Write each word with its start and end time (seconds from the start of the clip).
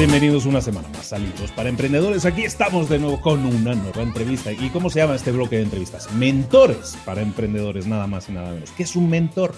Bienvenidos 0.00 0.46
una 0.46 0.62
semana 0.62 0.88
más 0.88 1.12
a 1.12 1.18
Libros 1.18 1.50
para 1.50 1.68
Emprendedores. 1.68 2.24
Aquí 2.24 2.42
estamos 2.42 2.88
de 2.88 2.98
nuevo 2.98 3.20
con 3.20 3.44
una 3.44 3.74
nueva 3.74 4.00
entrevista. 4.00 4.50
¿Y 4.50 4.70
cómo 4.70 4.88
se 4.88 5.00
llama 5.00 5.14
este 5.14 5.30
bloque 5.30 5.56
de 5.56 5.64
entrevistas? 5.64 6.10
Mentores 6.14 6.96
para 7.04 7.20
emprendedores, 7.20 7.86
nada 7.86 8.06
más 8.06 8.30
y 8.30 8.32
nada 8.32 8.50
menos. 8.50 8.70
¿Qué 8.70 8.84
es 8.84 8.96
un 8.96 9.10
mentor? 9.10 9.52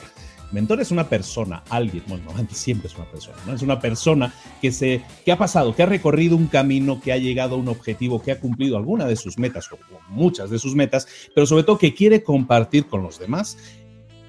Mentor 0.50 0.80
es 0.80 0.90
una 0.90 1.08
persona, 1.08 1.62
alguien, 1.70 2.02
bueno, 2.08 2.28
antes 2.36 2.58
siempre 2.58 2.88
es 2.88 2.96
una 2.96 3.08
persona, 3.08 3.36
¿no? 3.46 3.54
Es 3.54 3.62
una 3.62 3.78
persona 3.78 4.34
que, 4.60 4.72
se, 4.72 5.04
que 5.24 5.30
ha 5.30 5.38
pasado, 5.38 5.76
que 5.76 5.84
ha 5.84 5.86
recorrido 5.86 6.36
un 6.36 6.48
camino, 6.48 7.00
que 7.00 7.12
ha 7.12 7.18
llegado 7.18 7.54
a 7.54 7.58
un 7.58 7.68
objetivo, 7.68 8.20
que 8.20 8.32
ha 8.32 8.40
cumplido 8.40 8.76
alguna 8.76 9.06
de 9.06 9.14
sus 9.14 9.38
metas 9.38 9.70
o 9.70 9.78
muchas 10.08 10.50
de 10.50 10.58
sus 10.58 10.74
metas, 10.74 11.06
pero 11.36 11.46
sobre 11.46 11.62
todo 11.62 11.78
que 11.78 11.94
quiere 11.94 12.24
compartir 12.24 12.86
con 12.86 13.04
los 13.04 13.20
demás 13.20 13.56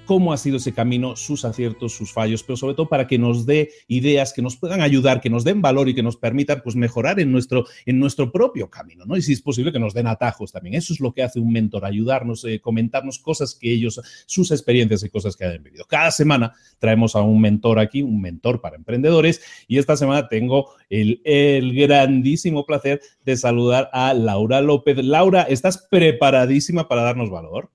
cómo 0.04 0.32
ha 0.32 0.36
sido 0.36 0.58
ese 0.58 0.72
camino, 0.72 1.16
sus 1.16 1.44
aciertos, 1.44 1.92
sus 1.92 2.12
fallos, 2.12 2.42
pero 2.42 2.56
sobre 2.56 2.74
todo 2.74 2.88
para 2.88 3.06
que 3.06 3.18
nos 3.18 3.46
dé 3.46 3.70
ideas 3.88 4.32
que 4.32 4.42
nos 4.42 4.56
puedan 4.56 4.80
ayudar, 4.80 5.20
que 5.20 5.30
nos 5.30 5.44
den 5.44 5.62
valor 5.62 5.88
y 5.88 5.94
que 5.94 6.02
nos 6.02 6.16
permitan 6.16 6.60
pues, 6.62 6.76
mejorar 6.76 7.20
en 7.20 7.32
nuestro, 7.32 7.66
en 7.86 7.98
nuestro 7.98 8.30
propio 8.30 8.70
camino, 8.70 9.04
¿no? 9.04 9.16
Y 9.16 9.22
si 9.22 9.32
es 9.32 9.42
posible 9.42 9.72
que 9.72 9.78
nos 9.78 9.94
den 9.94 10.06
atajos 10.06 10.52
también. 10.52 10.74
Eso 10.74 10.92
es 10.92 11.00
lo 11.00 11.12
que 11.12 11.22
hace 11.22 11.40
un 11.40 11.52
mentor, 11.52 11.84
ayudarnos, 11.84 12.44
eh, 12.44 12.60
comentarnos 12.60 13.18
cosas 13.18 13.54
que 13.54 13.72
ellos, 13.72 14.00
sus 14.26 14.50
experiencias 14.50 15.02
y 15.02 15.10
cosas 15.10 15.36
que 15.36 15.44
han 15.44 15.62
vivido. 15.62 15.84
Cada 15.88 16.10
semana 16.10 16.52
traemos 16.78 17.16
a 17.16 17.22
un 17.22 17.40
mentor 17.40 17.78
aquí, 17.78 18.02
un 18.02 18.20
mentor 18.20 18.60
para 18.60 18.76
emprendedores, 18.76 19.40
y 19.68 19.78
esta 19.78 19.96
semana 19.96 20.28
tengo 20.28 20.70
el, 20.90 21.20
el 21.24 21.74
grandísimo 21.74 22.66
placer 22.66 23.00
de 23.24 23.36
saludar 23.36 23.90
a 23.92 24.14
Laura 24.14 24.60
López. 24.60 24.96
Laura, 25.04 25.42
¿estás 25.42 25.86
preparadísima 25.90 26.88
para 26.88 27.02
darnos 27.02 27.30
valor? 27.30 27.70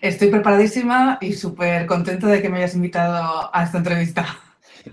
Estoy 0.00 0.28
preparadísima 0.30 1.18
y 1.20 1.32
súper 1.34 1.86
contenta 1.86 2.26
de 2.28 2.40
que 2.40 2.48
me 2.48 2.58
hayas 2.58 2.74
invitado 2.74 3.50
a 3.52 3.64
esta 3.64 3.78
entrevista. 3.78 4.38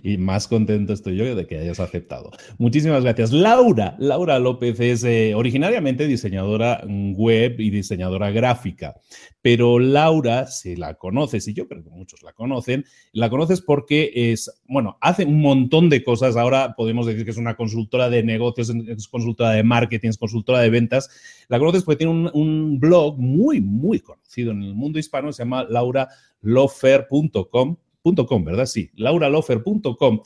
Y 0.03 0.18
más 0.18 0.47
contento 0.47 0.94
estoy 0.94 1.18
yo 1.18 1.35
de 1.35 1.47
que 1.47 1.57
hayas 1.57 1.79
aceptado. 1.79 2.31
Muchísimas 2.57 3.03
gracias. 3.03 3.31
Laura, 3.31 3.96
Laura 4.00 4.40
López 4.40 4.79
es 4.79 5.03
eh, 5.03 5.35
originariamente 5.35 6.07
diseñadora 6.07 6.84
web 6.88 7.59
y 7.59 7.69
diseñadora 7.69 8.31
gráfica, 8.31 8.96
pero 9.41 9.78
Laura, 9.79 10.47
si 10.47 10.75
la 10.75 10.96
conoces, 10.96 11.47
y 11.47 11.53
yo 11.53 11.68
creo 11.68 11.84
que 11.84 11.91
muchos 11.91 12.23
la 12.23 12.34
conocen, 12.34 12.85
la 13.12 13.29
conoces 13.29 13.62
porque 13.62 14.12
es, 14.13 14.51
bueno, 14.68 14.97
hace 15.01 15.25
un 15.25 15.41
montón 15.41 15.90
de 15.90 16.03
cosas. 16.03 16.35
Ahora 16.35 16.73
podemos 16.75 17.06
decir 17.06 17.25
que 17.25 17.31
es 17.31 17.38
una 17.38 17.56
consultora 17.56 18.09
de 18.09 18.23
negocios, 18.23 18.69
es 18.69 19.07
consultora 19.07 19.52
de 19.52 19.63
marketing, 19.63 20.09
es 20.09 20.17
consultora 20.17 20.59
de 20.59 20.69
ventas. 20.69 21.09
La 21.47 21.59
conoces 21.59 21.84
porque 21.84 22.06
tiene 22.06 22.31
un, 22.34 22.79
blog 22.79 23.19
muy, 23.19 23.62
muy 23.62 24.00
conocido 24.00 24.52
en 24.52 24.63
el 24.63 24.75
mundo 24.75 25.00
hispano, 25.00 25.31
se 25.31 25.44
llama 25.44 25.66
lauralofer.com 25.69 27.78
¿verdad? 28.44 28.66
Sí, 28.66 28.92
lauralofer.com. 28.96 30.22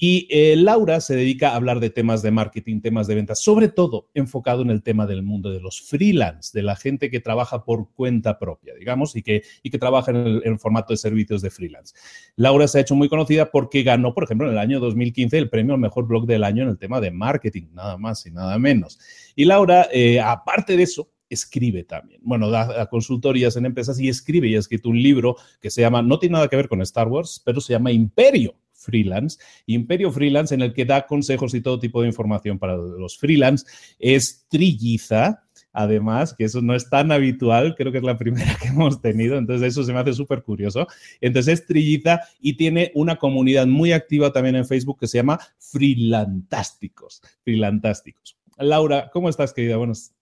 Y 0.00 0.28
eh, 0.30 0.54
Laura 0.54 1.00
se 1.00 1.16
dedica 1.16 1.50
a 1.50 1.56
hablar 1.56 1.80
de 1.80 1.90
temas 1.90 2.22
de 2.22 2.30
marketing, 2.30 2.80
temas 2.80 3.08
de 3.08 3.16
ventas, 3.16 3.40
sobre 3.42 3.66
todo 3.66 4.08
enfocado 4.14 4.62
en 4.62 4.70
el 4.70 4.80
tema 4.80 5.06
del 5.06 5.24
mundo 5.24 5.50
de 5.50 5.60
los 5.60 5.80
freelance, 5.80 6.56
de 6.56 6.62
la 6.62 6.76
gente 6.76 7.10
que 7.10 7.18
trabaja 7.18 7.64
por 7.64 7.90
cuenta 7.94 8.38
propia, 8.38 8.74
digamos, 8.74 9.16
y 9.16 9.22
que, 9.22 9.42
y 9.60 9.70
que 9.70 9.78
trabaja 9.78 10.12
en 10.12 10.40
el, 10.44 10.58
formato 10.60 10.92
de 10.92 10.98
servicios 10.98 11.42
de 11.42 11.50
freelance. 11.50 11.96
Laura 12.36 12.68
se 12.68 12.78
ha 12.78 12.82
hecho 12.82 12.94
muy 12.94 13.08
conocida 13.08 13.50
porque 13.50 13.82
ganó, 13.82 14.14
por 14.14 14.22
ejemplo, 14.22 14.46
en 14.46 14.52
el 14.52 14.58
año 14.58 14.78
2015 14.78 15.36
el 15.36 15.50
premio 15.50 15.74
al 15.74 15.80
mejor 15.80 16.06
blog 16.06 16.26
del 16.26 16.44
año 16.44 16.62
en 16.62 16.68
el 16.68 16.78
tema 16.78 17.00
de 17.00 17.10
marketing, 17.10 17.66
nada 17.72 17.96
más 17.96 18.24
y 18.24 18.30
nada 18.30 18.56
menos. 18.56 19.00
Y 19.34 19.46
Laura, 19.46 19.88
eh, 19.92 20.20
aparte 20.20 20.76
de 20.76 20.84
eso, 20.84 21.10
escribe 21.30 21.84
también. 21.84 22.20
Bueno, 22.24 22.50
da, 22.50 22.88
consultorías 22.88 23.56
en 23.56 23.66
empresas 23.66 23.98
y 24.00 24.08
escribe 24.08 24.48
y 24.48 24.56
ha 24.56 24.58
escrito 24.58 24.88
un 24.88 25.02
libro 25.02 25.36
que 25.60 25.70
se 25.70 25.80
llama, 25.80 26.02
no 26.02 26.18
tiene 26.18 26.34
nada 26.34 26.48
que 26.48 26.56
ver 26.56 26.68
con 26.68 26.82
Star 26.82 27.08
Wars, 27.08 27.42
pero 27.44 27.60
se 27.60 27.72
llama 27.72 27.92
Imperio 27.92 28.54
Freelance. 28.72 29.38
Imperio 29.66 30.10
Freelance 30.12 30.54
en 30.54 30.62
el 30.62 30.72
que 30.72 30.84
da 30.84 31.06
consejos 31.06 31.54
y 31.54 31.60
todo 31.60 31.78
tipo 31.78 32.00
de 32.00 32.08
información 32.08 32.58
para 32.58 32.76
los 32.76 33.18
freelance. 33.18 33.66
Es 33.98 34.46
trilliza, 34.48 35.42
además, 35.72 36.34
que 36.34 36.44
eso 36.44 36.62
no 36.62 36.74
es 36.74 36.88
tan 36.88 37.12
habitual, 37.12 37.74
creo 37.76 37.92
que 37.92 37.98
es 37.98 38.04
la 38.04 38.16
primera 38.16 38.56
que 38.60 38.68
hemos 38.68 39.00
tenido, 39.02 39.36
entonces 39.36 39.68
eso 39.68 39.82
se 39.82 39.92
me 39.92 39.98
hace 39.98 40.14
súper 40.14 40.42
curioso. 40.42 40.86
Entonces 41.20 41.60
es 41.60 41.66
trilliza 41.66 42.20
y 42.40 42.56
tiene 42.56 42.92
una 42.94 43.16
comunidad 43.16 43.66
muy 43.66 43.92
activa 43.92 44.32
también 44.32 44.56
en 44.56 44.66
Facebook 44.66 45.00
que 45.00 45.08
se 45.08 45.18
llama 45.18 45.40
Freelantásticos. 45.58 47.22
Freelantásticos. 47.42 48.38
Laura, 48.58 49.10
¿cómo 49.12 49.28
estás, 49.28 49.52
querida? 49.52 49.76
Buenos 49.76 50.17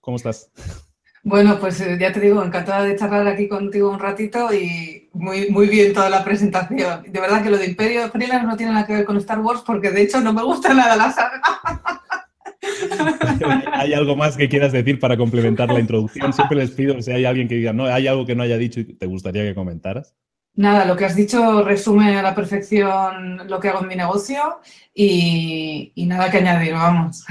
¿Cómo 0.00 0.16
estás? 0.16 0.50
Bueno, 1.22 1.58
pues 1.60 1.78
eh, 1.82 1.98
ya 2.00 2.12
te 2.12 2.20
digo, 2.20 2.42
encantada 2.42 2.84
de 2.84 2.96
charlar 2.96 3.28
aquí 3.28 3.46
contigo 3.46 3.90
un 3.90 3.98
ratito 3.98 4.52
y 4.54 5.10
muy, 5.12 5.50
muy 5.50 5.68
bien 5.68 5.92
toda 5.92 6.08
la 6.08 6.24
presentación. 6.24 7.02
De 7.06 7.20
verdad 7.20 7.42
que 7.42 7.50
lo 7.50 7.58
de 7.58 7.66
Imperio 7.66 8.08
Freelance 8.08 8.46
no 8.46 8.56
tiene 8.56 8.72
nada 8.72 8.86
que 8.86 8.94
ver 8.94 9.04
con 9.04 9.18
Star 9.18 9.40
Wars 9.40 9.62
porque 9.64 9.90
de 9.90 10.02
hecho 10.02 10.20
no 10.20 10.32
me 10.32 10.42
gusta 10.42 10.72
nada 10.72 10.96
la 10.96 11.12
saga. 11.12 11.42
¿Hay 13.74 13.92
algo 13.92 14.16
más 14.16 14.36
que 14.36 14.48
quieras 14.48 14.72
decir 14.72 14.98
para 14.98 15.16
complementar 15.18 15.70
la 15.70 15.80
introducción? 15.80 16.32
Siempre 16.32 16.56
les 16.56 16.70
pido 16.70 17.00
si 17.02 17.12
hay 17.12 17.26
alguien 17.26 17.48
que 17.48 17.56
diga, 17.56 17.74
no, 17.74 17.84
hay 17.84 18.06
algo 18.06 18.24
que 18.24 18.34
no 18.34 18.42
haya 18.42 18.56
dicho 18.56 18.80
y 18.80 18.84
te 18.84 19.06
gustaría 19.06 19.42
que 19.42 19.54
comentaras. 19.54 20.14
Nada, 20.54 20.86
lo 20.86 20.96
que 20.96 21.04
has 21.04 21.16
dicho 21.16 21.62
resume 21.62 22.18
a 22.18 22.22
la 22.22 22.34
perfección 22.34 23.48
lo 23.48 23.60
que 23.60 23.68
hago 23.68 23.82
en 23.82 23.88
mi 23.88 23.96
negocio 23.96 24.60
y, 24.94 25.92
y 25.94 26.06
nada 26.06 26.30
que 26.30 26.38
añadir, 26.38 26.72
vamos. 26.72 27.24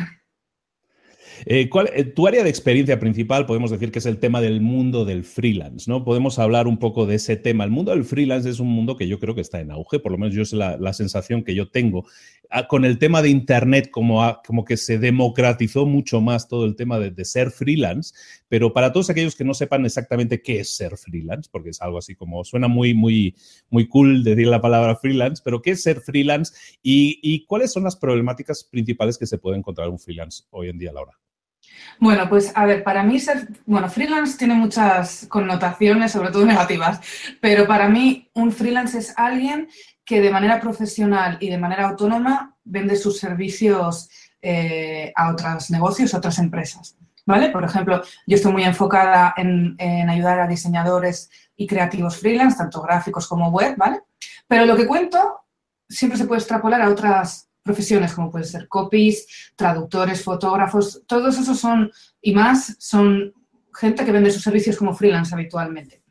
Eh, 1.45 1.69
¿cuál, 1.69 1.89
eh, 1.93 2.03
tu 2.03 2.27
área 2.27 2.43
de 2.43 2.49
experiencia 2.49 2.99
principal 2.99 3.45
podemos 3.45 3.71
decir 3.71 3.91
que 3.91 3.99
es 3.99 4.05
el 4.05 4.17
tema 4.17 4.41
del 4.41 4.61
mundo 4.61 5.05
del 5.05 5.23
freelance, 5.23 5.89
¿no? 5.89 6.03
Podemos 6.03 6.39
hablar 6.39 6.67
un 6.67 6.77
poco 6.77 7.05
de 7.05 7.15
ese 7.15 7.37
tema. 7.37 7.63
El 7.63 7.71
mundo 7.71 7.91
del 7.91 8.03
freelance 8.03 8.49
es 8.49 8.59
un 8.59 8.69
mundo 8.69 8.97
que 8.97 9.07
yo 9.07 9.19
creo 9.19 9.35
que 9.35 9.41
está 9.41 9.59
en 9.59 9.71
auge, 9.71 9.99
por 9.99 10.11
lo 10.11 10.17
menos 10.17 10.35
yo 10.35 10.41
es 10.41 10.53
la, 10.53 10.93
sensación 10.93 11.43
que 11.43 11.55
yo 11.55 11.69
tengo. 11.69 12.05
con 12.67 12.83
el 12.83 12.97
tema 12.97 13.21
de 13.21 13.29
Internet 13.29 13.89
como, 13.91 14.41
como 14.45 14.65
que 14.65 14.75
se 14.75 14.97
democratizó 14.97 15.85
mucho 15.85 16.19
más 16.19 16.47
todo 16.47 16.65
el 16.65 16.75
tema 16.75 16.99
de, 16.99 17.25
ser 17.25 17.51
freelance, 17.51 18.13
pero 18.47 18.73
para 18.73 18.91
todos 18.91 19.09
aquellos 19.09 19.35
que 19.35 19.43
no 19.43 19.53
sepan 19.53 19.85
exactamente 19.85 20.41
qué 20.41 20.59
es 20.61 20.75
ser 20.75 20.97
freelance, 20.97 21.49
porque 21.51 21.69
es 21.69 21.81
algo 21.81 21.99
así 21.99 22.15
como 22.15 22.43
suena 22.43 22.67
muy, 22.67 22.93
muy, 22.93 23.35
muy 23.69 23.87
cool 23.87 24.23
decir 24.23 24.47
la 24.47 24.61
palabra 24.61 24.95
freelance, 24.95 25.41
pero 25.45 25.61
qué 25.61 25.71
es 25.71 25.83
ser 25.83 26.01
freelance 26.01 26.53
y, 26.81 27.19
y 27.21 27.45
cuáles 27.45 27.71
son 27.71 27.83
las 27.83 27.95
problemáticas 27.95 28.63
principales 28.63 29.17
que 29.17 29.27
se 29.27 29.37
puede 29.37 29.57
encontrar 29.57 29.89
un 29.89 29.99
freelance 29.99 30.43
hoy 30.49 30.69
en 30.69 30.79
día, 30.79 30.91
Laura. 30.91 31.19
Bueno, 31.99 32.29
pues 32.29 32.51
a 32.55 32.65
ver, 32.65 32.83
para 32.83 33.03
mí 33.03 33.19
ser, 33.19 33.47
bueno, 33.65 33.89
freelance 33.89 34.37
tiene 34.37 34.53
muchas 34.53 35.25
connotaciones, 35.29 36.11
sobre 36.11 36.31
todo 36.31 36.45
negativas, 36.47 37.01
pero 37.41 37.67
para 37.67 37.89
mí 37.89 38.29
un 38.33 38.51
freelance 38.51 38.97
es 38.97 39.13
alguien 39.17 39.67
que 40.05 40.21
de 40.21 40.31
manera 40.31 40.59
profesional 40.59 41.37
y 41.39 41.49
de 41.49 41.57
manera 41.57 41.87
autónoma 41.89 42.55
vende 42.63 42.95
sus 42.95 43.19
servicios 43.19 44.09
eh, 44.41 45.11
a 45.15 45.31
otros 45.31 45.69
negocios, 45.69 46.13
a 46.13 46.17
otras 46.17 46.39
empresas. 46.39 46.95
¿Vale? 47.25 47.49
Por 47.49 47.63
ejemplo, 47.63 48.01
yo 48.25 48.35
estoy 48.37 48.51
muy 48.51 48.63
enfocada 48.63 49.35
en, 49.37 49.75
en, 49.77 50.09
ayudar 50.09 50.39
a 50.39 50.47
diseñadores 50.47 51.29
y 51.55 51.67
creativos 51.67 52.17
freelance, 52.17 52.57
tanto 52.57 52.81
gráficos 52.81 53.27
como 53.27 53.51
web, 53.51 53.75
¿vale? 53.77 54.01
Pero 54.47 54.65
lo 54.65 54.75
que 54.75 54.87
cuento 54.87 55.41
siempre 55.87 56.17
se 56.17 56.25
puede 56.25 56.39
extrapolar 56.39 56.81
a 56.81 56.89
otras 56.89 57.48
profesiones 57.69 58.13
como 58.13 58.31
pueden 58.31 58.47
ser 58.47 58.67
copies, 58.67 59.51
traductores, 59.55 60.23
fotógrafos, 60.23 61.03
todos 61.05 61.37
esos 61.37 61.59
son, 61.59 61.91
y 62.19 62.33
más, 62.33 62.75
son 62.79 63.31
gente 63.75 64.03
que 64.03 64.11
vende 64.11 64.31
sus 64.31 64.41
servicios 64.41 64.75
como 64.75 64.95
freelance 64.95 65.35
habitualmente. 65.35 66.01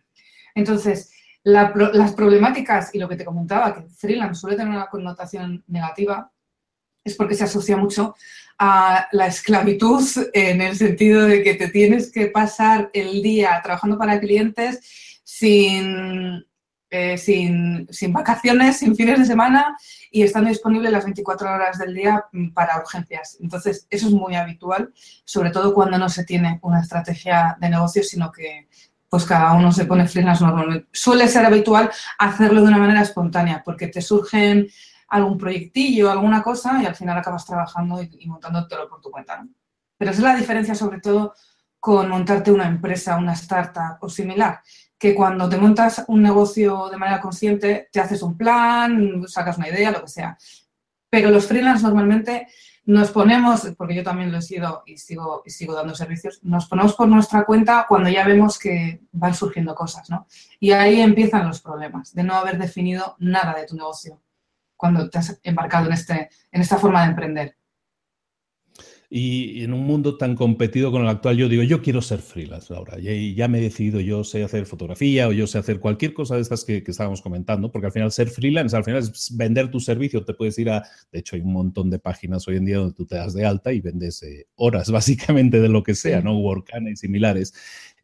Entonces, 0.55 1.13
las 1.43 2.13
problemáticas 2.15 2.95
y 2.95 2.99
lo 3.01 3.09
que 3.09 3.17
te 3.17 3.25
comentaba, 3.25 3.75
que 3.75 3.89
freelance 3.89 4.41
suele 4.41 4.57
tener 4.57 4.73
una 4.73 4.87
connotación 4.87 5.65
negativa, 5.67 6.31
es 7.03 7.17
porque 7.17 7.35
se 7.35 7.45
asocia 7.45 7.77
mucho 7.77 8.15
a 8.57 9.09
la 9.11 9.27
esclavitud 9.27 10.05
en 10.33 10.61
el 10.61 10.77
sentido 10.77 11.25
de 11.25 11.43
que 11.43 11.55
te 11.55 11.69
tienes 11.69 12.13
que 12.13 12.29
pasar 12.29 12.89
el 12.93 13.21
día 13.21 13.61
trabajando 13.65 13.99
para 13.99 14.21
clientes 14.21 15.21
sin, 15.25 16.47
eh, 16.91 17.19
sin, 17.19 17.87
sin, 17.91 18.13
vacaciones, 18.13 18.79
sin 18.79 18.97
fines 18.97 19.19
de 19.19 19.27
semana 19.27 19.77
y 20.11 20.23
estando 20.23 20.49
disponible 20.49 20.91
las 20.91 21.05
24 21.05 21.53
horas 21.53 21.79
del 21.79 21.95
día 21.95 22.25
mm, 22.33 22.51
para 22.51 22.79
urgencias. 22.79 23.37
Entonces, 23.41 23.87
eso 23.91 24.07
es 24.07 24.13
muy 24.13 24.35
habitual, 24.35 24.93
sobre 25.25 25.51
todo 25.51 25.75
cuando 25.75 25.99
no 25.99 26.09
se 26.09 26.25
tiene 26.25 26.59
una 26.63 26.81
estrategia 26.81 27.57
de 27.61 27.69
negocio, 27.69 28.03
sino 28.03 28.33
que 28.33 28.69
pues 29.09 29.25
cada 29.25 29.53
uno 29.53 29.71
se 29.73 29.85
pone 29.85 30.09
freelance 30.09 30.43
normalmente. 30.43 30.89
Suele 30.93 31.29
ser 31.29 31.45
habitual 31.45 31.91
hacerlo 32.19 32.63
de 32.63 32.69
una 32.69 32.79
manera 32.79 33.03
espontánea, 33.03 33.63
porque 33.65 33.89
te 33.89 34.01
surgen 34.01 34.67
algún 35.09 35.39
proyectillo, 35.39 36.11
alguna 36.11 36.43
cosa, 36.43 36.83
y 36.83 36.87
al 36.87 36.95
final 36.95 37.19
acabas 37.19 37.47
trabajando 37.47 38.03
y, 38.03 38.11
y 38.19 38.27
montándotelo 38.27 38.89
por 38.89 39.01
tu 39.01 39.11
cuenta. 39.11 39.47
Pero 39.97 40.11
esa 40.11 40.21
es 40.21 40.25
la 40.25 40.37
diferencia, 40.37 40.75
sobre 40.75 41.01
todo, 41.01 41.35
con 41.81 42.09
montarte 42.09 42.51
una 42.51 42.67
empresa, 42.67 43.17
una 43.17 43.33
startup 43.33 43.99
o 44.01 44.09
similar, 44.09 44.61
que 44.99 45.15
cuando 45.15 45.49
te 45.49 45.57
montas 45.57 46.05
un 46.09 46.23
negocio 46.23 46.89
de 46.91 46.97
manera 46.97 47.21
consciente, 47.21 47.89
te 47.93 48.01
haces 48.01 48.21
un 48.23 48.37
plan, 48.37 49.23
sacas 49.27 49.57
una 49.59 49.69
idea, 49.69 49.93
lo 49.93 50.03
que 50.03 50.09
sea. 50.09 50.37
Pero 51.09 51.31
los 51.31 51.47
freelance 51.47 51.85
normalmente 51.85 52.49
nos 52.85 53.11
ponemos, 53.11 53.69
porque 53.77 53.95
yo 53.95 54.03
también 54.03 54.33
lo 54.33 54.39
he 54.39 54.43
sido 54.43 54.83
y 54.87 54.97
sigo, 54.97 55.43
y 55.45 55.51
sigo 55.51 55.75
dando 55.75 55.95
servicios, 55.95 56.41
nos 56.43 56.67
ponemos 56.67 56.95
por 56.95 57.07
nuestra 57.07 57.45
cuenta 57.45 57.85
cuando 57.87 58.09
ya 58.09 58.27
vemos 58.27 58.59
que 58.59 59.03
van 59.13 59.35
surgiendo 59.35 59.75
cosas, 59.75 60.09
¿no? 60.09 60.27
Y 60.59 60.73
ahí 60.73 61.01
empiezan 61.01 61.47
los 61.47 61.61
problemas 61.61 62.15
de 62.15 62.25
no 62.25 62.35
haber 62.35 62.57
definido 62.57 63.15
nada 63.19 63.55
de 63.55 63.67
tu 63.67 63.77
negocio 63.77 64.23
cuando 64.75 65.11
te 65.11 65.19
has 65.19 65.39
embarcado 65.43 65.87
en, 65.87 65.93
este, 65.93 66.31
en 66.51 66.61
esta 66.63 66.79
forma 66.79 67.03
de 67.03 67.09
emprender. 67.09 67.58
Y 69.11 69.65
en 69.65 69.73
un 69.73 69.87
mundo 69.87 70.19
tan 70.19 70.35
competido 70.35 70.91
con 70.91 71.01
el 71.01 71.09
actual, 71.09 71.39
yo 71.39 71.49
digo, 71.49 71.63
yo 71.63 71.81
quiero 71.81 72.03
ser 72.03 72.19
freelance, 72.19 72.71
Laura. 72.71 72.99
Y 73.01 73.35
ya 73.35 73.49
me 73.49 73.59
he 73.59 73.63
decidido, 73.63 74.01
yo 74.01 74.23
sé 74.23 74.45
hacer 74.45 74.67
fotografía 74.67 75.29
o 75.29 75.33
yo 75.33 75.47
sé 75.47 75.57
hacer 75.57 75.81
cualquier 75.81 76.13
cosa 76.13 76.35
de 76.35 76.43
estas 76.43 76.63
que, 76.63 76.85
estábamos 76.87 77.23
comentando, 77.23 77.73
porque 77.73 77.87
al 77.87 77.93
final 77.93 78.13
ser 78.13 78.29
freelance, 78.29 78.77
al 78.77 78.85
final 78.85 79.01
es 79.01 79.35
vender 79.35 79.71
tu 79.71 79.81
servicio. 79.81 80.25
Te 80.25 80.35
puedes 80.35 80.59
ir 80.59 80.69
a, 80.69 80.85
de 81.11 81.21
hecho, 81.21 81.37
hay 81.37 81.43
un 81.43 81.55
montón 81.55 81.89
de 81.89 81.99
páginas 81.99 82.47
hoy 82.49 82.57
en 82.57 82.67
día 82.67 82.79
donde 82.79 82.95
tú 82.95 83.07
te 83.07 83.17
das 83.17 83.33
de 83.33 83.47
alta 83.47 83.73
y 83.73 83.81
vendes 83.81 84.23
eh, 84.23 84.47
horas, 84.57 84.91
básicamente, 84.93 85.59
de 85.59 85.71
lo 85.71 85.83
que 85.83 85.95
sea, 85.95 86.21
¿no? 86.21 86.39
Workana 86.39 86.91
y 86.91 86.97
similares 86.97 87.55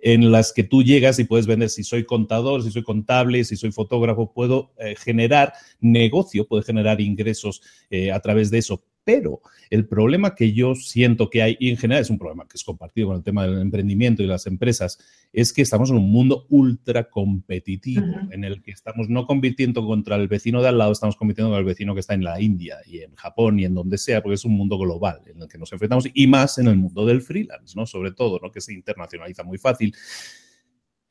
en 0.05 0.31
las 0.31 0.53
que 0.53 0.65
tú 0.65 0.83
llegas 0.83 1.19
y 1.19 1.25
puedes 1.25 1.47
vender 1.47 1.71
si 1.71 1.83
soy 1.83 2.05
contador, 2.05 2.63
si 2.63 2.71
soy 2.71 2.83
contable, 2.83 3.43
si 3.43 3.57
soy 3.57 3.73
fotógrafo, 3.73 4.35
puedo 4.35 4.75
eh, 4.79 4.97
generar 4.97 5.55
negocio, 5.81 6.47
puedo 6.47 6.63
generar 6.63 7.01
ingresos 7.01 7.63
eh, 7.89 8.13
a 8.13 8.21
través 8.21 8.51
de 8.51 8.59
eso. 8.59 8.85
Pero 9.05 9.43
el 9.71 9.87
problema 9.87 10.35
que 10.35 10.53
yo 10.53 10.75
siento 10.75 11.29
que 11.29 11.43
hay, 11.43 11.57
y 11.61 11.71
en 11.71 11.77
general 11.77 12.03
es 12.03 12.11
un 12.11 12.19
problema 12.19 12.47
que 12.49 12.57
es 12.57 12.65
compartido 12.65 13.09
con 13.09 13.17
el 13.17 13.23
tema 13.23 13.47
del 13.47 13.61
emprendimiento 13.61 14.23
y 14.23 14.27
las 14.27 14.47
empresas, 14.47 14.99
es 15.33 15.53
que 15.53 15.63
estamos 15.63 15.91
en 15.91 15.97
un 15.97 16.11
mundo 16.11 16.47
ultra 16.49 17.11
competitivo, 17.11 18.07
en 18.31 18.45
el 18.45 18.63
que 18.63 18.71
estamos 18.71 19.09
no 19.09 19.27
compitiendo 19.27 19.87
contra 19.87 20.17
el 20.17 20.29
vecino 20.29 20.63
de 20.63 20.69
al 20.69 20.79
lado, 20.79 20.93
estamos 20.93 21.17
compitiendo 21.17 21.51
con 21.51 21.59
el 21.59 21.65
vecino 21.65 21.93
que 21.95 22.01
está 22.01 22.15
en 22.15 22.25
la 22.25 22.41
India 22.41 22.79
y 22.87 23.01
en 23.01 23.15
Japón 23.15 23.59
y 23.59 23.65
en 23.65 23.75
donde 23.75 23.99
sea, 23.99 24.23
porque 24.23 24.35
es 24.35 24.45
un 24.45 24.53
mundo 24.53 24.79
global 24.79 25.21
en 25.27 25.43
el 25.43 25.49
que 25.49 25.59
nos 25.59 25.73
enfrentamos 25.73 26.09
y 26.13 26.27
más 26.27 26.59
en 26.59 26.69
el 26.69 26.77
mundo 26.77 27.05
del 27.05 27.21
freelance, 27.21 27.75
¿no? 27.77 27.87
Sobre 27.87 28.13
todo, 28.13 28.39
¿no? 28.43 28.51
Que 28.51 28.61
se 28.61 28.73
internacionaliza 28.73 29.43
muy 29.43 29.59
fácil. 29.59 29.95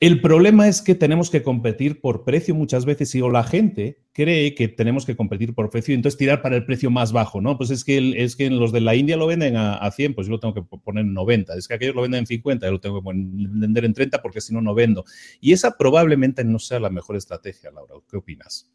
El 0.00 0.20
problema 0.20 0.68
es 0.68 0.82
que 0.82 0.94
tenemos 0.94 1.30
que 1.30 1.42
competir 1.42 2.00
por 2.00 2.24
precio 2.24 2.54
muchas 2.54 2.84
veces 2.84 3.14
y 3.14 3.22
o 3.22 3.30
la 3.30 3.44
gente 3.44 4.02
cree 4.12 4.54
que 4.54 4.68
tenemos 4.68 5.06
que 5.06 5.16
competir 5.16 5.54
por 5.54 5.70
precio 5.70 5.92
y 5.92 5.96
entonces 5.96 6.18
tirar 6.18 6.42
para 6.42 6.56
el 6.56 6.66
precio 6.66 6.90
más 6.90 7.12
bajo, 7.12 7.40
¿no? 7.40 7.56
Pues 7.56 7.70
es 7.70 7.84
que, 7.84 8.22
es 8.22 8.36
que 8.36 8.50
los 8.50 8.72
de 8.72 8.80
la 8.80 8.96
India 8.96 9.16
lo 9.16 9.26
venden 9.26 9.56
a, 9.56 9.90
100, 9.90 10.14
pues 10.14 10.26
yo 10.26 10.32
lo 10.32 10.40
tengo 10.40 10.52
que 10.52 10.62
poner 10.62 11.04
en 11.04 11.14
90. 11.14 11.54
Es 11.54 11.68
que 11.68 11.74
aquellos 11.74 11.94
lo 11.94 12.02
venden 12.02 12.20
en 12.20 12.26
50, 12.26 12.66
yo 12.66 12.72
lo 12.72 12.80
tengo 12.80 13.02
que 13.02 13.10
vender 13.14 13.84
en 13.84 13.94
30 13.94 14.20
porque 14.20 14.40
si 14.40 14.52
no, 14.52 14.60
no 14.60 14.74
vendo. 14.74 15.04
Y 15.40 15.52
esa 15.52 15.76
probablemente 15.76 16.44
no 16.44 16.58
sea 16.58 16.80
la 16.80 16.90
mejor 16.90 17.16
estrategia, 17.16 17.70
Laura. 17.70 17.94
¿Qué 18.10 18.16
opinas? 18.16 18.70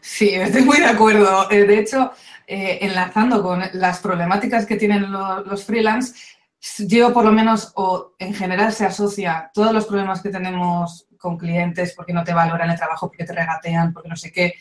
Sí, 0.00 0.30
estoy 0.30 0.62
muy 0.62 0.78
de 0.78 0.86
acuerdo. 0.86 1.50
Eh, 1.50 1.64
de 1.64 1.78
hecho, 1.78 2.12
eh, 2.46 2.78
enlazando 2.82 3.42
con 3.42 3.62
las 3.74 4.00
problemáticas 4.00 4.66
que 4.66 4.76
tienen 4.76 5.10
los, 5.10 5.46
los 5.46 5.64
freelance, 5.64 6.14
yo 6.78 7.12
por 7.12 7.24
lo 7.24 7.32
menos, 7.32 7.72
o 7.74 8.14
en 8.18 8.34
general 8.34 8.72
se 8.72 8.86
asocia 8.86 9.50
todos 9.52 9.72
los 9.72 9.86
problemas 9.86 10.22
que 10.22 10.30
tenemos 10.30 11.06
con 11.18 11.36
clientes 11.36 11.94
porque 11.96 12.12
no 12.12 12.24
te 12.24 12.34
valoran 12.34 12.70
el 12.70 12.76
trabajo, 12.76 13.08
porque 13.08 13.24
te 13.24 13.32
regatean, 13.32 13.92
porque 13.92 14.08
no 14.08 14.16
sé 14.16 14.32
qué, 14.32 14.54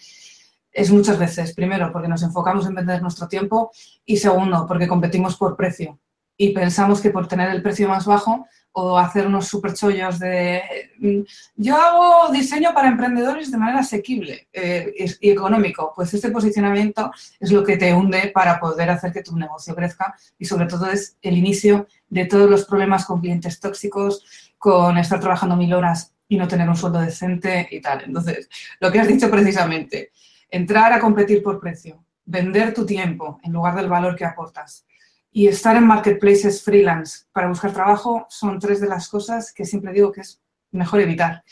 es 0.71 0.91
muchas 0.91 1.19
veces, 1.19 1.53
primero, 1.53 1.91
porque 1.91 2.07
nos 2.07 2.23
enfocamos 2.23 2.65
en 2.65 2.75
vender 2.75 3.01
nuestro 3.01 3.27
tiempo 3.27 3.71
y 4.05 4.17
segundo, 4.17 4.65
porque 4.67 4.87
competimos 4.87 5.35
por 5.37 5.55
precio. 5.55 5.99
Y 6.37 6.53
pensamos 6.53 7.01
que 7.01 7.11
por 7.11 7.27
tener 7.27 7.49
el 7.49 7.61
precio 7.61 7.87
más 7.87 8.05
bajo 8.05 8.47
o 8.73 8.97
hacer 8.97 9.27
unos 9.27 9.47
super 9.47 9.73
chollos 9.73 10.19
de... 10.19 10.61
Mm, 10.99 11.21
yo 11.55 11.75
hago 11.75 12.31
diseño 12.31 12.73
para 12.73 12.87
emprendedores 12.87 13.51
de 13.51 13.57
manera 13.57 13.79
asequible 13.79 14.47
eh, 14.53 14.93
y 15.19 15.29
económico. 15.29 15.91
Pues 15.95 16.13
este 16.13 16.31
posicionamiento 16.31 17.11
es 17.39 17.51
lo 17.51 17.63
que 17.63 17.77
te 17.77 17.93
hunde 17.93 18.31
para 18.33 18.59
poder 18.59 18.89
hacer 18.89 19.11
que 19.11 19.23
tu 19.23 19.35
negocio 19.37 19.75
crezca 19.75 20.15
y 20.37 20.45
sobre 20.45 20.67
todo 20.67 20.87
es 20.87 21.17
el 21.21 21.37
inicio 21.37 21.87
de 22.09 22.25
todos 22.25 22.49
los 22.49 22.65
problemas 22.65 23.05
con 23.05 23.19
clientes 23.19 23.59
tóxicos, 23.59 24.53
con 24.57 24.97
estar 24.97 25.19
trabajando 25.19 25.55
mil 25.55 25.73
horas 25.73 26.13
y 26.27 26.37
no 26.37 26.47
tener 26.47 26.69
un 26.69 26.77
sueldo 26.77 27.01
decente 27.01 27.67
y 27.71 27.81
tal. 27.81 28.03
Entonces, 28.05 28.49
lo 28.79 28.91
que 28.91 28.99
has 28.99 29.07
dicho 29.07 29.29
precisamente, 29.29 30.11
entrar 30.49 30.93
a 30.93 30.99
competir 30.99 31.43
por 31.43 31.59
precio, 31.59 32.05
vender 32.25 32.73
tu 32.73 32.85
tiempo 32.85 33.39
en 33.43 33.51
lugar 33.51 33.75
del 33.75 33.89
valor 33.89 34.15
que 34.15 34.23
aportas 34.23 34.85
y 35.31 35.47
estar 35.47 35.77
en 35.77 35.87
marketplaces 35.87 36.61
freelance 36.61 37.25
para 37.31 37.47
buscar 37.47 37.73
trabajo 37.73 38.27
son 38.29 38.59
tres 38.59 38.81
de 38.81 38.87
las 38.87 39.07
cosas 39.07 39.53
que 39.53 39.65
siempre 39.65 39.93
digo 39.93 40.11
que 40.11 40.21
es 40.21 40.41
mejor 40.71 40.99
evitar 40.99 41.43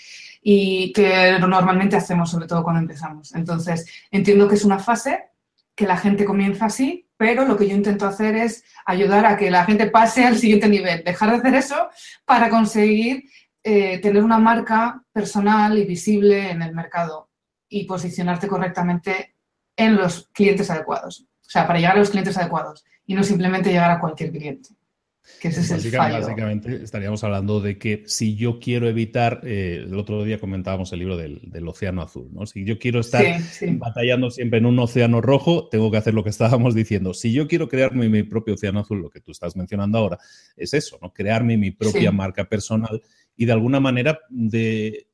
y 0.42 0.92
que 0.94 1.38
normalmente 1.40 1.96
hacemos, 1.96 2.32
sobre 2.32 2.48
todo 2.48 2.64
cuando 2.64 2.82
empezamos. 2.82 3.34
Entonces, 3.36 3.86
entiendo 4.12 4.48
que 4.48 4.56
es 4.56 4.66
una 4.66 4.80
fase 4.80 5.30
que 5.76 5.88
la 5.88 5.98
gente 5.98 6.26
comienza 6.26 6.66
así, 6.66 7.08
pero 7.18 7.46
lo 7.46 7.58
que 7.58 7.68
yo 7.68 7.76
intento 7.76 8.06
hacer 8.06 8.36
es 8.36 8.64
ayudar 8.86 9.26
a 9.26 9.38
que 9.38 9.52
la 9.52 9.66
gente 9.66 9.88
pase 9.88 10.26
al 10.26 10.38
siguiente 10.38 10.68
nivel, 10.68 11.04
dejar 11.04 11.32
de 11.32 11.38
hacer 11.38 11.56
eso 11.56 11.90
para 12.26 12.50
conseguir 12.50 13.30
eh, 13.64 14.00
tener 14.00 14.24
una 14.24 14.40
marca 14.40 15.04
personal 15.12 15.78
y 15.78 15.86
visible 15.86 16.50
en 16.50 16.62
el 16.62 16.74
mercado 16.74 17.30
y 17.68 17.86
posicionarte 17.86 18.48
correctamente 18.48 19.36
en 19.76 19.96
los 19.96 20.30
clientes 20.34 20.70
adecuados. 20.70 21.26
O 21.42 21.50
sea, 21.50 21.66
para 21.66 21.80
llegar 21.80 21.96
a 21.96 22.00
los 22.00 22.10
clientes 22.10 22.38
adecuados 22.38 22.86
y 23.10 23.16
no 23.16 23.24
simplemente 23.24 23.72
llegar 23.72 23.90
a 23.90 24.00
cualquier 24.00 24.32
cliente. 24.32 24.70
Que 25.42 25.48
ese 25.48 25.62
es 25.62 25.72
el 25.72 25.92
fallo. 25.92 26.20
Básicamente 26.20 26.84
estaríamos 26.84 27.24
hablando 27.24 27.60
de 27.60 27.80
que 27.80 28.04
si 28.06 28.36
yo 28.36 28.60
quiero 28.60 28.88
evitar, 28.88 29.42
eh, 29.46 29.84
el 29.84 29.96
otro 29.96 30.24
día 30.24 30.40
comentábamos 30.40 30.94
el 30.94 31.00
libro 31.00 31.18
del, 31.18 31.68
océano 31.68 32.04
azul, 32.04 32.30
¿no? 32.32 32.46
Si 32.46 32.64
yo 32.66 32.78
quiero 32.78 33.00
estar 33.00 33.26
batallando 33.80 34.30
siempre 34.30 34.60
en 34.60 34.68
un 34.68 34.78
océano 34.78 35.22
rojo, 35.22 35.70
tengo 35.70 35.90
que 35.90 35.98
hacer 35.98 36.14
lo 36.14 36.24
que 36.24 36.30
estábamos 36.30 36.76
diciendo. 36.76 37.16
Si 37.16 37.34
yo 37.34 37.48
quiero 37.48 37.68
crearme 37.68 38.10
mi 38.10 38.22
propio 38.22 38.54
océano 38.54 38.82
azul, 38.82 39.02
lo 39.02 39.10
que 39.10 39.22
tú 39.22 39.32
estás 39.32 39.56
mencionando 39.56 39.98
ahora, 39.98 40.20
es 40.56 40.76
eso, 40.76 41.00
¿no? 41.02 41.12
Crearme 41.12 41.58
mi 41.58 41.72
propia 41.72 42.12
marca 42.12 42.48
personal 42.48 43.02
y 43.36 43.46
de 43.46 43.52
alguna 43.52 43.80
manera 43.80 44.20
de 44.30 45.09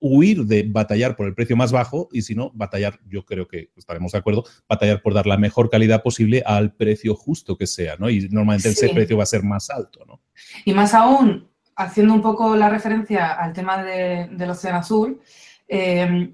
huir 0.00 0.44
de 0.44 0.64
batallar 0.68 1.16
por 1.16 1.26
el 1.26 1.34
precio 1.34 1.56
más 1.56 1.72
bajo 1.72 2.08
y 2.12 2.22
si 2.22 2.34
no, 2.34 2.50
batallar, 2.54 3.00
yo 3.06 3.24
creo 3.24 3.48
que 3.48 3.70
estaremos 3.76 4.12
de 4.12 4.18
acuerdo, 4.18 4.44
batallar 4.68 5.02
por 5.02 5.14
dar 5.14 5.26
la 5.26 5.36
mejor 5.36 5.70
calidad 5.70 6.02
posible 6.02 6.42
al 6.46 6.72
precio 6.72 7.14
justo 7.14 7.56
que 7.56 7.66
sea, 7.66 7.96
¿no? 7.98 8.08
Y 8.08 8.28
normalmente 8.28 8.68
ese 8.70 8.90
precio 8.90 9.16
va 9.16 9.24
a 9.24 9.26
ser 9.26 9.42
más 9.42 9.70
alto, 9.70 10.04
¿no? 10.06 10.20
Y 10.64 10.72
más 10.72 10.94
aún, 10.94 11.48
haciendo 11.76 12.14
un 12.14 12.22
poco 12.22 12.56
la 12.56 12.68
referencia 12.68 13.32
al 13.32 13.52
tema 13.52 13.82
del 13.82 14.50
Océano 14.50 14.78
Azul, 14.78 15.20
eh, 15.66 16.32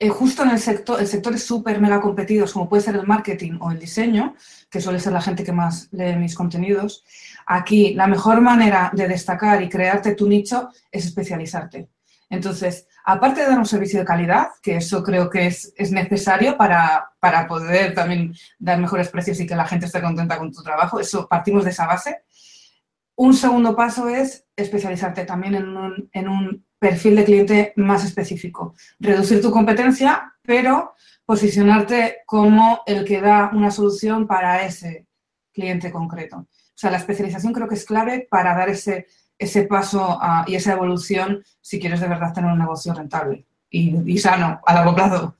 eh, 0.00 0.10
justo 0.10 0.44
en 0.44 0.50
el 0.50 0.60
sector, 0.60 1.00
el 1.00 1.08
sector 1.08 1.34
es 1.34 1.44
súper 1.44 1.80
mega 1.80 2.00
competidos, 2.00 2.52
como 2.52 2.68
puede 2.68 2.82
ser 2.82 2.94
el 2.94 3.06
marketing 3.06 3.58
o 3.60 3.72
el 3.72 3.80
diseño, 3.80 4.36
que 4.70 4.80
suele 4.80 5.00
ser 5.00 5.12
la 5.12 5.20
gente 5.20 5.42
que 5.42 5.50
más 5.50 5.88
lee 5.90 6.14
mis 6.14 6.36
contenidos, 6.36 7.04
aquí 7.46 7.94
la 7.94 8.06
mejor 8.06 8.40
manera 8.40 8.92
de 8.94 9.08
destacar 9.08 9.60
y 9.60 9.68
crearte 9.68 10.14
tu 10.14 10.28
nicho 10.28 10.68
es 10.92 11.06
especializarte. 11.06 11.88
Entonces, 12.30 12.86
aparte 13.04 13.40
de 13.40 13.48
dar 13.48 13.58
un 13.58 13.66
servicio 13.66 13.98
de 13.98 14.04
calidad, 14.04 14.50
que 14.62 14.76
eso 14.76 15.02
creo 15.02 15.28
que 15.30 15.46
es, 15.46 15.72
necesario 15.90 16.56
para, 16.56 17.10
poder 17.48 17.94
también 17.94 18.34
dar 18.58 18.78
mejores 18.78 19.08
precios 19.08 19.40
y 19.40 19.46
que 19.46 19.56
la 19.56 19.66
gente 19.66 19.86
esté 19.86 20.00
contenta 20.00 20.38
con 20.38 20.52
tu 20.52 20.62
trabajo, 20.62 21.00
eso 21.00 21.26
partimos 21.26 21.64
de 21.64 21.70
esa 21.70 21.86
base. 21.86 22.22
Un 23.16 23.34
segundo 23.34 23.74
paso 23.74 24.08
es 24.08 24.46
especializarte 24.54 25.24
también 25.24 25.56
en 26.12 26.28
un 26.28 26.67
perfil 26.78 27.16
de 27.16 27.24
cliente 27.24 27.72
más 27.76 28.04
específico. 28.04 28.74
Reducir 28.98 29.40
tu 29.40 29.50
competencia, 29.50 30.34
pero 30.42 30.94
posicionarte 31.24 32.18
como 32.26 32.80
el 32.86 33.04
que 33.04 33.20
da 33.20 33.50
una 33.52 33.70
solución 33.70 34.26
para 34.26 34.64
ese 34.64 35.06
cliente 35.52 35.90
concreto. 35.90 36.38
O 36.38 36.80
sea, 36.80 36.90
la 36.90 36.98
especialización 36.98 37.52
creo 37.52 37.68
que 37.68 37.74
es 37.74 37.84
clave 37.84 38.26
para 38.30 38.54
dar 38.54 38.68
ese, 38.68 39.06
ese 39.36 39.64
paso 39.64 40.18
y 40.46 40.54
esa 40.54 40.72
evolución 40.72 41.42
si 41.60 41.80
quieres 41.80 42.00
de 42.00 42.08
verdad 42.08 42.32
tener 42.32 42.50
un 42.50 42.58
negocio 42.58 42.94
rentable 42.94 43.44
y, 43.68 44.12
y 44.12 44.18
sano 44.18 44.60
a 44.64 44.74
largo 44.74 44.94
plazo. 44.94 45.37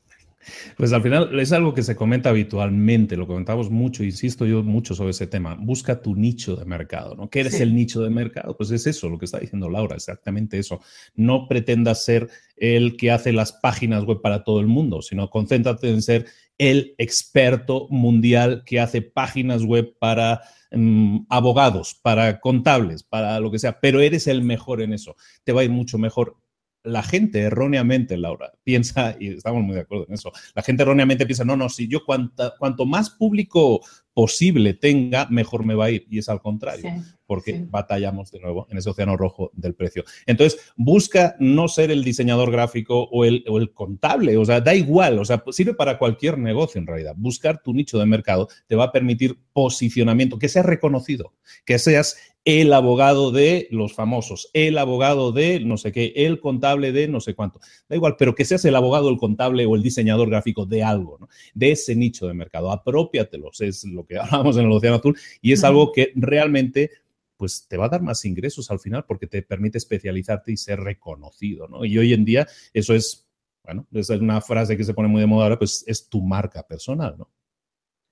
Pues 0.76 0.92
al 0.92 1.02
final 1.02 1.38
es 1.38 1.52
algo 1.52 1.74
que 1.74 1.82
se 1.82 1.96
comenta 1.96 2.30
habitualmente, 2.30 3.16
lo 3.16 3.26
comentamos 3.26 3.70
mucho, 3.70 4.04
insisto 4.04 4.46
yo 4.46 4.62
mucho 4.62 4.94
sobre 4.94 5.10
ese 5.10 5.26
tema. 5.26 5.56
Busca 5.58 6.00
tu 6.00 6.14
nicho 6.14 6.56
de 6.56 6.64
mercado, 6.64 7.14
¿no? 7.14 7.28
¿Qué 7.28 7.40
eres 7.40 7.60
el 7.60 7.74
nicho 7.74 8.00
de 8.02 8.10
mercado? 8.10 8.56
Pues 8.56 8.70
es 8.70 8.86
eso, 8.86 9.08
lo 9.08 9.18
que 9.18 9.24
está 9.24 9.38
diciendo 9.38 9.68
Laura, 9.68 9.96
exactamente 9.96 10.58
eso. 10.58 10.80
No 11.14 11.48
pretendas 11.48 12.04
ser 12.04 12.28
el 12.56 12.96
que 12.96 13.10
hace 13.10 13.32
las 13.32 13.52
páginas 13.52 14.04
web 14.04 14.20
para 14.20 14.44
todo 14.44 14.60
el 14.60 14.66
mundo, 14.66 15.02
sino 15.02 15.30
concéntrate 15.30 15.90
en 15.90 16.02
ser 16.02 16.26
el 16.58 16.94
experto 16.98 17.86
mundial 17.88 18.62
que 18.66 18.80
hace 18.80 19.00
páginas 19.00 19.62
web 19.62 19.94
para 19.98 20.42
mm, 20.72 21.26
abogados, 21.28 21.94
para 22.02 22.40
contables, 22.40 23.04
para 23.04 23.38
lo 23.40 23.50
que 23.50 23.60
sea, 23.60 23.80
pero 23.80 24.00
eres 24.00 24.26
el 24.26 24.42
mejor 24.42 24.82
en 24.82 24.92
eso. 24.92 25.16
Te 25.44 25.52
va 25.52 25.60
a 25.60 25.64
ir 25.64 25.70
mucho 25.70 25.98
mejor 25.98 26.36
la 26.82 27.02
gente 27.02 27.40
erróneamente, 27.40 28.16
Laura, 28.16 28.52
piensa, 28.64 29.16
y 29.18 29.28
estamos 29.28 29.62
muy 29.62 29.74
de 29.74 29.82
acuerdo 29.82 30.06
en 30.08 30.14
eso, 30.14 30.32
la 30.54 30.62
gente 30.62 30.82
erróneamente 30.82 31.26
piensa, 31.26 31.44
no, 31.44 31.56
no, 31.56 31.68
si 31.68 31.88
yo 31.88 32.00
cuanto 32.04 32.86
más 32.86 33.10
público 33.10 33.80
posible 34.18 34.74
tenga, 34.74 35.28
mejor 35.30 35.64
me 35.64 35.76
va 35.76 35.84
a 35.84 35.90
ir. 35.92 36.04
Y 36.10 36.18
es 36.18 36.28
al 36.28 36.40
contrario, 36.40 36.90
porque 37.24 37.64
batallamos 37.70 38.32
de 38.32 38.40
nuevo 38.40 38.66
en 38.68 38.78
ese 38.78 38.90
océano 38.90 39.16
rojo 39.16 39.52
del 39.54 39.76
precio. 39.76 40.02
Entonces, 40.26 40.72
busca 40.74 41.36
no 41.38 41.68
ser 41.68 41.92
el 41.92 42.02
diseñador 42.02 42.50
gráfico 42.50 43.04
o 43.12 43.24
el, 43.24 43.44
o 43.46 43.58
el 43.58 43.72
contable, 43.72 44.36
o 44.36 44.44
sea, 44.44 44.60
da 44.60 44.74
igual, 44.74 45.20
o 45.20 45.24
sea, 45.24 45.44
sirve 45.52 45.74
para 45.74 45.98
cualquier 45.98 46.36
negocio 46.36 46.80
en 46.80 46.88
realidad. 46.88 47.14
Buscar 47.16 47.62
tu 47.62 47.72
nicho 47.72 47.96
de 47.96 48.06
mercado 48.06 48.48
te 48.66 48.74
va 48.74 48.86
a 48.86 48.92
permitir 48.92 49.38
posicionamiento, 49.52 50.36
que 50.36 50.48
seas 50.48 50.66
reconocido, 50.66 51.34
que 51.64 51.78
seas 51.78 52.16
el 52.48 52.72
abogado 52.72 53.30
de 53.30 53.68
los 53.70 53.92
famosos, 53.92 54.48
el 54.54 54.78
abogado 54.78 55.32
de 55.32 55.60
no 55.60 55.76
sé 55.76 55.92
qué, 55.92 56.14
el 56.16 56.40
contable 56.40 56.92
de 56.92 57.06
no 57.06 57.20
sé 57.20 57.34
cuánto. 57.34 57.60
Da 57.90 57.94
igual, 57.94 58.16
pero 58.18 58.34
que 58.34 58.46
seas 58.46 58.64
el 58.64 58.74
abogado, 58.74 59.10
el 59.10 59.18
contable 59.18 59.66
o 59.66 59.76
el 59.76 59.82
diseñador 59.82 60.30
gráfico 60.30 60.64
de 60.64 60.82
algo, 60.82 61.18
¿no? 61.20 61.28
de 61.52 61.72
ese 61.72 61.94
nicho 61.94 62.26
de 62.26 62.32
mercado. 62.32 62.72
Apropiatelos, 62.72 63.60
es 63.60 63.84
lo 63.84 64.06
que 64.06 64.16
hablábamos 64.18 64.56
en 64.56 64.64
el 64.64 64.72
Océano 64.72 64.96
Azul 64.96 65.18
y 65.42 65.52
es 65.52 65.62
algo 65.62 65.92
que 65.92 66.10
realmente 66.14 66.90
pues 67.36 67.68
te 67.68 67.76
va 67.76 67.84
a 67.84 67.90
dar 67.90 68.00
más 68.00 68.24
ingresos 68.24 68.70
al 68.70 68.80
final 68.80 69.04
porque 69.06 69.26
te 69.26 69.42
permite 69.42 69.76
especializarte 69.76 70.50
y 70.50 70.56
ser 70.56 70.80
reconocido, 70.80 71.68
¿no? 71.68 71.84
Y 71.84 71.98
hoy 71.98 72.14
en 72.14 72.24
día 72.24 72.46
eso 72.72 72.94
es, 72.94 73.28
bueno, 73.62 73.86
es 73.92 74.08
una 74.08 74.40
frase 74.40 74.74
que 74.74 74.84
se 74.84 74.94
pone 74.94 75.08
muy 75.08 75.20
de 75.20 75.26
moda 75.26 75.44
ahora, 75.44 75.58
pues 75.58 75.84
es 75.86 76.08
tu 76.08 76.22
marca 76.22 76.66
personal, 76.66 77.14
¿no? 77.18 77.28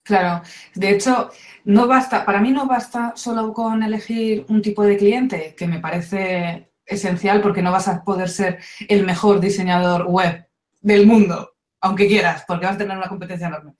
Claro, 0.07 0.41
de 0.77 0.91
hecho, 0.91 1.31
no 1.65 1.89
basta, 1.89 2.25
para 2.25 2.41
mí 2.41 2.53
no 2.53 2.67
basta 2.67 3.13
solo 3.17 3.53
con 3.53 3.83
elegir 3.83 4.47
un 4.49 4.63
tipo 4.63 4.85
de 4.85 4.97
cliente, 4.97 5.57
que 5.59 5.67
me 5.67 5.81
parece 5.81 6.71
esencial 6.85 7.41
porque 7.43 7.61
no 7.61 7.73
vas 7.73 7.89
a 7.89 8.05
poder 8.05 8.29
ser 8.29 8.61
el 8.89 9.05
mejor 9.05 9.41
diseñador 9.41 10.05
web 10.07 10.47
del 10.81 11.09
mundo, 11.09 11.55
aunque 11.81 12.07
quieras, 12.07 12.45
porque 12.47 12.67
vas 12.67 12.77
a 12.77 12.79
tener 12.79 12.97
una 12.97 13.09
competencia 13.09 13.49
enorme. 13.49 13.75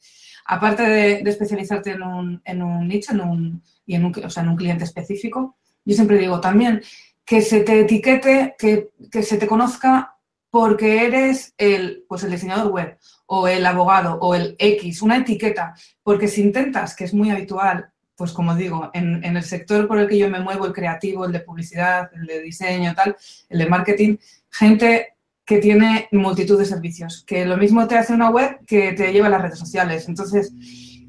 Aparte 0.47 0.83
de, 0.83 1.21
especializarte 1.21 1.93
en 1.93 2.03
un, 2.03 2.89
nicho 2.89 3.13
en 3.13 3.21
un, 3.21 3.63
y 3.87 3.95
en 3.95 4.05
un, 4.05 4.13
en 4.37 4.49
un 4.49 4.57
cliente 4.57 4.83
específico, 4.83 5.57
yo 5.85 5.95
siempre 5.95 6.19
digo 6.19 6.41
también 6.41 6.83
que 7.25 7.41
se 7.41 7.61
te 7.61 7.83
etiquete, 7.83 8.57
que, 8.59 8.91
que 9.13 9.23
se 9.23 9.39
te 9.39 9.47
conozca 9.47 10.16
porque 10.59 11.05
eres 11.05 11.53
el, 11.59 12.07
pues 12.09 12.25
el 12.25 12.31
diseñador 12.31 12.73
web 12.73 12.97
o 13.27 13.47
el 13.47 13.67
abogado 13.67 14.19
o 14.23 14.35
el 14.35 14.57
X, 14.59 15.03
una 15.03 15.19
etiqueta, 15.19 15.75
porque 16.03 16.29
si 16.29 16.41
intentas, 16.41 16.97
que 16.97 17.05
es 17.05 17.13
muy 17.13 17.31
habitual, 17.31 17.91
pues 18.17 18.33
como 18.33 18.55
digo, 18.55 18.91
en, 18.95 19.23
el 19.23 19.43
sector 19.43 19.87
por 19.87 19.99
el 19.99 20.09
que 20.09 20.17
yo 20.17 20.31
me 20.31 20.41
muevo, 20.41 20.65
el 20.65 20.73
creativo, 20.73 21.27
el 21.27 21.33
de 21.33 21.41
publicidad, 21.41 22.09
el 22.15 22.25
de 22.25 22.41
diseño, 22.41 22.95
tal, 22.95 23.15
el 23.51 23.59
de 23.59 23.67
marketing, 23.67 24.17
gente 24.51 25.17
que 25.45 25.59
tiene 25.59 26.09
multitud 26.11 26.59
de 26.59 26.65
servicios, 26.65 27.23
que 27.27 27.45
lo 27.45 27.59
mismo 27.59 27.87
te 27.87 27.99
hace 27.99 28.15
una 28.15 28.31
web 28.31 28.59
que 28.67 28.93
te 28.95 29.13
lleva 29.13 29.27
a 29.27 29.31
las 29.31 29.43
redes 29.43 29.59
sociales. 29.59 30.09
Entonces, 30.09 30.55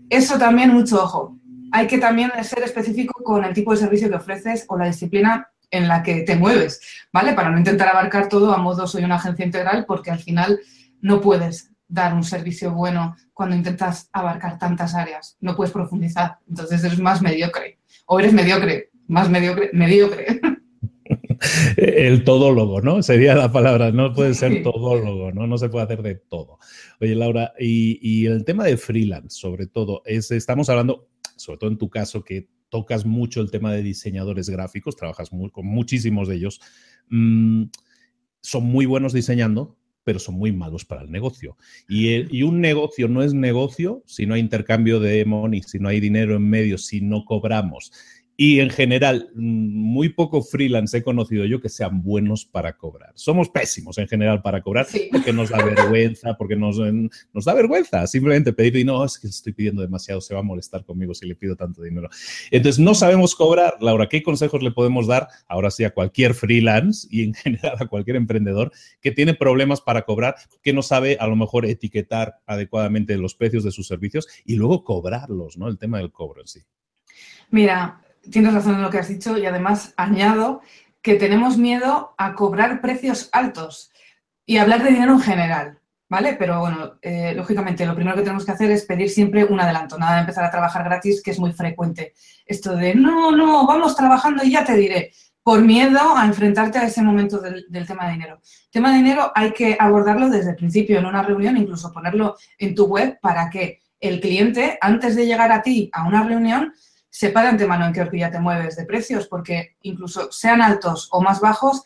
eso 0.09 0.37
también 0.37 0.73
mucho 0.73 1.01
ojo. 1.01 1.37
Hay 1.71 1.87
que 1.87 1.99
también 1.99 2.31
ser 2.43 2.63
específico 2.63 3.23
con 3.23 3.45
el 3.45 3.53
tipo 3.53 3.71
de 3.71 3.77
servicio 3.77 4.09
que 4.09 4.15
ofreces 4.15 4.65
o 4.67 4.77
la 4.77 4.87
disciplina 4.87 5.49
en 5.71 5.87
la 5.87 6.03
que 6.03 6.21
te 6.21 6.35
mueves, 6.35 6.81
¿vale? 7.11 7.33
Para 7.33 7.49
no 7.49 7.57
intentar 7.57 7.89
abarcar 7.89 8.29
todo 8.29 8.53
a 8.53 8.57
modo 8.57 8.87
soy 8.87 9.03
una 9.03 9.15
agencia 9.15 9.45
integral, 9.45 9.85
porque 9.85 10.11
al 10.11 10.19
final 10.19 10.59
no 11.01 11.21
puedes 11.21 11.71
dar 11.87 12.13
un 12.13 12.23
servicio 12.23 12.73
bueno 12.73 13.15
cuando 13.33 13.55
intentas 13.55 14.09
abarcar 14.11 14.59
tantas 14.59 14.95
áreas. 14.95 15.37
No 15.39 15.55
puedes 15.55 15.71
profundizar. 15.71 16.39
Entonces 16.47 16.83
eres 16.83 16.99
más 16.99 17.21
mediocre. 17.21 17.79
O 18.05 18.19
eres 18.19 18.33
mediocre, 18.33 18.89
más 19.07 19.29
mediocre, 19.29 19.69
mediocre. 19.73 20.41
El 21.77 22.23
todólogo, 22.23 22.81
¿no? 22.81 23.03
Sería 23.03 23.35
la 23.35 23.51
palabra. 23.51 23.91
No 23.91 24.13
puede 24.13 24.33
ser 24.33 24.63
todólogo, 24.63 25.31
¿no? 25.31 25.47
No 25.47 25.57
se 25.57 25.69
puede 25.69 25.85
hacer 25.85 26.01
de 26.01 26.15
todo. 26.15 26.59
Oye, 26.99 27.15
Laura, 27.15 27.53
y, 27.59 28.25
el 28.25 28.43
tema 28.43 28.63
de 28.63 28.77
freelance, 28.77 29.37
sobre 29.39 29.67
todo, 29.67 30.01
es, 30.05 30.31
estamos 30.31 30.69
hablando, 30.69 31.07
sobre 31.35 31.59
todo 31.59 31.69
en 31.69 31.77
tu 31.77 31.89
caso, 31.89 32.23
que 32.23 32.47
tocas 32.69 33.05
mucho 33.05 33.41
el 33.41 33.51
tema 33.51 33.71
de 33.71 33.83
diseñadores 33.83 34.49
gráficos, 34.49 34.95
trabajas 34.95 35.29
con 35.29 35.65
muchísimos 35.65 36.27
de 36.27 36.35
ellos. 36.35 36.61
Mm, 37.09 37.65
son 38.41 38.63
muy 38.65 38.85
buenos 38.85 39.13
diseñando, 39.13 39.77
pero 40.03 40.19
son 40.19 40.35
muy 40.35 40.53
malos 40.53 40.85
para 40.85 41.01
el 41.01 41.11
negocio. 41.11 41.57
Y, 41.89 42.37
y, 42.37 42.43
un 42.43 42.61
negocio 42.61 43.09
no 43.09 43.23
es 43.23 43.33
negocio 43.33 44.03
si 44.05 44.25
no 44.25 44.35
hay 44.35 44.41
intercambio 44.41 45.01
de 45.01 45.25
money, 45.25 45.61
si 45.63 45.79
no 45.79 45.89
hay 45.89 45.99
dinero 45.99 46.35
en 46.35 46.49
medio, 46.49 46.77
si 46.77 47.01
no 47.01 47.25
cobramos, 47.25 47.91
y 48.39 48.59
en 48.59 48.69
general, 48.69 49.31
muy 49.33 50.09
poco 50.09 50.43
freelance 50.43 50.95
he 50.95 51.01
conocido 51.01 51.43
yo 51.45 51.59
que 51.59 51.69
sean 51.69 52.03
buenos 52.03 52.45
para 52.45 52.77
cobrar. 52.77 53.11
Somos 53.15 53.49
pésimos 53.49 53.97
en 53.97 54.07
general 54.07 54.43
para 54.43 54.61
cobrar 54.61 54.85
porque 55.11 55.33
nos 55.33 55.49
da 55.49 55.65
vergüenza, 55.65 56.37
porque 56.37 56.55
nos, 56.55 56.77
nos 56.77 57.45
da 57.45 57.55
vergüenza 57.55 58.05
simplemente 58.05 58.53
pedir 58.53 58.77
y 58.77 58.83
no, 58.83 59.03
es 59.03 59.17
que 59.17 59.25
estoy 59.25 59.53
pidiendo 59.53 59.81
demasiado, 59.81 60.21
se 60.21 60.35
va 60.35 60.41
a 60.41 60.43
molestar 60.43 60.85
conmigo 60.85 61.15
si 61.15 61.25
le 61.25 61.33
pido 61.33 61.55
tanto 61.55 61.81
dinero. 61.81 62.09
Entonces, 62.51 62.77
no 62.77 62.93
sabemos 62.93 63.33
cobrar. 63.33 63.73
Laura, 63.81 64.07
¿qué 64.07 64.21
consejos 64.21 64.61
le 64.61 64.69
podemos 64.69 65.07
dar 65.07 65.27
ahora 65.47 65.71
sí 65.71 65.83
a 65.83 65.89
cualquier 65.89 66.35
freelance 66.35 67.07
y 67.09 67.23
en 67.23 67.33
general 67.47 67.77
a 67.79 67.87
cualquier 67.87 68.17
emprendedor 68.17 68.71
que 69.01 69.11
tiene 69.11 69.33
problemas 69.33 69.81
para 69.81 70.03
cobrar, 70.03 70.35
que 70.61 70.73
no 70.73 70.83
sabe 70.83 71.17
a 71.19 71.25
lo 71.25 71.35
mejor 71.35 71.65
etiquetar 71.65 72.35
adecuadamente 72.45 73.17
los 73.17 73.33
precios 73.33 73.63
de 73.63 73.71
sus 73.71 73.87
servicios 73.87 74.27
y 74.45 74.57
luego 74.57 74.83
cobrarlos, 74.83 75.57
¿no? 75.57 75.67
El 75.67 75.79
tema 75.79 75.97
del 75.97 76.11
cobro 76.11 76.41
en 76.41 76.47
sí. 76.47 76.61
Mira, 77.49 78.03
tienes 78.31 78.53
razón 78.53 78.75
en 78.75 78.81
lo 78.81 78.89
que 78.89 78.99
has 78.99 79.07
dicho 79.07 79.37
y 79.37 79.45
además 79.45 79.93
añado 79.97 80.61
que 81.01 81.15
tenemos 81.15 81.57
miedo 81.57 82.13
a 82.17 82.33
cobrar 82.33 82.81
precios 82.81 83.29
altos 83.31 83.91
y 84.45 84.57
hablar 84.57 84.83
de 84.83 84.89
dinero 84.89 85.13
en 85.13 85.21
general, 85.21 85.79
¿vale? 86.09 86.35
Pero 86.39 86.59
bueno, 86.59 86.93
eh, 87.01 87.33
lógicamente 87.35 87.85
lo 87.85 87.95
primero 87.95 88.15
que 88.15 88.23
tenemos 88.23 88.45
que 88.45 88.51
hacer 88.51 88.71
es 88.71 88.85
pedir 88.85 89.09
siempre 89.09 89.45
un 89.45 89.59
adelanto, 89.59 89.97
nada 89.97 90.15
de 90.15 90.21
empezar 90.21 90.45
a 90.45 90.51
trabajar 90.51 90.83
gratis, 90.83 91.21
que 91.21 91.31
es 91.31 91.39
muy 91.39 91.53
frecuente. 91.53 92.13
Esto 92.45 92.75
de, 92.75 92.95
no, 92.95 93.31
no, 93.31 93.65
vamos 93.65 93.95
trabajando 93.95 94.43
y 94.43 94.51
ya 94.51 94.65
te 94.65 94.75
diré, 94.75 95.11
por 95.43 95.61
miedo 95.61 96.17
a 96.17 96.25
enfrentarte 96.25 96.77
a 96.77 96.87
ese 96.87 97.01
momento 97.01 97.39
del, 97.39 97.65
del 97.69 97.87
tema 97.87 98.05
de 98.07 98.13
dinero. 98.13 98.41
El 98.43 98.71
tema 98.71 98.91
de 98.91 98.97
dinero 98.97 99.31
hay 99.33 99.53
que 99.53 99.77
abordarlo 99.79 100.29
desde 100.29 100.51
el 100.51 100.55
principio 100.57 100.99
en 100.99 101.05
una 101.05 101.23
reunión, 101.23 101.55
incluso 101.55 101.91
ponerlo 101.91 102.35
en 102.57 102.75
tu 102.75 102.85
web 102.85 103.17
para 103.21 103.49
que 103.49 103.79
el 103.99 104.19
cliente, 104.19 104.77
antes 104.81 105.15
de 105.15 105.25
llegar 105.25 105.51
a 105.51 105.61
ti 105.61 105.89
a 105.93 106.07
una 106.07 106.23
reunión, 106.23 106.73
sepa 107.17 107.41
de 107.41 107.47
antemano 107.47 107.87
en 107.87 107.93
qué 107.93 108.01
horquilla 108.01 108.29
te 108.29 108.39
mueves 108.39 108.75
de 108.75 108.85
precios, 108.85 109.27
porque 109.27 109.75
incluso 109.81 110.31
sean 110.31 110.61
altos 110.61 111.09
o 111.11 111.19
más 111.19 111.39
bajos, 111.39 111.81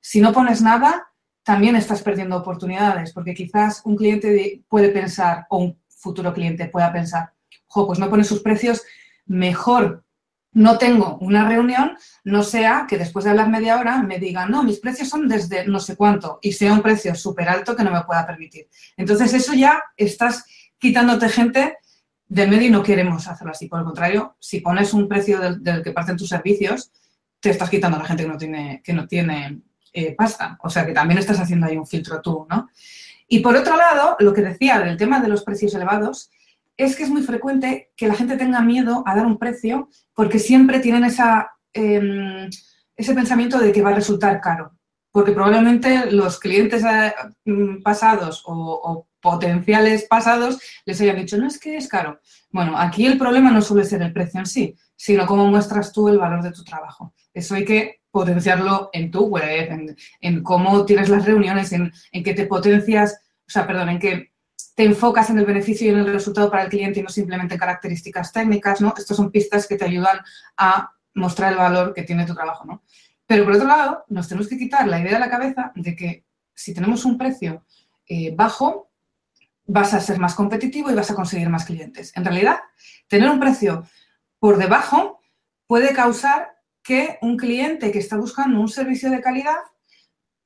si 0.00 0.20
no 0.20 0.32
pones 0.32 0.62
nada, 0.62 1.08
también 1.42 1.74
estás 1.74 2.02
perdiendo 2.02 2.36
oportunidades, 2.36 3.12
porque 3.12 3.34
quizás 3.34 3.82
un 3.84 3.96
cliente 3.96 4.62
puede 4.68 4.90
pensar, 4.90 5.46
o 5.50 5.58
un 5.58 5.80
futuro 5.88 6.32
cliente 6.32 6.68
pueda 6.68 6.92
pensar, 6.92 7.32
jo, 7.66 7.84
pues 7.84 7.98
no 7.98 8.08
pone 8.08 8.22
sus 8.22 8.42
precios, 8.42 8.84
mejor 9.24 10.04
no 10.52 10.78
tengo 10.78 11.18
una 11.20 11.48
reunión, 11.48 11.98
no 12.22 12.44
sea 12.44 12.86
que 12.88 12.96
después 12.96 13.24
de 13.24 13.32
hablar 13.32 13.48
media 13.48 13.80
hora 13.80 14.00
me 14.04 14.20
digan, 14.20 14.52
no, 14.52 14.62
mis 14.62 14.78
precios 14.78 15.08
son 15.08 15.26
desde 15.26 15.66
no 15.66 15.80
sé 15.80 15.96
cuánto 15.96 16.38
y 16.40 16.52
sea 16.52 16.72
un 16.72 16.82
precio 16.82 17.12
súper 17.16 17.48
alto 17.48 17.74
que 17.74 17.82
no 17.82 17.90
me 17.90 18.04
pueda 18.04 18.24
permitir. 18.24 18.68
Entonces, 18.96 19.34
eso 19.34 19.52
ya 19.52 19.82
estás 19.96 20.44
quitándote 20.78 21.28
gente 21.28 21.76
de 22.28 22.46
medio 22.46 22.68
y 22.68 22.70
no 22.70 22.82
queremos 22.82 23.26
hacerlo 23.28 23.52
así. 23.52 23.68
Por 23.68 23.80
el 23.80 23.84
contrario, 23.84 24.36
si 24.40 24.60
pones 24.60 24.92
un 24.92 25.08
precio 25.08 25.40
del, 25.40 25.82
que 25.82 25.92
parten 25.92 26.16
tus 26.16 26.28
servicios, 26.28 26.90
te 27.40 27.50
estás 27.50 27.70
quitando 27.70 27.96
a 27.96 28.00
la 28.00 28.06
gente 28.06 28.24
que 28.24 28.28
no 28.28 28.38
tiene, 28.38 28.82
que 28.84 28.92
no 28.92 29.06
tiene 29.06 29.60
eh, 29.92 30.14
pasta. 30.14 30.58
O 30.62 30.70
sea 30.70 30.84
que 30.84 30.92
también 30.92 31.18
estás 31.18 31.38
haciendo 31.38 31.66
ahí 31.66 31.76
un 31.76 31.86
filtro 31.86 32.20
tú, 32.20 32.46
¿no? 32.50 32.68
Y 33.28 33.40
por 33.40 33.56
otro 33.56 33.76
lado, 33.76 34.16
lo 34.20 34.32
que 34.32 34.42
decía 34.42 34.78
del 34.80 34.96
tema 34.96 35.20
de 35.20 35.28
los 35.28 35.42
precios 35.42 35.74
elevados, 35.74 36.30
es 36.76 36.94
que 36.94 37.04
es 37.04 37.10
muy 37.10 37.22
frecuente 37.22 37.90
que 37.96 38.06
la 38.06 38.14
gente 38.14 38.36
tenga 38.36 38.60
miedo 38.60 39.02
a 39.06 39.14
dar 39.14 39.26
un 39.26 39.38
precio 39.38 39.88
porque 40.14 40.38
siempre 40.38 40.80
tienen 40.80 41.04
esa, 41.04 41.52
em, 41.72 42.48
ese 42.96 43.14
pensamiento 43.14 43.58
de 43.58 43.72
que 43.72 43.82
va 43.82 43.90
a 43.90 43.94
resultar 43.94 44.40
caro. 44.40 44.72
Porque 45.10 45.32
probablemente 45.32 46.10
los 46.12 46.38
clientes 46.38 46.84
eh, 46.84 47.14
pasados 47.82 48.42
o, 48.46 49.06
potenciales 49.26 50.04
pasados 50.04 50.60
les 50.84 51.00
hayan 51.00 51.16
dicho, 51.16 51.36
no 51.36 51.48
es 51.48 51.58
que 51.58 51.76
es 51.76 51.88
caro. 51.88 52.20
Bueno, 52.52 52.78
aquí 52.78 53.06
el 53.06 53.18
problema 53.18 53.50
no 53.50 53.60
suele 53.60 53.84
ser 53.84 54.00
el 54.02 54.12
precio 54.12 54.38
en 54.38 54.46
sí, 54.46 54.76
sino 54.94 55.26
cómo 55.26 55.46
muestras 55.46 55.92
tú 55.92 56.08
el 56.08 56.16
valor 56.16 56.44
de 56.44 56.52
tu 56.52 56.62
trabajo. 56.62 57.12
Eso 57.34 57.56
hay 57.56 57.64
que 57.64 58.02
potenciarlo 58.08 58.88
en 58.92 59.10
tu 59.10 59.26
web, 59.26 59.96
en, 60.20 60.42
cómo 60.44 60.84
tienes 60.84 61.08
las 61.08 61.24
reuniones, 61.24 61.72
en, 61.72 61.92
en 62.12 62.22
que 62.22 62.34
te 62.34 62.46
potencias, 62.46 63.20
o 63.48 63.50
sea, 63.50 63.66
perdón, 63.66 63.88
en 63.88 63.98
que 63.98 64.30
te 64.76 64.84
enfocas 64.84 65.28
en 65.30 65.38
el 65.38 65.44
beneficio 65.44 65.88
y 65.88 65.90
en 65.90 65.98
el 65.98 66.12
resultado 66.12 66.48
para 66.48 66.62
el 66.62 66.68
cliente 66.68 67.00
y 67.00 67.02
no 67.02 67.08
simplemente 67.08 67.54
en 67.54 67.60
características 67.60 68.32
técnicas, 68.32 68.80
¿no? 68.80 68.94
Estas 68.96 69.16
son 69.16 69.32
pistas 69.32 69.66
que 69.66 69.76
te 69.76 69.86
ayudan 69.86 70.20
a 70.56 70.92
mostrar 71.14 71.52
el 71.52 71.58
valor 71.58 71.92
que 71.92 72.04
tiene 72.04 72.26
tu 72.26 72.34
trabajo, 72.34 72.64
¿no? 72.64 72.84
Pero 73.26 73.42
por 73.42 73.54
otro 73.54 73.66
lado, 73.66 74.04
nos 74.08 74.28
tenemos 74.28 74.48
que 74.48 74.56
quitar 74.56 74.86
la 74.86 75.00
idea 75.00 75.14
de 75.14 75.18
la 75.18 75.30
cabeza 75.30 75.72
de 75.74 75.96
que 75.96 76.26
si 76.54 76.72
tenemos 76.72 77.04
un 77.04 77.18
precio 77.18 77.64
eh, 78.08 78.32
bajo, 78.36 78.86
vas 79.66 79.94
a 79.94 80.00
ser 80.00 80.18
más 80.18 80.34
competitivo 80.34 80.90
y 80.90 80.94
vas 80.94 81.10
a 81.10 81.14
conseguir 81.14 81.48
más 81.48 81.64
clientes. 81.64 82.12
En 82.16 82.24
realidad, 82.24 82.60
tener 83.08 83.28
un 83.30 83.40
precio 83.40 83.84
por 84.38 84.58
debajo 84.58 85.20
puede 85.66 85.92
causar 85.92 86.56
que 86.82 87.18
un 87.22 87.36
cliente 87.36 87.90
que 87.90 87.98
está 87.98 88.16
buscando 88.16 88.60
un 88.60 88.68
servicio 88.68 89.10
de 89.10 89.20
calidad 89.20 89.56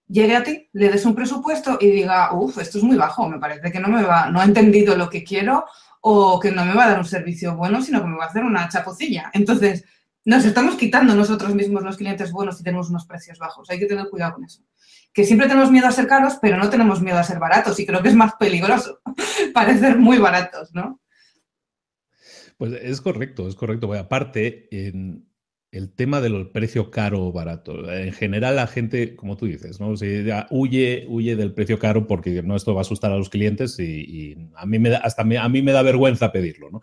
llegue 0.08 0.36
a 0.36 0.42
ti, 0.42 0.68
le 0.72 0.88
des 0.88 1.04
un 1.04 1.14
presupuesto 1.14 1.78
y 1.80 1.90
diga, 1.90 2.32
uff, 2.32 2.58
esto 2.58 2.78
es 2.78 2.84
muy 2.84 2.96
bajo, 2.96 3.28
me 3.28 3.38
parece 3.38 3.70
que 3.70 3.78
no 3.78 3.88
me 3.88 4.02
va, 4.02 4.30
no 4.30 4.40
ha 4.40 4.44
entendido 4.44 4.96
lo 4.96 5.08
que 5.08 5.22
quiero 5.22 5.66
o 6.00 6.40
que 6.40 6.50
no 6.50 6.64
me 6.64 6.74
va 6.74 6.84
a 6.84 6.88
dar 6.90 6.98
un 6.98 7.04
servicio 7.04 7.54
bueno, 7.54 7.82
sino 7.82 8.00
que 8.00 8.08
me 8.08 8.16
va 8.16 8.24
a 8.24 8.28
hacer 8.28 8.42
una 8.42 8.68
chapucilla. 8.68 9.30
Entonces, 9.34 9.84
nos 10.24 10.44
estamos 10.44 10.76
quitando 10.76 11.14
nosotros 11.14 11.54
mismos 11.54 11.82
los 11.82 11.96
clientes 11.96 12.32
buenos 12.32 12.58
si 12.58 12.64
tenemos 12.64 12.90
unos 12.90 13.06
precios 13.06 13.38
bajos. 13.38 13.70
Hay 13.70 13.78
que 13.78 13.86
tener 13.86 14.08
cuidado 14.08 14.34
con 14.34 14.44
eso. 14.44 14.62
Que 15.12 15.24
siempre 15.24 15.48
tenemos 15.48 15.70
miedo 15.70 15.86
a 15.86 15.92
ser 15.92 16.06
caros, 16.06 16.38
pero 16.40 16.56
no 16.56 16.70
tenemos 16.70 17.00
miedo 17.02 17.18
a 17.18 17.24
ser 17.24 17.38
baratos 17.38 17.78
y 17.80 17.86
creo 17.86 18.02
que 18.02 18.08
es 18.08 18.14
más 18.14 18.34
peligroso 18.38 19.00
parecer 19.54 19.98
muy 19.98 20.18
baratos, 20.18 20.72
¿no? 20.72 21.00
Pues 22.56 22.72
es 22.74 23.00
correcto, 23.00 23.48
es 23.48 23.54
correcto. 23.54 23.92
aparte, 23.94 24.68
en, 24.70 25.30
el 25.72 25.92
tema 25.94 26.20
del 26.20 26.50
precio 26.50 26.90
caro 26.90 27.26
o 27.26 27.32
barato. 27.32 27.90
En 27.92 28.12
general, 28.12 28.56
la 28.56 28.66
gente, 28.66 29.14
como 29.14 29.36
tú 29.36 29.46
dices, 29.46 29.78
¿no? 29.80 29.94
huye, 30.50 31.06
huye 31.08 31.36
del 31.36 31.54
precio 31.54 31.78
caro 31.78 32.06
porque 32.06 32.42
no, 32.42 32.56
esto 32.56 32.74
va 32.74 32.80
a 32.80 32.82
asustar 32.82 33.12
a 33.12 33.16
los 33.16 33.30
clientes 33.30 33.78
y, 33.78 34.36
a 34.56 34.66
mí 34.66 34.78
me 34.78 34.90
da, 34.90 34.98
hasta 34.98 35.22
a 35.22 35.48
mí 35.48 35.62
me 35.62 35.72
da 35.72 35.82
vergüenza 35.82 36.32
pedirlo, 36.32 36.70
¿no? 36.70 36.80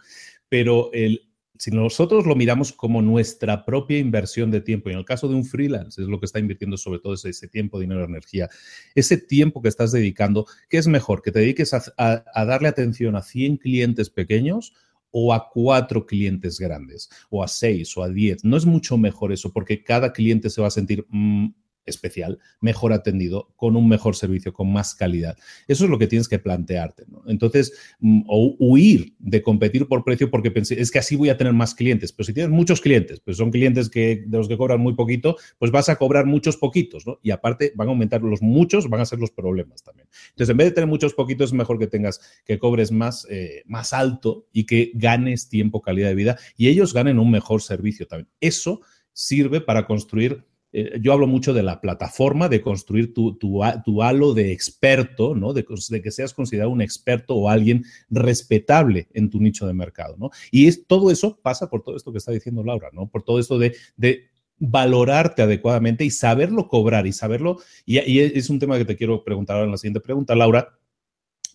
Pero 0.49 0.89
el, 0.93 1.26
si 1.57 1.71
nosotros 1.71 2.25
lo 2.25 2.35
miramos 2.35 2.71
como 2.71 3.01
nuestra 3.01 3.65
propia 3.65 3.97
inversión 3.97 4.51
de 4.51 4.61
tiempo, 4.61 4.89
y 4.89 4.93
en 4.93 4.99
el 4.99 5.05
caso 5.05 5.27
de 5.27 5.35
un 5.35 5.45
freelance 5.45 6.01
es 6.01 6.07
lo 6.07 6.19
que 6.19 6.25
está 6.25 6.39
invirtiendo 6.39 6.77
sobre 6.77 6.99
todo 6.99 7.13
ese, 7.13 7.47
tiempo, 7.47 7.79
dinero, 7.79 8.03
energía, 8.03 8.49
ese 8.95 9.17
tiempo 9.17 9.61
que 9.61 9.69
estás 9.69 9.91
dedicando, 9.91 10.45
¿qué 10.69 10.77
es 10.77 10.87
mejor? 10.87 11.21
¿Que 11.21 11.31
te 11.31 11.39
dediques 11.39 11.73
a, 11.73 11.83
a 11.97 12.45
darle 12.45 12.67
atención 12.67 13.15
a 13.15 13.21
100 13.21 13.57
clientes 13.57 14.09
pequeños? 14.09 14.73
o 15.09 15.33
a 15.33 15.49
cuatro 15.49 16.05
clientes 16.05 16.59
grandes, 16.59 17.09
o 17.29 17.41
a 17.41 17.47
seis, 17.47 17.95
o 17.97 18.03
a 18.03 18.09
diez. 18.09 18.43
No 18.43 18.57
es 18.57 18.65
mucho 18.65 18.97
mejor 18.97 19.31
eso, 19.31 19.51
porque 19.51 19.83
cada 19.83 20.11
cliente 20.13 20.49
se 20.49 20.61
va 20.61 20.67
a 20.67 20.71
sentir 20.71 21.05
mm, 21.09 21.47
especial, 21.87 22.39
mejor 22.61 22.93
atendido, 22.93 23.53
con 23.55 23.75
un 23.75 23.87
mejor 23.87 24.15
servicio, 24.15 24.53
con 24.53 24.71
más 24.71 24.95
calidad. 24.95 25.37
Eso 25.67 25.85
es 25.85 25.89
lo 25.89 25.97
que 25.97 26.07
tienes 26.07 26.27
que 26.27 26.39
plantearte. 26.39 27.05
Entonces, 27.25 27.73
mm, 27.99 28.23
o 28.27 28.55
huir 28.59 29.15
de 29.19 29.41
competir 29.41 29.87
por 29.87 30.03
precio 30.03 30.29
porque 30.29 30.51
pensé, 30.51 30.79
es 30.79 30.91
que 30.91 30.99
así 30.99 31.15
voy 31.15 31.29
a 31.29 31.37
tener 31.37 31.53
más 31.53 31.73
clientes. 31.73 32.11
Pero 32.11 32.25
si 32.25 32.33
tienes 32.33 32.51
muchos 32.51 32.81
clientes, 32.81 33.19
pues 33.19 33.37
son 33.37 33.51
clientes 33.51 33.89
que, 33.89 34.23
de 34.27 34.37
los 34.37 34.47
que 34.47 34.57
cobran 34.57 34.79
muy 34.79 34.93
poquito, 34.93 35.37
pues 35.57 35.71
vas 35.71 35.89
a 35.89 35.95
cobrar 35.95 36.25
muchos 36.25 36.57
poquitos, 36.57 37.07
¿no? 37.07 37.19
Y 37.23 37.31
aparte 37.31 37.71
van 37.75 37.87
a 37.87 37.91
aumentar 37.91 38.21
los 38.21 38.41
muchos, 38.41 38.89
van 38.89 39.01
a 39.01 39.05
ser 39.05 39.19
los 39.19 39.31
problemas 39.31 39.83
también. 39.83 40.07
Entonces, 40.29 40.51
en 40.51 40.57
vez 40.57 40.67
de 40.67 40.71
tener 40.71 40.87
muchos 40.87 41.13
poquitos, 41.13 41.49
es 41.49 41.53
mejor 41.53 41.79
que 41.79 41.87
tengas, 41.87 42.21
que 42.45 42.59
cobres 42.59 42.91
más, 42.91 43.25
eh, 43.29 43.63
más 43.65 43.93
alto 43.93 44.47
y 44.51 44.65
que 44.65 44.91
ganes 44.93 45.49
tiempo, 45.49 45.81
calidad 45.81 46.09
de 46.09 46.15
vida 46.15 46.37
y 46.57 46.67
ellos 46.67 46.93
ganen 46.93 47.19
un 47.19 47.31
mejor 47.31 47.61
servicio 47.61 48.07
también. 48.07 48.29
Eso 48.39 48.81
sirve 49.13 49.61
para 49.61 49.85
construir 49.85 50.45
eh, 50.73 50.99
yo 51.01 51.13
hablo 51.13 51.27
mucho 51.27 51.53
de 51.53 51.63
la 51.63 51.79
plataforma, 51.79 52.49
de 52.49 52.61
construir 52.61 53.13
tu, 53.13 53.37
tu, 53.37 53.63
halo 54.03 54.33
de 54.33 54.51
experto, 54.51 55.35
¿no? 55.35 55.53
De, 55.53 55.65
que 55.65 56.11
seas 56.11 56.33
considerado 56.33 56.71
un 56.71 56.81
experto 56.81 57.35
o 57.35 57.49
alguien 57.49 57.85
respetable 58.09 59.07
en 59.13 59.29
tu 59.29 59.39
nicho 59.39 59.65
de 59.65 59.73
mercado, 59.73 60.15
¿no? 60.17 60.29
Y 60.51 60.67
es, 60.67 60.85
todo 60.85 61.11
eso 61.11 61.39
pasa 61.41 61.69
por 61.69 61.83
todo 61.83 61.95
esto 61.95 62.11
que 62.11 62.17
está 62.17 62.31
diciendo 62.31 62.63
Laura, 62.63 62.89
¿no? 62.91 63.07
Por 63.09 63.23
todo 63.23 63.39
esto 63.39 63.57
de, 63.57 63.75
de 63.95 64.25
valorarte 64.59 65.41
adecuadamente 65.41 66.03
y 66.03 66.11
saberlo 66.11 66.67
cobrar 66.67 67.07
y 67.07 67.13
saberlo, 67.13 67.59
y, 67.85 67.99
y, 67.99 68.19
es 68.19 68.49
un 68.49 68.59
tema 68.59 68.77
que 68.77 68.85
te 68.85 68.95
quiero 68.95 69.23
preguntar 69.23 69.55
ahora 69.55 69.65
en 69.65 69.71
la 69.71 69.77
siguiente 69.77 70.01
pregunta, 70.01 70.35
Laura, 70.35 70.77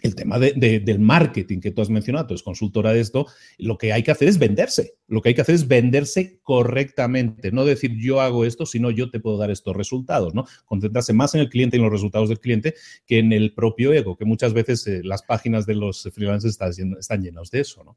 el 0.02 0.14
tema 0.14 0.38
del 0.38 0.98
marketing 0.98 1.60
que 1.60 1.70
tú 1.70 1.80
has 1.82 1.90
mencionado, 1.90 2.26
tú 2.26 2.34
eres 2.34 2.42
consultora 2.42 2.92
de 2.92 3.00
esto, 3.00 3.26
lo 3.58 3.78
que 3.78 3.92
hay 3.92 4.02
que 4.02 4.10
hacer 4.10 4.28
es 4.28 4.38
venderse. 4.38 4.94
Lo 5.06 5.22
que 5.22 5.30
hay 5.30 5.34
que 5.34 5.42
hacer 5.42 5.54
es 5.54 5.68
venderse 5.68 6.40
correctamente. 6.42 7.52
No 7.52 7.64
decir 7.64 7.96
yo 7.98 8.20
hago 8.20 8.44
esto, 8.44 8.66
sino 8.66 8.90
yo 8.90 9.10
te 9.10 9.20
puedo 9.20 9.36
dar 9.36 9.50
estos 9.50 9.76
resultados, 9.76 10.34
¿no? 10.34 10.46
Concentrarse 10.64 11.12
más 11.12 11.34
en 11.34 11.42
el 11.42 11.48
cliente 11.48 11.76
y 11.76 11.78
en 11.78 11.84
los 11.84 11.92
resultados 11.92 12.28
del 12.28 12.40
cliente 12.40 12.74
que 13.06 13.18
en 13.18 13.32
el 13.32 13.54
propio 13.54 13.92
ego, 13.92 14.16
que 14.16 14.24
muchas 14.24 14.52
veces 14.52 14.86
eh, 14.86 15.02
las 15.04 15.22
páginas 15.22 15.66
de 15.66 15.74
los 15.74 16.08
freelancers 16.12 16.54
están, 16.54 16.96
están 16.98 17.22
llenas 17.22 17.50
de 17.50 17.60
eso, 17.60 17.84
¿no? 17.84 17.96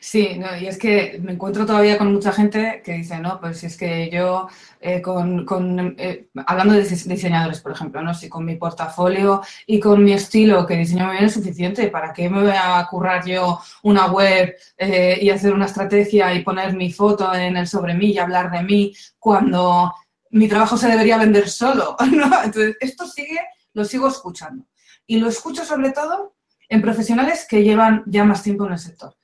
Sí, 0.00 0.40
y 0.60 0.66
es 0.66 0.78
que 0.78 1.18
me 1.22 1.32
encuentro 1.32 1.66
todavía 1.66 1.98
con 1.98 2.12
mucha 2.12 2.32
gente 2.32 2.82
que 2.84 2.92
dice, 2.92 3.18
no, 3.18 3.40
pues 3.40 3.58
si 3.58 3.66
es 3.66 3.76
que 3.76 4.10
yo, 4.10 4.48
eh, 4.80 5.00
con, 5.02 5.94
eh, 5.98 6.28
hablando 6.46 6.74
de 6.74 6.82
diseñadores, 6.82 7.60
por 7.60 7.72
ejemplo, 7.72 8.02
¿no? 8.02 8.14
Si 8.14 8.28
con 8.28 8.44
mi 8.44 8.56
portafolio 8.56 9.42
y 9.66 9.80
con 9.80 10.02
mi 10.04 10.12
estilo 10.12 10.66
que 10.66 10.76
diseño 10.76 11.10
bien 11.10 11.24
es 11.24 11.34
suficiente, 11.34 11.88
¿para 11.88 12.12
qué 12.12 12.28
me 12.28 12.42
voy 12.42 12.52
a 12.54 12.86
currar 12.90 13.24
yo 13.26 13.60
una 13.82 14.06
web 14.06 14.54
eh, 14.76 15.18
y 15.20 15.30
hacer 15.30 15.52
una 15.52 15.66
estrategia 15.66 16.34
y 16.34 16.42
poner 16.42 16.74
mi 16.74 16.92
foto 16.92 17.32
en 17.34 17.56
el 17.56 17.66
sobre 17.66 17.94
mí 17.94 18.12
y 18.12 18.18
hablar 18.18 18.50
de 18.50 18.62
mí 18.62 18.94
cuando 19.18 19.94
mi 20.30 20.48
trabajo 20.48 20.76
se 20.76 20.88
debería 20.88 21.18
vender 21.18 21.48
solo? 21.48 21.96
Entonces, 22.44 22.76
esto 22.80 23.06
sigue, 23.06 23.38
lo 23.74 23.84
sigo 23.84 24.08
escuchando. 24.08 24.66
Y 25.06 25.18
lo 25.18 25.28
escucho 25.28 25.64
sobre 25.64 25.90
todo 25.92 26.34
en 26.68 26.82
profesionales 26.82 27.46
que 27.48 27.62
llevan 27.64 28.04
ya 28.06 28.24
más 28.24 28.42
tiempo 28.42 28.66
en 28.66 28.72
el 28.72 28.78
sector 28.78 29.14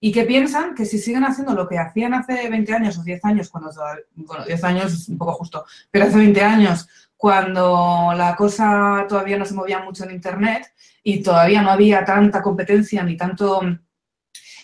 y 0.00 0.12
que 0.12 0.24
piensan 0.24 0.74
que 0.74 0.84
si 0.84 0.98
siguen 0.98 1.24
haciendo 1.24 1.54
lo 1.54 1.68
que 1.68 1.78
hacían 1.78 2.14
hace 2.14 2.48
20 2.48 2.74
años 2.74 2.98
o 2.98 3.02
10 3.02 3.24
años, 3.24 3.48
cuando, 3.48 3.70
bueno, 4.14 4.44
10 4.44 4.64
años 4.64 4.92
es 4.92 5.08
un 5.08 5.18
poco 5.18 5.32
justo, 5.32 5.64
pero 5.90 6.04
hace 6.04 6.18
20 6.18 6.42
años, 6.42 6.88
cuando 7.16 8.12
la 8.14 8.36
cosa 8.36 9.06
todavía 9.08 9.38
no 9.38 9.46
se 9.46 9.54
movía 9.54 9.80
mucho 9.80 10.04
en 10.04 10.10
Internet 10.10 10.70
y 11.02 11.22
todavía 11.22 11.62
no 11.62 11.70
había 11.70 12.04
tanta 12.04 12.42
competencia 12.42 13.02
ni 13.02 13.16
tanto 13.16 13.60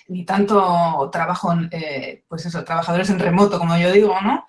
ni 0.08 0.24
tanto 0.26 1.08
trabajo, 1.10 1.54
eh, 1.70 2.24
pues 2.28 2.44
eso, 2.44 2.64
trabajadores 2.64 3.08
en 3.08 3.18
remoto, 3.18 3.58
como 3.58 3.78
yo 3.78 3.90
digo, 3.92 4.14
¿no? 4.20 4.46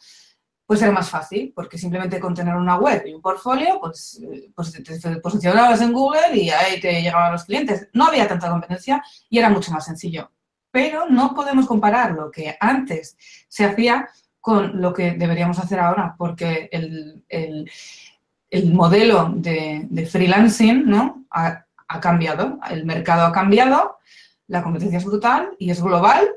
Pues 0.66 0.82
era 0.82 0.92
más 0.92 1.10
fácil, 1.10 1.54
porque 1.56 1.78
simplemente 1.78 2.20
con 2.20 2.34
tener 2.34 2.56
una 2.56 2.76
web 2.76 3.04
y 3.06 3.14
un 3.14 3.22
portfolio, 3.22 3.80
pues, 3.80 4.20
eh, 4.24 4.52
pues 4.54 4.74
te 4.74 5.20
posicionabas 5.22 5.80
en 5.82 5.94
Google 5.94 6.36
y 6.36 6.50
ahí 6.50 6.82
te 6.82 7.02
llegaban 7.02 7.32
los 7.32 7.46
clientes. 7.46 7.88
No 7.94 8.08
había 8.08 8.28
tanta 8.28 8.50
competencia 8.50 9.02
y 9.30 9.40
era 9.40 9.50
mucho 9.50 9.72
más 9.72 9.86
sencillo 9.86 10.32
pero 10.74 11.08
no 11.08 11.36
podemos 11.36 11.68
comparar 11.68 12.14
lo 12.14 12.32
que 12.32 12.58
antes 12.60 13.16
se 13.48 13.64
hacía 13.64 14.10
con 14.42 14.82
lo 14.82 14.92
que 14.92 15.12
deberíamos 15.12 15.60
hacer 15.60 15.80
ahora, 15.80 16.16
porque 16.18 16.68
el, 16.72 17.24
modelo 18.74 19.32
de, 19.36 20.08
freelancing 20.12 20.90
¿no? 20.90 21.26
Ha, 21.30 21.64
cambiado, 22.02 22.60
el 22.72 22.88
mercado 22.88 23.28
ha 23.28 23.32
cambiado, 23.32 24.00
la 24.48 24.64
competencia 24.64 24.98
es 24.98 25.06
brutal 25.06 25.52
y 25.60 25.70
es 25.70 25.80
global 25.80 26.28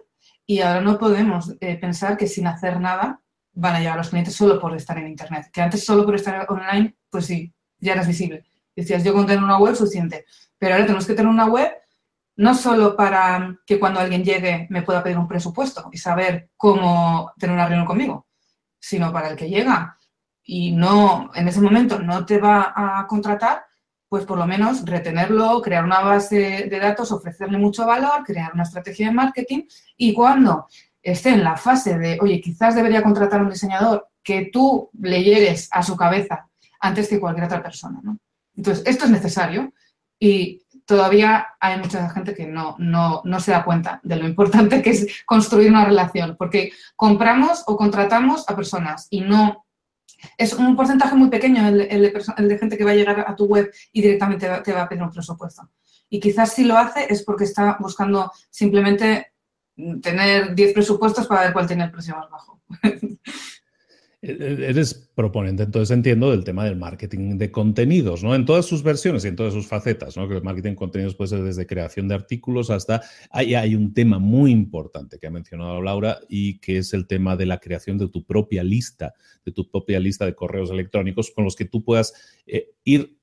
y 0.45 0.61
ahora 0.61 0.83
no 0.83 0.99
podemos 0.99 1.55
eh, 1.61 1.77
pensar 1.77 2.19
que 2.19 2.27
sin 2.27 2.47
hacer 2.47 2.79
nada 2.79 3.23
van 3.55 3.77
a 3.77 3.79
llegar 3.79 3.95
a 3.95 3.99
los 3.99 4.11
clientes 4.11 4.35
solo 4.35 4.61
por 4.61 4.77
estar 4.77 4.99
en 4.99 5.09
Internet. 5.09 5.47
Que 5.51 5.63
antes 5.63 5.83
solo 5.83 6.05
por 6.05 6.15
estar 6.15 6.45
online, 6.51 6.95
pues 7.09 7.25
sí, 7.25 7.55
ya 7.79 7.95
eras 7.95 8.07
visible. 8.07 8.45
Decías, 8.75 9.03
yo 9.03 9.15
con 9.15 9.27
tener 9.27 9.43
una 9.43 9.57
web 9.57 9.75
suficiente. 9.75 10.27
Pero 10.59 10.75
ahora 10.75 10.85
tenemos 10.85 11.07
que 11.07 11.15
tener 11.15 11.31
una 11.31 11.47
web 11.47 11.73
no 12.37 12.55
solo 12.55 12.97
para 12.97 13.59
que 13.67 13.79
cuando 13.79 14.01
alguien 14.01 14.25
llegue 14.25 14.67
me 14.71 14.83
pueda 14.83 15.03
pedir 15.03 15.19
un 15.19 15.29
presupuesto 15.29 15.89
y 15.93 15.99
saber 15.99 16.51
cómo 16.57 17.33
tener 17.39 17.55
una 17.55 17.67
reunión 17.67 17.87
conmigo, 17.87 18.27
sino 18.79 19.13
para 19.13 19.31
el 19.31 19.37
que 19.37 19.49
llega 19.49 19.97
y 20.43 20.73
no, 20.73 21.31
en 21.35 21.49
ese 21.49 21.61
momento 21.61 21.99
no 21.99 22.25
te 22.25 22.39
va 22.39 22.73
a 22.77 23.07
contratar, 23.07 23.65
pues 24.09 24.25
por 24.25 24.39
lo 24.39 24.47
menos 24.47 24.85
retenerlo, 24.85 25.61
crear 25.61 25.85
una 25.85 26.01
base 26.01 26.69
de 26.71 26.79
datos, 26.79 27.11
ofrecerle 27.11 27.59
mucho 27.59 27.85
valor, 27.87 28.23
crear 28.25 28.53
una 28.53 28.63
estrategia 28.63 29.09
de 29.09 29.15
marketing 29.15 29.63
y 29.97 30.13
cuando 30.13 30.69
esté 31.03 31.31
en 31.31 31.43
la 31.43 31.57
fase 31.57 31.99
de, 31.99 32.19
oye, 32.21 32.41
quizás 32.41 32.75
debería 32.75 33.03
contratar 33.03 33.41
a 33.41 33.45
un 33.45 33.51
diseñador, 33.51 34.09
que 34.23 34.51
tú 34.53 34.91
le 35.01 35.23
llegues 35.23 35.69
a 35.71 35.83
su 35.83 35.97
cabeza 35.97 36.49
antes 36.81 37.09
que 37.09 37.21
cualquier 37.21 37.47
otra 37.47 37.63
persona. 37.63 38.01
Entonces, 38.57 38.85
esto 38.87 39.05
es 39.05 39.11
necesario 39.11 39.73
y 40.19 40.66
todavía 40.87 41.49
hay 41.61 41.79
mucha 41.79 42.09
gente 42.11 42.35
que 42.35 42.47
no, 42.47 42.77
no, 42.79 43.21
no, 43.25 43.41
se 43.41 43.51
da 43.51 43.65
cuenta 43.65 44.01
de 44.03 44.17
lo 44.17 44.27
importante 44.27 44.81
que 44.83 44.91
es 44.91 45.25
construir 45.27 45.71
una 45.71 45.85
relación, 45.85 46.37
porque 46.39 46.73
compramos 46.95 47.65
o 47.67 47.77
contratamos 47.77 48.49
a 48.49 48.57
personas 48.57 49.09
y 49.11 49.21
no... 49.21 49.67
Es 50.39 50.55
un 50.55 50.75
porcentaje 50.77 51.15
muy 51.15 51.29
pequeño 51.29 51.69
el, 51.69 51.81
el, 51.83 52.49
de, 52.49 52.59
gente 52.59 52.79
que 52.79 52.85
va 52.85 52.93
a 52.93 52.95
llegar 52.95 53.21
a 53.29 53.37
tu 53.37 53.45
web 53.45 53.71
y 53.93 54.01
directamente 54.01 54.49
te 54.65 54.73
va 54.73 54.83
a 54.83 54.89
pedir 54.89 55.03
un 55.03 55.11
presupuesto. 55.11 55.69
Y 56.09 56.21
quizás 56.21 56.53
si 56.53 56.65
lo 56.65 56.79
hace 56.79 57.07
es 57.13 57.23
porque 57.23 57.45
está 57.45 57.77
buscando 57.79 58.33
simplemente 58.49 59.33
tener 60.01 60.55
10 60.55 60.73
presupuestos 60.73 61.27
para 61.27 61.43
ver 61.43 61.53
cuál 61.53 61.67
tiene 61.67 61.85
el 61.85 61.91
precio 61.91 62.17
más 62.17 62.31
bajo. 62.31 62.61
E-, 64.27 64.71
eres 64.71 64.95
proponente, 65.15 65.63
entonces 65.63 65.95
entiendo, 65.97 66.33
del 66.33 66.43
tema 66.43 66.65
del 66.65 66.77
marketing 66.77 67.39
de 67.39 67.51
contenidos, 67.53 68.25
¿no? 68.25 68.35
En 68.35 68.45
todas 68.45 68.67
sus 68.67 68.83
versiones 68.83 69.25
y 69.25 69.29
en 69.29 69.37
todas 69.37 69.55
sus 69.55 69.69
facetas, 69.69 70.17
¿no? 70.17 70.29
Que 70.29 70.35
el 70.35 70.43
marketing 70.43 70.71
de 70.71 70.77
contenidos 70.77 71.15
puede 71.15 71.29
ser 71.29 71.43
desde 71.43 71.67
creación 71.67 72.09
de 72.09 72.17
artículos 72.17 72.71
hasta... 72.71 73.03
Hay, 73.31 73.55
hay 73.55 73.77
un 73.77 73.95
tema 73.95 74.19
muy 74.19 74.51
importante 74.51 75.19
que 75.19 75.29
ha 75.29 75.31
mencionado 75.31 75.81
Laura 75.81 76.19
y 76.29 76.59
que 76.59 76.79
es 76.79 76.93
el 76.93 77.07
tema 77.07 77.37
de 77.37 77.47
la 77.47 77.59
creación 77.59 77.99
de 77.99 78.09
tu 78.09 78.25
propia 78.25 78.65
lista, 78.65 79.15
de 79.45 79.53
tu 79.53 79.71
propia 79.71 80.01
lista 80.01 80.25
de 80.27 80.35
correos 80.35 80.71
electrónicos 80.71 81.31
con 81.31 81.45
los 81.45 81.55
que 81.55 81.65
tú 81.65 81.85
puedas 81.85 82.13
eh, 82.47 82.71
ir 82.83 83.16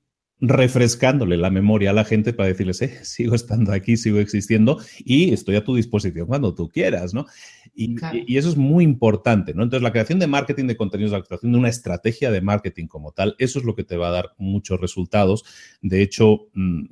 refrescándole 0.48 1.36
la 1.36 1.50
memoria 1.50 1.90
a 1.90 1.92
la 1.92 2.04
gente 2.04 2.32
para 2.32 2.48
decirles, 2.48 2.82
eh, 2.82 3.04
sigo 3.04 3.34
estando 3.34 3.72
aquí, 3.72 3.96
sigo 3.96 4.18
existiendo 4.18 4.78
y 5.04 5.32
estoy 5.32 5.56
a 5.56 5.64
tu 5.64 5.74
disposición 5.74 6.26
cuando 6.26 6.54
tú 6.54 6.68
quieras, 6.68 7.14
¿no? 7.14 7.26
Y, 7.74 7.96
eso 8.36 8.48
es 8.48 8.56
muy 8.56 8.84
importante, 8.84 9.54
¿no? 9.54 9.62
Entonces, 9.62 9.82
la 9.82 9.92
creación 9.92 10.18
de 10.18 10.26
marketing 10.26 10.66
de 10.66 10.76
contenidos, 10.76 11.12
la 11.12 11.22
creación 11.22 11.52
de 11.52 11.58
una 11.58 11.68
estrategia 11.68 12.30
de 12.30 12.40
marketing 12.40 12.86
como 12.86 13.12
tal, 13.12 13.34
eso 13.38 13.58
es 13.58 13.64
lo 13.64 13.74
que 13.74 13.84
te 13.84 13.96
va 13.96 14.08
a 14.08 14.12
dar 14.12 14.34
muchos 14.38 14.80
resultados. 14.80 15.44
De 15.82 16.02
hecho, 16.02 16.48
mm, 16.54 16.84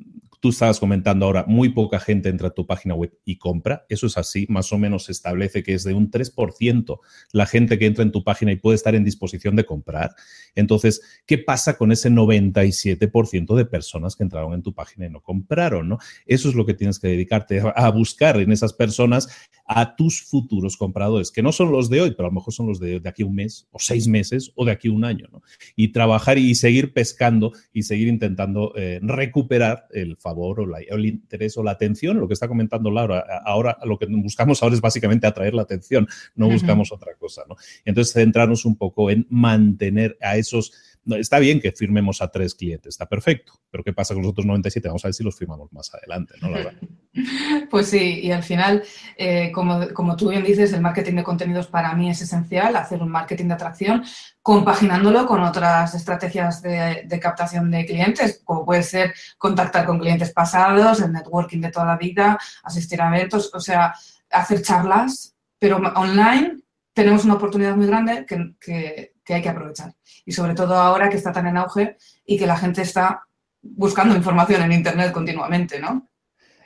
tú 0.42 0.48
estabas 0.48 0.80
comentando 0.80 1.24
ahora, 1.24 1.44
muy 1.46 1.68
poca 1.68 2.00
gente 2.00 2.28
entra 2.28 2.48
a 2.48 2.50
tu 2.50 2.66
página 2.66 2.96
web 2.96 3.16
y 3.24 3.38
compra. 3.38 3.86
Eso 3.88 4.08
es 4.08 4.18
así, 4.18 4.44
más 4.48 4.72
o 4.72 4.78
menos 4.78 5.04
se 5.04 5.12
establece 5.12 5.62
que 5.62 5.72
es 5.72 5.84
de 5.84 5.94
un 5.94 6.10
3% 6.10 6.98
la 7.30 7.46
gente 7.46 7.78
que 7.78 7.86
entra 7.86 8.02
en 8.02 8.10
tu 8.10 8.24
página 8.24 8.50
y 8.50 8.56
puede 8.56 8.74
estar 8.74 8.96
en 8.96 9.04
disposición 9.04 9.54
de 9.54 9.64
comprar. 9.64 10.16
Entonces, 10.56 11.00
¿qué 11.26 11.38
pasa 11.38 11.78
con 11.78 11.92
ese 11.92 12.10
97% 12.10 13.54
de 13.54 13.64
personas 13.66 14.16
que 14.16 14.24
entraron 14.24 14.52
en 14.54 14.62
tu 14.62 14.74
página 14.74 15.06
y 15.06 15.10
no 15.10 15.20
compraron? 15.20 15.88
¿no? 15.88 15.98
Eso 16.26 16.48
es 16.48 16.56
lo 16.56 16.66
que 16.66 16.74
tienes 16.74 16.98
que 16.98 17.06
dedicarte 17.06 17.62
a 17.76 17.88
buscar 17.90 18.40
en 18.40 18.50
esas 18.50 18.72
personas 18.72 19.28
a 19.64 19.94
tus 19.94 20.22
futuros 20.22 20.76
compradores, 20.76 21.30
que 21.30 21.44
no 21.44 21.52
son 21.52 21.70
los 21.70 21.88
de 21.88 22.00
hoy, 22.00 22.10
pero 22.16 22.26
a 22.26 22.30
lo 22.30 22.34
mejor 22.34 22.52
son 22.52 22.66
los 22.66 22.80
de, 22.80 23.00
aquí 23.04 23.22
un 23.22 23.36
mes 23.36 23.68
o 23.70 23.78
seis 23.78 24.08
meses 24.08 24.50
o 24.56 24.64
de 24.64 24.72
aquí 24.72 24.88
un 24.88 25.04
año. 25.04 25.28
¿no? 25.30 25.40
Y 25.76 25.92
trabajar 25.92 26.36
y 26.36 26.56
seguir 26.56 26.92
pescando 26.92 27.52
y 27.72 27.84
seguir 27.84 28.08
intentando 28.08 28.72
eh, 28.74 28.98
recuperar 29.02 29.86
el 29.92 30.16
favor 30.16 30.31
o, 30.32 30.96
el 30.96 31.06
interés 31.06 31.56
o 31.56 31.62
la 31.62 31.72
atención, 31.72 32.18
lo 32.18 32.28
que 32.28 32.34
está 32.34 32.48
comentando 32.48 32.90
Laura. 32.90 33.24
Ahora 33.44 33.78
lo 33.84 33.98
que 33.98 34.06
buscamos 34.06 34.62
ahora 34.62 34.74
es 34.74 34.80
básicamente 34.80 35.26
atraer 35.26 35.54
la 35.54 35.62
atención, 35.62 36.06
no 36.34 36.48
buscamos 36.48 36.92
otra 36.92 37.14
cosa. 37.14 37.42
¿no? 37.48 37.56
Entonces, 37.84 38.12
centrarnos 38.14 38.64
un 38.64 38.76
poco 38.76 39.10
en 39.10 39.26
mantener 39.30 40.16
a 40.20 40.36
esos 40.36 40.72
está 41.06 41.38
bien 41.38 41.60
que 41.60 41.72
firmemos 41.72 42.22
a 42.22 42.28
tres 42.28 42.54
clientes, 42.54 42.94
está 42.94 43.06
perfecto, 43.06 43.54
pero 43.70 43.82
¿qué 43.82 43.92
pasa 43.92 44.14
con 44.14 44.22
los 44.22 44.30
otros 44.30 44.46
97? 44.46 44.88
Vamos 44.88 45.04
a 45.04 45.08
ver 45.08 45.14
si 45.14 45.24
los 45.24 45.36
firmamos 45.36 45.72
más 45.72 45.92
adelante, 45.94 46.34
¿no? 46.40 46.48
Pues 47.70 47.88
sí, 47.88 48.20
y 48.22 48.30
al 48.30 48.42
final, 48.42 48.82
eh, 49.18 49.52
como, 49.52 50.16
tú 50.16 50.30
bien 50.30 50.42
dices, 50.42 50.72
el 50.72 50.80
marketing 50.80 51.16
de 51.16 51.22
contenidos 51.22 51.66
para 51.66 51.94
mí 51.94 52.08
es 52.08 52.22
esencial, 52.22 52.74
hacer 52.74 53.02
un 53.02 53.10
marketing 53.10 53.48
de 53.48 53.54
atracción, 53.54 54.02
compaginándolo 54.40 55.26
con 55.26 55.42
otras 55.42 55.94
estrategias 55.94 56.62
de, 56.62 57.02
de 57.06 57.20
captación 57.20 57.70
de 57.70 57.84
clientes, 57.84 58.40
como 58.44 58.64
puede 58.64 58.82
ser 58.82 59.12
contactar 59.36 59.84
con 59.84 59.98
clientes 59.98 60.32
pasados, 60.32 61.00
el 61.00 61.12
networking 61.12 61.60
de 61.60 61.70
toda 61.70 61.84
la 61.84 61.96
vida, 61.96 62.38
asistir 62.62 63.02
a 63.02 63.08
eventos, 63.08 63.50
o 63.54 63.60
sea, 63.60 63.94
hacer 64.30 64.62
charlas, 64.62 65.34
pero 65.58 65.76
online 65.76 66.62
tenemos 66.92 67.24
una 67.24 67.34
oportunidad 67.34 67.76
muy 67.76 67.86
grande 67.86 68.26
que, 68.26 69.12
hay 69.28 69.42
que 69.42 69.48
aprovechar. 69.48 69.94
Y 70.24 70.32
sobre 70.32 70.54
todo 70.54 70.74
ahora 70.74 71.08
que 71.08 71.16
está 71.16 71.32
tan 71.32 71.46
en 71.46 71.56
auge 71.56 71.96
y 72.24 72.38
que 72.38 72.46
la 72.46 72.56
gente 72.56 72.82
está 72.82 73.26
buscando 73.62 74.16
información 74.16 74.62
en 74.62 74.72
Internet 74.72 75.12
continuamente, 75.12 75.80
¿no? 75.80 76.08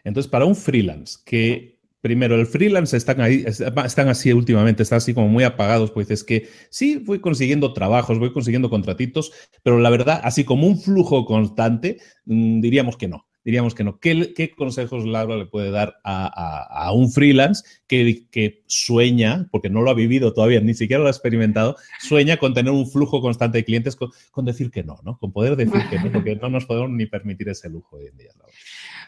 Entonces, 0.04 0.30
para 0.30 0.44
un 0.44 0.54
freelance 0.54 1.18
que 1.24 1.76
Primero, 2.06 2.36
el 2.36 2.46
freelance 2.46 2.96
están 2.96 3.20
ahí, 3.20 3.44
están 3.44 4.08
así 4.08 4.32
últimamente, 4.32 4.84
están 4.84 4.98
así 4.98 5.12
como 5.12 5.26
muy 5.26 5.42
apagados, 5.42 5.90
pues 5.90 6.08
es 6.12 6.22
que 6.22 6.48
sí, 6.70 7.02
voy 7.04 7.18
consiguiendo 7.18 7.72
trabajos, 7.72 8.20
voy 8.20 8.32
consiguiendo 8.32 8.70
contratitos, 8.70 9.32
pero 9.64 9.80
la 9.80 9.90
verdad, 9.90 10.20
así 10.22 10.44
como 10.44 10.68
un 10.68 10.78
flujo 10.78 11.24
constante, 11.24 11.98
mm, 12.26 12.60
diríamos 12.60 12.96
que 12.96 13.08
no 13.08 13.25
diríamos 13.46 13.76
que 13.76 13.84
no. 13.84 14.00
¿Qué, 14.00 14.52
consejos 14.56 15.06
Laura 15.06 15.36
le 15.36 15.46
puede 15.46 15.70
dar 15.70 16.00
a, 16.02 16.90
un 16.92 17.12
freelance 17.12 17.62
que, 17.86 18.26
que, 18.28 18.64
sueña, 18.66 19.46
porque 19.52 19.70
no 19.70 19.82
lo 19.82 19.90
ha 19.92 19.94
vivido 19.94 20.34
todavía, 20.34 20.60
ni 20.60 20.74
siquiera 20.74 21.00
lo 21.00 21.06
ha 21.06 21.12
experimentado, 21.12 21.76
sueña 22.00 22.38
con 22.38 22.54
tener 22.54 22.72
un 22.72 22.90
flujo 22.90 23.20
constante 23.22 23.58
de 23.58 23.64
clientes, 23.64 23.94
con, 23.94 24.44
decir 24.44 24.72
que 24.72 24.82
no, 24.82 24.98
¿no? 25.04 25.16
Con 25.18 25.32
poder 25.32 25.54
decir 25.54 25.80
que 25.88 26.00
no, 26.00 26.10
porque 26.10 26.34
no 26.34 26.50
nos 26.50 26.66
podemos 26.66 26.90
ni 26.90 27.06
permitir 27.06 27.48
ese 27.48 27.70
lujo 27.70 27.98
hoy 27.98 28.06
en 28.06 28.16
día, 28.16 28.32
Laura. 28.36 28.52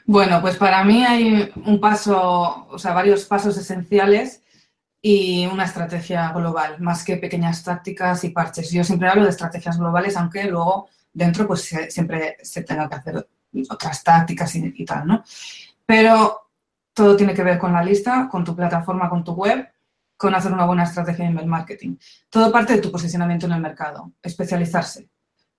Bueno, 0.07 0.41
pues 0.41 0.57
para 0.57 0.85
mí 0.85 1.05
hay 1.05 1.51
un 1.67 1.81
paso, 1.81 2.69
o 2.71 2.79
sea, 2.79 2.95
varios 2.95 3.25
pasos 3.25 3.59
esenciales 3.59 4.45
y 5.03 5.47
una 5.47 5.65
estrategia 5.65 6.31
global, 6.31 6.77
más 6.79 7.05
que 7.05 7.17
pequeñas 7.17 7.65
tácticas 7.65 8.23
y 8.23 8.31
parches. 8.31 8.71
Yo 8.71 8.85
siempre 8.85 9.09
hablo 9.09 9.25
de 9.25 9.31
estrategias 9.31 9.79
globales, 9.79 10.17
aunque 10.17 10.45
luego 10.45 10.89
dentro 11.13 11.49
pues 11.49 11.75
siempre 11.89 12.37
se 12.41 12.63
tenga 12.63 12.89
que 12.89 12.95
hacer 12.95 13.29
otras 13.69 14.03
tácticas 14.03 14.55
y, 14.57 14.85
tal, 14.85 15.07
¿no? 15.07 15.25
Pero 15.85 16.51
todo 16.93 17.17
tiene 17.17 17.35
que 17.35 17.43
ver 17.43 17.59
con 17.59 17.73
la 17.73 17.83
lista, 17.83 18.29
con 18.31 18.45
tu 18.45 18.55
plataforma, 18.55 19.09
con 19.09 19.25
tu 19.25 19.33
web, 19.33 19.69
con 20.17 20.35
hacer 20.35 20.53
una 20.53 20.67
buena 20.67 20.85
estrategia 20.85 21.25
de 21.25 21.31
email 21.31 21.47
marketing. 21.47 21.97
Todo 22.29 22.51
parte 22.51 22.75
de 22.75 22.81
tu 22.81 22.91
posicionamiento 22.91 23.47
en 23.47 23.53
el 23.53 23.61
mercado, 23.61 24.13
especializarse. 24.23 25.09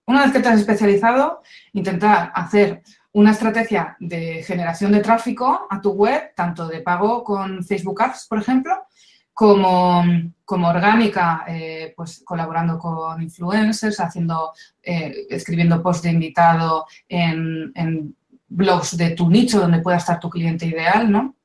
Una 0.06 0.24
vez 0.24 0.32
que 0.32 0.40
te 0.40 0.50
has 0.50 0.60
especializado, 0.60 1.42
intentar 1.74 2.32
hacer 2.34 2.82
una 3.12 3.32
estrategia 3.32 3.96
de 4.00 4.44
generación 4.44 4.92
de 4.92 5.02
tráfico 5.02 5.68
a 5.70 5.82
tu 5.82 5.92
web, 5.92 6.34
tanto 6.36 6.68
de 6.68 6.82
pago 6.82 7.24
con 7.24 7.64
Facebook 7.64 8.02
Ads, 8.02 8.28
por 8.28 8.40
ejemplo, 8.40 8.88
como, 9.34 10.04
como 10.50 10.68
orgánica, 10.68 11.46
eh, 11.48 11.94
pues 11.96 12.24
colaborando 12.26 12.80
con 12.80 13.22
influencers, 13.22 14.00
haciendo, 14.00 14.52
eh, 14.82 15.28
escribiendo 15.30 15.84
post 15.84 16.04
de 16.04 16.10
invitado 16.10 16.88
en, 17.08 18.16
blogs 18.48 18.98
de 18.98 19.12
tu 19.12 19.30
nicho 19.30 19.60
donde 19.60 19.78
pueda 19.78 19.98
estar 19.98 20.20
tu 20.20 20.28
cliente 20.28 20.66
ideal, 20.66 21.12
¿no? 21.12 21.36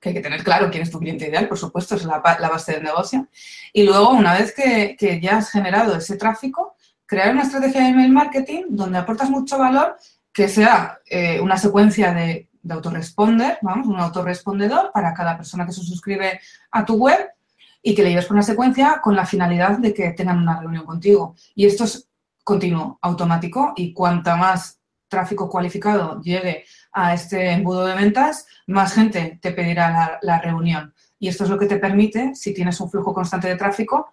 Que 0.00 0.10
hay 0.10 0.14
que 0.14 0.20
tener 0.20 0.44
claro 0.44 0.70
quién 0.70 0.84
es 0.84 0.92
tu 0.92 1.00
cliente 1.00 1.26
ideal, 1.26 1.48
por 1.48 1.58
supuesto, 1.58 1.96
es 1.96 2.04
la, 2.04 2.20
base 2.20 2.74
del 2.74 2.84
negocio. 2.84 3.26
Y 3.72 3.82
luego, 3.82 4.10
una 4.10 4.34
vez 4.34 4.54
que, 4.54 4.94
que 4.96 5.20
ya 5.20 5.38
has 5.38 5.50
generado 5.50 5.96
ese 5.96 6.16
tráfico, 6.16 6.76
crear 7.06 7.32
una 7.32 7.42
estrategia 7.42 7.80
de 7.80 7.88
email 7.88 8.12
marketing 8.12 8.62
donde 8.68 8.98
aportas 8.98 9.28
mucho 9.28 9.58
valor 9.58 9.96
que 10.32 10.48
sea 10.48 11.00
eh, 11.06 11.40
una 11.40 11.58
secuencia 11.58 12.14
de 12.14 12.48
de 12.62 12.74
autoresponder, 12.74 13.58
vamos, 13.62 13.86
un 13.86 13.98
autorrespondedor 13.98 14.92
para 14.92 15.14
cada 15.14 15.36
persona 15.36 15.64
que 15.64 15.72
se 15.72 15.82
suscribe 15.82 16.40
a 16.70 16.84
tu 16.84 16.94
web 16.94 17.29
y 17.82 17.94
que 17.94 18.02
le 18.02 18.10
lleves 18.10 18.26
por 18.26 18.36
una 18.36 18.42
secuencia 18.42 19.00
con 19.02 19.16
la 19.16 19.26
finalidad 19.26 19.78
de 19.78 19.94
que 19.94 20.10
tengan 20.10 20.38
una 20.38 20.60
reunión 20.60 20.84
contigo. 20.84 21.34
Y 21.54 21.66
esto 21.66 21.84
es 21.84 22.08
continuo, 22.44 22.98
automático 23.02 23.72
y 23.76 23.92
cuanta 23.92 24.36
más 24.36 24.80
tráfico 25.08 25.48
cualificado 25.48 26.20
llegue 26.22 26.64
a 26.92 27.12
este 27.12 27.50
embudo 27.50 27.84
de 27.84 27.94
ventas, 27.94 28.46
más 28.66 28.94
gente 28.94 29.38
te 29.42 29.52
pedirá 29.52 30.18
la, 30.22 30.40
reunión. 30.40 30.94
Y 31.18 31.28
esto 31.28 31.44
es 31.44 31.50
lo 31.50 31.58
que 31.58 31.66
te 31.66 31.76
permite, 31.76 32.34
si 32.34 32.54
tienes 32.54 32.80
un 32.80 32.90
flujo 32.90 33.12
constante 33.12 33.48
de 33.48 33.56
tráfico, 33.56 34.12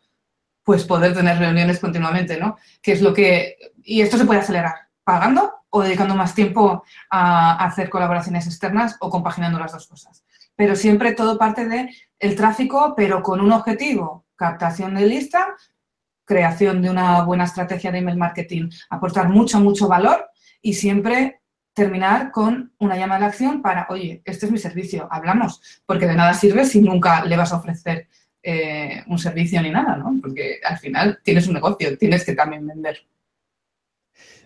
pues 0.64 0.84
poder 0.84 1.14
tener 1.14 1.38
reuniones 1.38 1.80
continuamente, 1.80 2.38
¿no? 2.38 2.58
Que 2.82 2.92
es 2.92 3.02
lo 3.02 3.14
que... 3.14 3.56
Y 3.84 4.02
esto 4.02 4.18
se 4.18 4.26
puede 4.26 4.42
acelerar 4.42 4.76
pagando 5.04 5.54
o 5.70 5.82
dedicando 5.82 6.16
más 6.16 6.36
tiempo 6.36 6.84
a 7.10 7.64
hacer 7.66 7.90
colaboraciones 7.90 8.46
externas 8.48 8.98
o 9.00 9.10
compaginando 9.10 9.60
las 9.60 9.72
dos 9.72 9.88
cosas. 9.88 10.26
Pero 10.58 10.76
siempre 10.76 11.14
todo 11.14 11.38
parte 11.38 11.66
de 11.66 11.90
el 12.20 12.36
tráfico, 12.36 12.94
pero 12.98 13.24
con 13.24 13.40
un 13.40 13.54
objetivo, 13.54 14.26
captación 14.36 14.96
de 14.96 15.06
lista, 15.06 15.56
creación 16.26 16.82
de 16.82 16.90
una 16.90 17.22
buena 17.24 17.46
estrategia 17.46 17.92
de 17.92 18.00
email 18.00 18.18
marketing, 18.18 18.70
aportar 18.90 19.30
mucho, 19.30 19.62
mucho 19.62 19.88
valor 19.88 20.26
y 20.62 20.74
siempre 20.74 21.40
terminar 21.74 22.32
con 22.32 22.74
una 22.80 22.98
llamada 22.98 23.22
de 23.22 23.26
acción 23.28 23.62
para, 23.62 23.88
oye, 23.90 24.22
este 24.26 24.48
es 24.48 24.52
mi 24.52 24.58
servicio, 24.58 25.08
hablamos, 25.12 25.62
porque 25.86 26.08
de 26.08 26.16
nada 26.16 26.34
sirve 26.34 26.66
si 26.66 26.82
nunca 26.82 27.24
le 27.24 27.38
vas 27.38 27.54
a 27.54 27.58
ofrecer 27.58 28.08
eh, 28.44 29.04
un 29.08 29.20
servicio 29.20 29.62
ni 29.62 29.70
nada, 29.70 29.96
¿no? 29.96 30.18
Porque 30.22 30.60
al 30.64 30.78
final 30.80 31.20
tienes 31.24 31.48
un 31.48 31.54
negocio, 31.54 31.98
tienes 31.98 32.26
que 32.26 32.34
también 32.34 32.66
vender. 32.66 33.06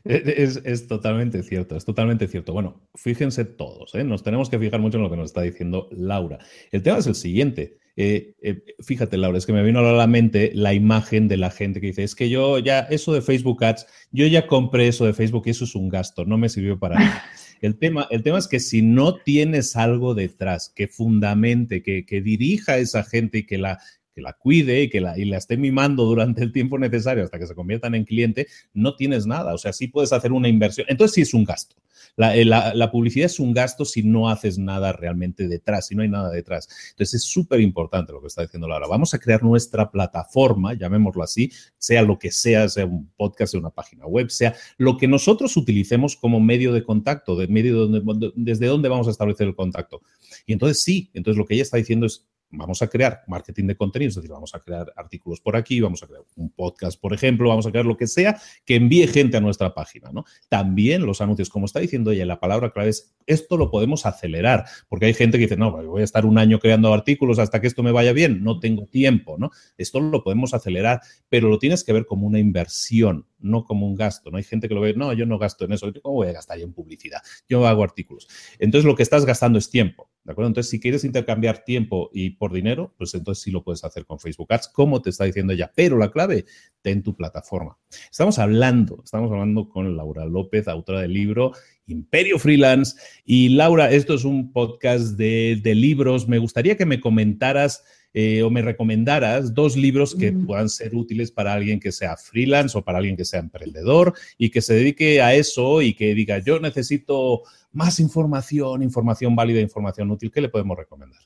Es, 0.03 0.87
totalmente 0.87 1.43
cierto, 1.43 1.75
es 1.75 1.85
totalmente 1.85 2.27
cierto. 2.27 2.53
Bueno, 2.53 2.81
fíjense 2.95 3.45
todos, 3.45 3.93
¿eh? 3.95 4.03
nos 4.03 4.23
tenemos 4.23 4.49
que 4.49 4.59
fijar 4.59 4.79
mucho 4.79 4.97
en 4.97 5.03
lo 5.03 5.09
que 5.09 5.17
nos 5.17 5.29
está 5.29 5.41
diciendo 5.41 5.87
Laura. 5.91 6.39
El 6.71 6.81
tema 6.81 6.97
es 6.97 7.07
el 7.07 7.15
siguiente. 7.15 7.77
Eh, 7.97 8.33
eh, 8.41 8.63
fíjate, 8.79 9.17
Laura, 9.17 9.37
es 9.37 9.45
que 9.45 9.53
me 9.53 9.63
vino 9.63 9.79
a 9.79 9.91
la 9.91 10.07
mente 10.07 10.51
la 10.55 10.73
imagen 10.73 11.27
de 11.27 11.37
la 11.37 11.51
gente 11.51 11.81
que 11.81 11.87
dice, 11.87 12.03
es 12.03 12.15
que 12.15 12.29
yo 12.29 12.57
ya, 12.57 12.79
eso 12.81 13.13
de 13.13 13.21
Facebook 13.21 13.63
Ads, 13.63 13.85
yo 14.11 14.25
ya 14.27 14.47
compré 14.47 14.87
eso 14.87 15.05
de 15.05 15.13
Facebook 15.13 15.43
y 15.45 15.51
eso 15.51 15.65
es 15.65 15.75
un 15.75 15.89
gasto, 15.89 16.25
no 16.25 16.37
me 16.37 16.49
sirvió 16.49 16.79
para 16.79 16.99
nada. 16.99 17.23
El 17.61 17.77
tema, 17.77 18.07
el 18.09 18.23
tema 18.23 18.39
es 18.39 18.47
que 18.47 18.59
si 18.59 18.81
no 18.81 19.17
tienes 19.17 19.75
algo 19.75 20.15
detrás 20.15 20.73
que 20.75 20.87
fundamente, 20.87 21.83
que, 21.83 22.07
que 22.07 22.19
dirija 22.19 22.71
a 22.71 22.77
esa 22.79 23.03
gente 23.03 23.37
y 23.37 23.45
que 23.45 23.59
la, 23.59 23.77
que 24.13 24.21
la 24.21 24.33
cuide 24.33 24.83
y 24.83 24.89
que 24.89 25.01
la, 25.01 25.17
y 25.17 25.25
la 25.25 25.37
esté 25.37 25.57
mimando 25.57 26.05
durante 26.05 26.43
el 26.43 26.51
tiempo 26.51 26.77
necesario 26.77 27.23
hasta 27.23 27.39
que 27.39 27.47
se 27.47 27.55
conviertan 27.55 27.95
en 27.95 28.05
cliente, 28.05 28.47
no 28.73 28.95
tienes 28.95 29.25
nada. 29.25 29.53
O 29.53 29.57
sea, 29.57 29.73
sí 29.73 29.87
puedes 29.87 30.13
hacer 30.13 30.31
una 30.31 30.47
inversión. 30.47 30.87
Entonces 30.89 31.15
sí 31.15 31.21
es 31.21 31.33
un 31.33 31.43
gasto. 31.43 31.75
Eh, 32.17 32.45
la, 32.45 32.91
publicidad 32.91 33.25
es 33.25 33.39
un 33.39 33.53
gasto 33.53 33.85
si 33.85 34.03
no 34.03 34.29
haces 34.29 34.57
nada 34.57 34.91
realmente 34.91 35.47
detrás, 35.47 35.87
si 35.87 35.95
no 35.95 36.03
hay 36.03 36.09
nada 36.09 36.29
detrás. 36.29 36.67
Entonces 36.91 37.15
es 37.15 37.23
súper 37.23 37.61
importante 37.61 38.11
lo 38.11 38.21
que 38.21 38.27
está 38.27 38.41
diciendo 38.41 38.67
Laura. 38.67 38.87
Vamos 38.87 39.13
a 39.13 39.19
crear 39.19 39.41
nuestra 39.43 39.89
plataforma, 39.89 40.73
llamémoslo 40.73 41.23
así, 41.23 41.51
sea 41.77 42.01
lo 42.01 42.19
que 42.19 42.31
sea, 42.31 42.67
sea 42.69 42.85
un 42.85 43.09
podcast, 43.15 43.51
sea 43.51 43.59
una 43.59 43.69
página 43.69 44.05
web, 44.05 44.29
sea 44.29 44.55
lo 44.77 44.97
que 44.97 45.07
nosotros 45.07 45.55
utilicemos 45.57 46.15
como 46.15 46.39
medio 46.39 46.73
de 46.73 46.83
contacto, 46.83 47.35
de 47.35 47.47
medio 47.47 47.87
donde, 47.87 48.31
desde 48.35 48.67
dónde 48.67 48.89
vamos 48.89 49.07
a 49.07 49.11
establecer 49.11 49.47
el 49.47 49.55
contacto. 49.55 50.01
Y 50.45 50.53
entonces 50.53 50.83
sí, 50.83 51.09
entonces 51.13 51.37
lo 51.37 51.45
que 51.45 51.53
ella 51.53 51.63
está 51.63 51.77
diciendo 51.77 52.05
es 52.05 52.27
vamos 52.51 52.81
a 52.81 52.87
crear 52.87 53.23
marketing 53.27 53.67
de 53.67 53.75
contenidos, 53.75 54.13
es 54.13 54.15
decir, 54.17 54.31
vamos 54.31 54.53
a 54.53 54.59
crear 54.59 54.91
artículos 54.95 55.39
por 55.39 55.55
aquí, 55.55 55.79
vamos 55.79 56.03
a 56.03 56.07
crear 56.07 56.23
un 56.35 56.49
podcast, 56.51 56.99
por 56.99 57.13
ejemplo, 57.13 57.49
vamos 57.49 57.65
a 57.65 57.71
crear 57.71 57.85
lo 57.85 57.97
que 57.97 58.07
sea 58.07 58.39
que 58.65 58.75
envíe 58.75 59.07
gente 59.07 59.37
a 59.37 59.41
nuestra 59.41 59.73
página, 59.73 60.11
¿no? 60.11 60.25
También 60.49 61.05
los 61.05 61.21
anuncios, 61.21 61.49
como 61.49 61.65
está 61.65 61.79
diciendo 61.79 62.11
ella, 62.11 62.25
la 62.25 62.39
palabra 62.39 62.71
clave 62.71 62.89
es, 62.89 63.15
esto 63.25 63.57
lo 63.57 63.71
podemos 63.71 64.05
acelerar, 64.05 64.65
porque 64.89 65.05
hay 65.05 65.13
gente 65.13 65.37
que 65.37 65.45
dice, 65.45 65.57
no, 65.57 65.71
voy 65.71 66.01
a 66.01 66.03
estar 66.03 66.25
un 66.25 66.37
año 66.37 66.59
creando 66.59 66.93
artículos 66.93 67.39
hasta 67.39 67.61
que 67.61 67.67
esto 67.67 67.83
me 67.83 67.91
vaya 67.91 68.13
bien, 68.13 68.43
no 68.43 68.59
tengo 68.59 68.85
tiempo, 68.87 69.37
¿no? 69.37 69.51
Esto 69.77 69.99
lo 69.99 70.23
podemos 70.23 70.53
acelerar, 70.53 71.01
pero 71.29 71.49
lo 71.49 71.59
tienes 71.59 71.83
que 71.83 71.93
ver 71.93 72.05
como 72.05 72.27
una 72.27 72.39
inversión, 72.39 73.25
no 73.41 73.63
como 73.63 73.87
un 73.87 73.95
gasto, 73.95 74.31
¿no? 74.31 74.37
Hay 74.37 74.43
gente 74.43 74.67
que 74.67 74.75
lo 74.75 74.81
ve, 74.81 74.93
no, 74.93 75.13
yo 75.13 75.25
no 75.25 75.37
gasto 75.37 75.65
en 75.65 75.73
eso, 75.73 75.91
¿cómo 76.01 76.15
voy 76.15 76.27
a 76.27 76.33
gastar 76.33 76.57
yo 76.57 76.65
en 76.65 76.73
publicidad? 76.73 77.21
Yo 77.47 77.67
hago 77.67 77.83
artículos. 77.83 78.27
Entonces, 78.59 78.85
lo 78.85 78.95
que 78.95 79.03
estás 79.03 79.25
gastando 79.25 79.59
es 79.59 79.69
tiempo. 79.69 80.09
¿De 80.23 80.33
acuerdo? 80.33 80.49
Entonces, 80.49 80.69
si 80.69 80.79
quieres 80.79 81.03
intercambiar 81.03 81.63
tiempo 81.63 82.11
y 82.13 82.31
por 82.31 82.53
dinero, 82.53 82.93
pues 82.95 83.15
entonces 83.15 83.43
sí 83.43 83.49
lo 83.49 83.63
puedes 83.63 83.83
hacer 83.83 84.05
con 84.05 84.19
Facebook 84.19 84.53
Ads, 84.53 84.67
como 84.67 85.01
te 85.01 85.09
está 85.09 85.23
diciendo 85.23 85.53
ella. 85.53 85.71
Pero 85.73 85.97
la 85.97 86.11
clave, 86.11 86.45
ten 86.83 87.01
tu 87.01 87.15
plataforma. 87.15 87.79
Estamos 88.09 88.37
hablando, 88.37 89.01
estamos 89.03 89.31
hablando 89.31 89.67
con 89.67 89.97
Laura 89.97 90.25
López, 90.25 90.67
autora 90.67 91.01
del 91.01 91.13
libro 91.13 91.53
Imperio 91.91 92.39
Freelance. 92.39 92.95
Y 93.25 93.49
Laura, 93.49 93.91
esto 93.91 94.13
es 94.13 94.23
un 94.23 94.51
podcast 94.51 95.17
de, 95.17 95.61
libros. 95.63 96.27
Me 96.27 96.37
gustaría 96.37 96.77
que 96.77 96.85
me 96.85 96.99
comentaras 96.99 97.83
eh, 98.13 98.43
o 98.43 98.49
me 98.49 98.61
recomendaras 98.61 99.53
dos 99.53 99.77
libros 99.77 100.15
que 100.15 100.33
puedan 100.33 100.67
ser 100.67 100.95
útiles 100.95 101.31
para 101.31 101.53
alguien 101.53 101.79
que 101.79 101.91
sea 101.91 102.17
freelance 102.17 102.77
o 102.77 102.83
para 102.83 102.97
alguien 102.97 103.15
que 103.15 103.23
sea 103.23 103.39
emprendedor 103.39 104.13
y 104.37 104.49
que 104.49 104.61
se 104.61 104.73
dedique 104.73 105.21
a 105.21 105.33
eso 105.33 105.81
y 105.81 105.93
que 105.93 106.13
diga, 106.13 106.39
yo 106.39 106.59
necesito 106.59 107.43
más 107.71 107.99
información, 107.99 108.83
información 108.83 109.35
válida, 109.35 109.61
información 109.61 110.11
útil, 110.11 110.31
¿qué 110.31 110.41
le 110.41 110.49
podemos 110.49 110.77
recomendar? 110.77 111.21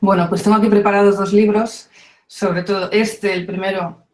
Bueno, 0.00 0.28
pues 0.28 0.42
tengo 0.42 0.56
aquí 0.56 0.68
preparados 0.68 1.16
dos 1.16 1.32
libros, 1.32 1.88
sobre 2.26 2.62
todo 2.62 2.90
este, 2.90 3.32
el 3.32 3.46
primero, 3.46 4.06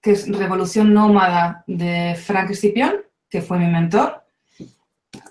que 0.00 0.12
es 0.12 0.28
Revolución 0.28 0.92
Nómada 0.92 1.64
de 1.66 2.16
Frank 2.16 2.52
Scipion, 2.52 2.96
que 3.28 3.42
fue 3.42 3.58
mi 3.58 3.66
mentor. 3.66 4.21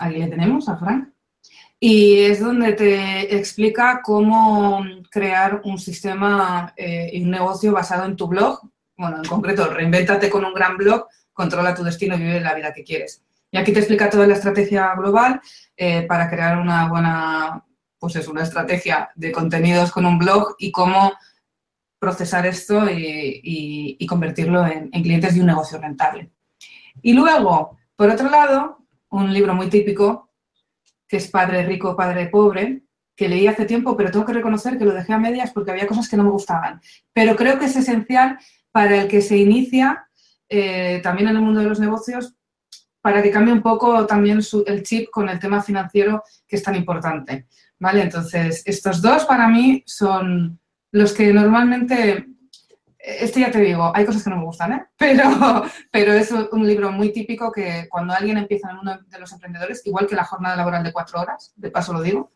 Ahí 0.01 0.17
le 0.17 0.27
tenemos 0.27 0.67
a 0.67 0.77
Frank. 0.77 1.09
Y 1.79 2.21
es 2.21 2.39
donde 2.39 2.73
te 2.73 3.35
explica 3.35 4.01
cómo 4.03 4.83
crear 5.11 5.61
un 5.63 5.77
sistema 5.77 6.73
eh, 6.75 7.11
y 7.13 7.23
un 7.23 7.29
negocio 7.29 7.71
basado 7.71 8.05
en 8.05 8.15
tu 8.15 8.27
blog. 8.27 8.59
Bueno, 8.97 9.17
en 9.17 9.25
concreto, 9.25 9.67
reinvéntate 9.67 10.29
con 10.29 10.43
un 10.43 10.53
gran 10.53 10.75
blog, 10.75 11.07
controla 11.33 11.75
tu 11.75 11.83
destino 11.83 12.15
y 12.15 12.19
vive 12.19 12.39
la 12.41 12.55
vida 12.55 12.73
que 12.73 12.83
quieres. 12.83 13.23
Y 13.51 13.57
aquí 13.57 13.71
te 13.71 13.79
explica 13.79 14.09
toda 14.09 14.25
la 14.25 14.33
estrategia 14.33 14.93
global 14.95 15.39
eh, 15.77 16.03
para 16.03 16.29
crear 16.29 16.57
una 16.57 16.87
buena, 16.87 17.63
pues 17.99 18.15
es 18.15 18.27
una 18.27 18.43
estrategia 18.43 19.11
de 19.15 19.31
contenidos 19.31 19.91
con 19.91 20.05
un 20.05 20.17
blog 20.17 20.55
y 20.57 20.71
cómo 20.71 21.13
procesar 21.99 22.47
esto 22.47 22.89
y, 22.89 24.03
convertirlo 24.07 24.65
en, 24.65 24.89
clientes 24.89 25.35
de 25.35 25.41
un 25.41 25.47
negocio 25.47 25.79
rentable. 25.79 26.31
Y 27.03 27.13
luego, 27.13 27.77
por 27.95 28.09
otro 28.09 28.29
lado, 28.29 28.80
un 29.11 29.33
libro 29.33 29.53
muy 29.53 29.69
típico, 29.69 30.31
que 31.07 31.17
es 31.17 31.27
Padre 31.29 31.63
Rico, 31.63 31.95
Padre 31.95 32.27
Pobre, 32.27 32.83
que 33.15 33.29
leí 33.29 33.45
hace 33.47 33.65
tiempo, 33.65 33.95
pero 33.95 34.11
tengo 34.11 34.25
que 34.25 34.33
reconocer 34.33 34.77
que 34.77 34.85
lo 34.85 34.93
dejé 34.93 35.13
a 35.13 35.19
medias 35.19 35.51
porque 35.51 35.71
había 35.71 35.87
cosas 35.87 36.09
que 36.09 36.17
no 36.17 36.23
me 36.23 36.31
gustaban. 36.31 36.81
Pero 37.13 37.35
creo 37.35 37.59
que 37.59 37.65
es 37.65 37.75
esencial 37.75 38.39
para 38.71 39.01
el 39.01 39.07
que 39.07 39.21
se 39.21 39.37
inicia 39.37 40.07
eh, 40.49 40.99
también 41.03 41.29
en 41.29 41.35
el 41.35 41.41
mundo 41.41 41.59
de 41.59 41.67
los 41.67 41.79
negocios 41.79 42.35
para 43.01 43.21
que 43.21 43.31
cambie 43.31 43.53
un 43.53 43.61
poco 43.61 44.05
también 44.05 44.39
el 44.65 44.83
chip 44.83 45.09
con 45.09 45.27
el 45.27 45.39
tema 45.39 45.61
financiero 45.61 46.23
que 46.47 46.55
es 46.55 46.63
tan 46.63 46.75
importante. 46.75 47.47
¿Vale? 47.79 48.03
Entonces, 48.03 48.61
estos 48.65 49.01
dos 49.01 49.25
para 49.25 49.47
mí 49.47 49.83
son 49.87 50.59
los 50.91 51.13
que 51.13 51.33
normalmente, 51.33 52.27
este 53.03 53.39
ya 53.39 53.51
te 53.51 53.59
digo, 53.59 53.91
hay 53.95 54.05
cosas 54.05 54.23
que 54.23 54.29
no 54.29 54.37
me 54.37 54.45
gustan, 54.45 54.73
¿eh? 54.73 54.85
pero, 54.97 55.63
pero 55.91 56.13
es 56.13 56.31
un 56.31 56.67
libro 56.67 56.91
muy 56.91 57.11
típico 57.11 57.51
que 57.51 57.87
cuando 57.89 58.13
alguien 58.13 58.37
empieza 58.37 58.69
en 58.69 58.77
uno 58.77 58.99
de 59.07 59.19
los 59.19 59.31
emprendedores, 59.31 59.85
igual 59.85 60.07
que 60.07 60.15
la 60.15 60.25
jornada 60.25 60.55
laboral 60.55 60.83
de 60.83 60.93
cuatro 60.93 61.19
horas, 61.19 61.53
de 61.55 61.71
paso 61.71 61.93
lo 61.93 62.01
digo, 62.01 62.31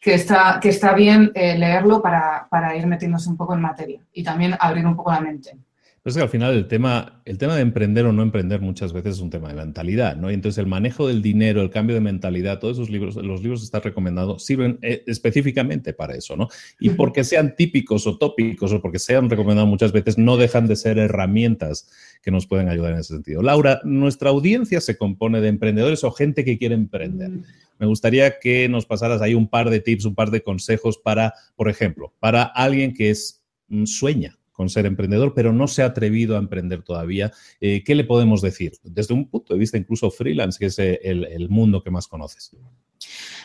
que 0.00 0.14
está, 0.14 0.58
que 0.60 0.70
está 0.70 0.94
bien 0.94 1.30
eh, 1.34 1.58
leerlo 1.58 2.00
para, 2.00 2.48
para 2.50 2.74
ir 2.74 2.86
metiéndose 2.86 3.28
un 3.28 3.36
poco 3.36 3.54
en 3.54 3.60
materia 3.60 4.00
y 4.12 4.22
también 4.22 4.56
abrir 4.58 4.86
un 4.86 4.96
poco 4.96 5.12
la 5.12 5.20
mente. 5.20 5.58
Pues 6.02 6.16
que 6.16 6.22
al 6.22 6.30
final 6.30 6.54
el 6.54 6.66
tema, 6.66 7.20
el 7.26 7.36
tema 7.36 7.56
de 7.56 7.60
emprender 7.60 8.06
o 8.06 8.12
no 8.12 8.22
emprender 8.22 8.62
muchas 8.62 8.94
veces 8.94 9.16
es 9.16 9.20
un 9.20 9.28
tema 9.28 9.50
de 9.50 9.54
mentalidad, 9.54 10.16
¿no? 10.16 10.30
Y 10.30 10.34
entonces 10.34 10.56
el 10.56 10.66
manejo 10.66 11.06
del 11.06 11.20
dinero, 11.20 11.60
el 11.60 11.68
cambio 11.68 11.94
de 11.94 12.00
mentalidad, 12.00 12.58
todos 12.58 12.78
esos 12.78 12.88
libros, 12.88 13.16
los 13.16 13.42
libros 13.42 13.60
que 13.60 13.66
estás 13.66 13.84
recomendando 13.84 14.38
sirven 14.38 14.78
eh, 14.80 15.04
específicamente 15.06 15.92
para 15.92 16.14
eso, 16.14 16.36
¿no? 16.36 16.48
Y 16.78 16.88
porque 16.90 17.22
sean 17.22 17.54
típicos 17.54 18.06
o 18.06 18.16
tópicos 18.16 18.72
o 18.72 18.80
porque 18.80 18.98
sean 18.98 19.28
recomendados 19.28 19.68
muchas 19.68 19.92
veces, 19.92 20.16
no 20.16 20.38
dejan 20.38 20.66
de 20.66 20.76
ser 20.76 20.96
herramientas 20.96 21.90
que 22.22 22.30
nos 22.30 22.46
pueden 22.46 22.70
ayudar 22.70 22.92
en 22.92 23.00
ese 23.00 23.12
sentido. 23.12 23.42
Laura, 23.42 23.82
nuestra 23.84 24.30
audiencia 24.30 24.80
se 24.80 24.96
compone 24.96 25.42
de 25.42 25.48
emprendedores 25.48 26.02
o 26.02 26.10
gente 26.12 26.46
que 26.46 26.56
quiere 26.56 26.76
emprender. 26.76 27.30
Me 27.78 27.84
gustaría 27.84 28.38
que 28.38 28.70
nos 28.70 28.86
pasaras 28.86 29.20
ahí 29.20 29.34
un 29.34 29.48
par 29.48 29.68
de 29.68 29.80
tips, 29.80 30.06
un 30.06 30.14
par 30.14 30.30
de 30.30 30.42
consejos 30.42 30.96
para, 30.96 31.34
por 31.56 31.68
ejemplo, 31.68 32.14
para 32.20 32.42
alguien 32.44 32.94
que 32.94 33.10
es 33.10 33.42
mm, 33.68 33.84
sueña 33.84 34.39
con 34.60 34.68
ser 34.68 34.84
emprendedor, 34.84 35.32
pero 35.34 35.54
no 35.54 35.66
se 35.68 35.82
ha 35.82 35.86
atrevido 35.86 36.36
a 36.36 36.38
emprender 36.38 36.82
todavía. 36.82 37.32
Eh, 37.62 37.82
¿Qué 37.82 37.94
le 37.94 38.04
podemos 38.04 38.42
decir? 38.42 38.72
Desde 38.82 39.14
un 39.14 39.26
punto 39.26 39.54
de 39.54 39.58
vista 39.58 39.78
incluso 39.78 40.10
freelance, 40.10 40.58
que 40.58 40.66
es 40.66 40.78
eh, 40.78 41.00
el, 41.02 41.48
mundo 41.48 41.82
que 41.82 41.90
más 41.90 42.06
conoces. 42.06 42.54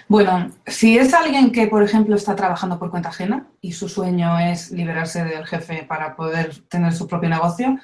Bueno, 0.09 0.51
si 0.67 0.97
es 0.97 1.13
alguien 1.13 1.53
que, 1.53 1.67
por 1.67 1.83
ejemplo, 1.83 2.17
está 2.17 2.35
trabajando 2.35 2.77
por 2.77 2.91
cuenta 2.91 3.07
ajena 3.07 3.47
y 3.61 3.71
su 3.71 3.87
sueño 3.87 4.37
es 4.39 4.71
liberarse 4.71 5.23
del 5.23 5.45
jefe 5.45 5.85
para 5.87 6.17
poder 6.17 6.53
tener 6.67 6.91
su 6.91 7.07
propio 7.07 7.29
negocio, 7.29 7.79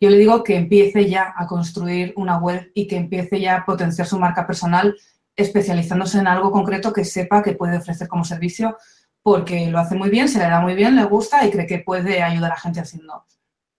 yo 0.00 0.08
le 0.08 0.16
digo 0.16 0.44
que 0.44 0.54
empiece 0.54 1.10
ya 1.10 1.34
a 1.36 1.48
construir 1.48 2.12
una 2.14 2.38
web 2.38 2.70
y 2.74 2.86
que 2.86 2.96
empiece 2.96 3.40
ya 3.40 3.56
a 3.56 3.64
potenciar 3.64 4.06
su 4.06 4.20
marca 4.20 4.46
personal 4.46 4.94
especializándose 5.34 6.18
en 6.18 6.28
algo 6.28 6.52
concreto 6.52 6.92
que 6.92 7.04
sepa 7.04 7.42
que 7.42 7.54
puede 7.54 7.78
ofrecer 7.78 8.06
como 8.06 8.24
servicio 8.24 8.76
porque 9.28 9.66
lo 9.70 9.78
hace 9.78 9.94
muy 9.94 10.08
bien, 10.08 10.26
se 10.26 10.38
le 10.38 10.46
da 10.46 10.60
muy 10.60 10.74
bien, 10.74 10.96
le 10.96 11.04
gusta 11.04 11.44
y 11.44 11.50
cree 11.50 11.66
que 11.66 11.80
puede 11.80 12.22
ayudar 12.22 12.52
a 12.52 12.56
gente 12.56 12.80
haciendo 12.80 13.26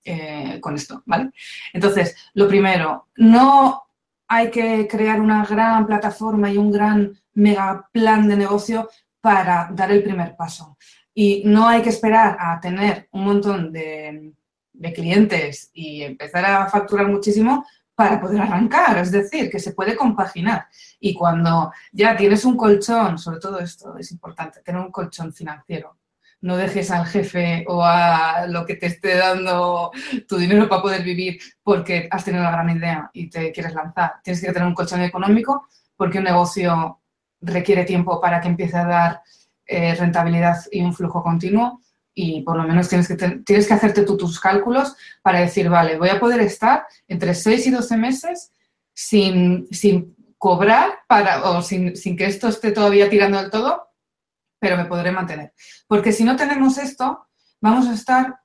eh, 0.06 0.60
con 0.62 0.76
esto, 0.76 1.02
¿vale? 1.08 1.32
Entonces, 1.74 2.16
lo 2.36 2.48
primero, 2.48 3.08
no 3.18 3.84
hay 4.28 4.52
que 4.52 4.88
crear 4.88 5.20
una 5.20 5.44
gran 5.44 5.88
plataforma 5.88 6.52
y 6.52 6.58
un 6.58 6.72
gran 6.72 7.20
mega 7.34 7.90
plan 7.92 8.28
de 8.30 8.38
negocio 8.38 8.90
para 9.22 9.70
dar 9.72 9.92
el 9.92 10.04
primer 10.04 10.36
paso. 10.36 10.78
Y 11.16 11.42
no 11.46 11.68
hay 11.68 11.82
que 11.82 11.90
esperar 11.90 12.38
a 12.40 12.60
tener 12.60 13.10
un 13.12 13.26
montón 13.26 13.74
de, 13.74 14.34
de 14.72 14.94
clientes 14.94 15.72
y 15.74 16.04
empezar 16.04 16.46
a 16.46 16.68
facturar 16.68 17.08
muchísimo 17.08 17.66
para 18.00 18.22
poder 18.22 18.40
arrancar, 18.40 18.98
es 19.00 19.12
decir, 19.12 19.50
que 19.50 19.60
se 19.60 19.74
puede 19.74 19.94
compaginar. 19.94 20.68
Y 21.02 21.14
cuando 21.14 21.74
ya 21.92 22.16
tienes 22.16 22.46
un 22.46 22.56
colchón, 22.56 23.18
sobre 23.18 23.42
todo 23.42 23.60
esto 23.60 23.98
es 23.98 24.10
importante, 24.14 24.62
tener 24.62 24.80
un 24.80 24.90
colchón 24.90 25.34
financiero 25.34 25.98
no 26.40 26.56
dejes 26.56 26.90
al 26.92 27.06
jefe 27.06 27.66
o 27.68 27.84
a 27.84 28.48
lo 28.48 28.66
que 28.66 28.76
te 28.76 28.86
esté 28.86 29.18
dando 29.18 29.92
tu 30.30 30.38
dinero 30.38 30.70
para 30.70 30.82
poder 30.82 31.04
vivir 31.04 31.42
porque 31.62 32.08
has 32.10 32.24
tenido 32.24 32.42
una 32.44 32.54
gran 32.54 32.70
idea 32.70 33.12
y 33.12 33.30
te 33.30 33.52
quieres 33.52 33.74
lanzar. 33.74 34.14
Tienes 34.24 34.42
que 34.42 34.54
tener 34.54 34.66
un 34.66 34.74
colchón 34.74 35.02
económico 35.02 35.68
porque 35.98 36.20
un 36.20 36.24
negocio 36.24 37.02
requiere 37.42 37.84
tiempo 37.84 38.22
para 38.22 38.40
que 38.40 38.48
empiece 38.48 38.78
a 38.78 38.86
dar 38.86 39.22
eh, 39.66 39.94
rentabilidad 39.96 40.56
y 40.72 40.82
un 40.82 40.94
flujo 40.94 41.22
continuo 41.22 41.82
y 42.22 42.42
por 42.42 42.58
lo 42.58 42.64
menos 42.64 42.90
tienes 42.90 43.08
que, 43.08 43.16
tienes 43.16 43.68
que 43.68 43.74
hacerte 43.74 44.04
tú 44.04 44.18
tus 44.18 44.40
cálculos 44.40 44.96
para 45.22 45.40
decir, 45.40 45.70
vale, 45.70 45.98
voy 45.98 46.10
a 46.10 46.20
poder 46.20 46.42
estar 46.42 46.86
entre 47.08 47.34
6 47.34 47.68
y 47.68 47.72
12 47.72 47.98
meses 47.98 48.52
sin, 48.94 49.68
sin 49.72 50.16
cobrar 50.38 51.00
para, 51.08 51.50
o 51.50 51.62
sin, 51.62 51.96
sin 51.96 52.18
que 52.18 52.26
esto 52.26 52.48
esté 52.48 52.72
todavía 52.72 53.10
tirando 53.10 53.38
del 53.38 53.50
todo 53.50 53.90
pero 54.60 54.78
me 54.78 54.86
podré 54.86 55.12
mantener. 55.12 55.54
Porque 55.88 56.12
si 56.12 56.24
no 56.24 56.36
tenemos 56.36 56.78
esto, 56.78 57.28
vamos 57.62 57.88
a 57.88 57.94
estar 57.94 58.40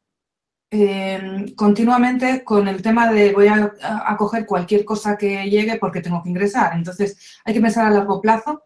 eh, 0.70 1.52
continuamente 1.56 2.44
con 2.44 2.68
el 2.68 2.82
tema 2.82 3.12
de 3.12 3.32
voy 3.32 3.48
a, 3.48 3.72
coger 4.16 4.46
cualquier 4.46 4.84
cosa 4.84 5.16
que 5.16 5.50
llegue 5.50 5.76
porque 5.78 6.00
tengo 6.00 6.22
que 6.22 6.30
ingresar. 6.30 6.74
Entonces, 6.74 7.38
hay 7.44 7.52
que 7.52 7.60
pensar 7.60 7.86
a 7.86 7.90
largo 7.90 8.20
plazo. 8.20 8.64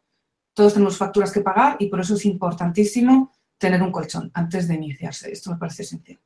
Todos 0.55 0.75
tenemos 0.75 0.97
facturas 0.97 1.33
que 1.33 1.41
pagar 1.41 1.77
y 1.79 1.89
por 1.89 2.01
eso 2.01 2.15
es 2.15 2.25
importantísimo 2.25 3.33
tener 3.59 3.83
un 3.83 3.93
colchón 3.93 4.31
antes 4.35 4.69
de 4.69 4.75
iniciarse. 4.75 5.31
Esto 5.31 5.51
me 5.51 5.59
parece 5.59 5.83
esencial. 5.83 6.19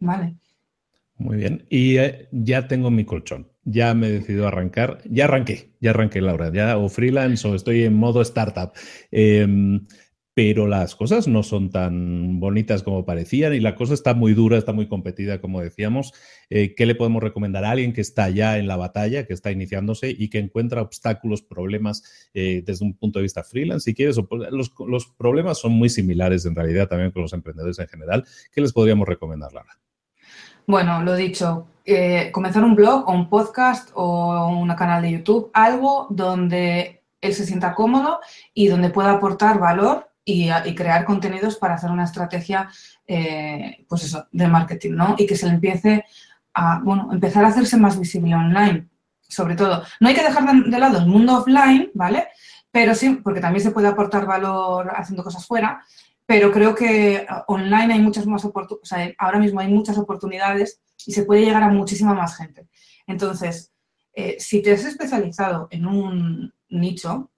¿Vale? 0.00 0.36
Muy 1.16 1.36
bien. 1.36 1.66
Y 1.68 1.98
eh, 1.98 2.28
ya 2.32 2.66
tengo 2.66 2.90
mi 2.90 3.04
colchón. 3.04 3.48
Ya 3.64 3.94
me 3.94 4.08
he 4.08 4.12
decidido 4.12 4.46
arrancar. 4.46 5.00
Ya 5.04 5.24
arranqué. 5.24 5.70
Ya 5.80 5.90
arranqué, 5.90 6.20
Laura. 6.20 6.52
Ya 6.52 6.76
o 6.76 6.88
freelance 6.88 7.46
o 7.46 7.54
estoy 7.54 7.84
en 7.84 7.94
modo 7.94 8.20
startup. 8.22 8.72
Em, 9.10 9.86
pero 10.34 10.66
las 10.66 10.96
cosas 10.96 11.28
no 11.28 11.44
son 11.44 11.70
tan 11.70 12.40
bonitas 12.40 12.82
como 12.82 13.04
parecían 13.04 13.54
y 13.54 13.60
la 13.60 13.76
cosa 13.76 13.94
está 13.94 14.14
muy 14.14 14.34
dura, 14.34 14.58
está 14.58 14.72
muy 14.72 14.88
competida, 14.88 15.40
como 15.40 15.60
decíamos. 15.60 16.12
Eh, 16.50 16.74
¿Qué 16.74 16.86
le 16.86 16.96
podemos 16.96 17.22
recomendar 17.22 17.64
a 17.64 17.70
alguien 17.70 17.92
que 17.92 18.00
está 18.00 18.28
ya 18.30 18.58
en 18.58 18.66
la 18.66 18.76
batalla, 18.76 19.26
que 19.26 19.32
está 19.32 19.52
iniciándose 19.52 20.10
y 20.10 20.28
que 20.28 20.40
encuentra 20.40 20.82
obstáculos, 20.82 21.42
problemas 21.42 22.28
eh, 22.34 22.62
desde 22.66 22.84
un 22.84 22.94
punto 22.94 23.20
de 23.20 23.24
vista 23.24 23.44
freelance? 23.44 23.84
Si 23.84 23.94
quieres, 23.94 24.18
los, 24.50 24.72
los, 24.86 25.06
problemas 25.06 25.58
son 25.58 25.72
muy 25.72 25.88
similares 25.88 26.44
en 26.46 26.56
realidad 26.56 26.88
también 26.88 27.12
con 27.12 27.22
los 27.22 27.32
emprendedores 27.32 27.78
en 27.78 27.86
general. 27.86 28.24
¿Qué 28.52 28.60
les 28.60 28.72
podríamos 28.72 29.06
recomendar, 29.06 29.52
Lara? 29.52 29.78
Bueno, 30.66 31.00
lo 31.02 31.14
dicho, 31.14 31.68
eh, 31.84 32.30
comenzar 32.32 32.64
un 32.64 32.74
blog 32.74 33.08
o 33.08 33.12
un 33.12 33.28
podcast 33.28 33.90
o 33.94 34.48
un 34.48 34.74
canal 34.74 35.02
de 35.02 35.12
YouTube, 35.12 35.50
algo 35.52 36.08
donde 36.10 37.02
él 37.20 37.34
se 37.34 37.46
sienta 37.46 37.74
cómodo 37.74 38.18
y 38.52 38.66
donde 38.66 38.90
pueda 38.90 39.12
aportar 39.12 39.60
valor 39.60 40.08
y, 40.24 40.48
crear 40.74 41.04
contenidos 41.04 41.56
para 41.56 41.74
hacer 41.74 41.90
una 41.90 42.04
estrategia, 42.04 42.68
eh, 43.06 43.84
pues 43.88 44.04
eso, 44.04 44.26
de 44.32 44.48
marketing, 44.48 44.92
¿no? 44.92 45.14
Y 45.18 45.26
que 45.26 45.36
se 45.36 45.46
le 45.46 45.54
empiece 45.54 46.04
a, 46.54 46.80
bueno, 46.82 47.10
empezar 47.12 47.44
a 47.44 47.48
hacerse 47.48 47.76
más 47.76 47.98
visible 47.98 48.34
online, 48.34 48.88
sobre 49.20 49.54
todo. 49.54 49.82
No 50.00 50.08
hay 50.08 50.14
que 50.14 50.22
dejar 50.22 50.44
de, 50.64 50.78
lado 50.78 50.98
el 50.98 51.06
mundo 51.06 51.38
offline, 51.38 51.90
¿vale? 51.94 52.28
Pero 52.70 52.94
sí, 52.94 53.20
porque 53.22 53.40
también 53.40 53.62
se 53.62 53.70
puede 53.70 53.88
aportar 53.88 54.26
valor 54.26 54.92
haciendo 54.96 55.22
cosas 55.22 55.46
fuera, 55.46 55.84
pero 56.26 56.50
creo 56.50 56.74
que 56.74 57.26
online 57.48 57.94
hay 57.94 58.00
muchas 58.00 58.26
más 58.26 58.44
oportunidades, 58.44 59.14
ahora 59.18 59.38
mismo 59.38 59.60
hay 59.60 59.68
muchas 59.68 59.98
oportunidades 59.98 60.80
y 61.06 61.12
se 61.12 61.24
puede 61.24 61.44
llegar 61.44 61.62
a 61.62 61.68
muchísima 61.68 62.14
más 62.14 62.36
gente. 62.36 62.66
Entonces, 63.06 63.72
eh, 64.14 64.36
si 64.38 64.62
te 64.62 64.72
has 64.72 64.84
especializado 64.84 65.68
en 65.70 65.86
un 65.86 66.54
nicho, 66.70 67.30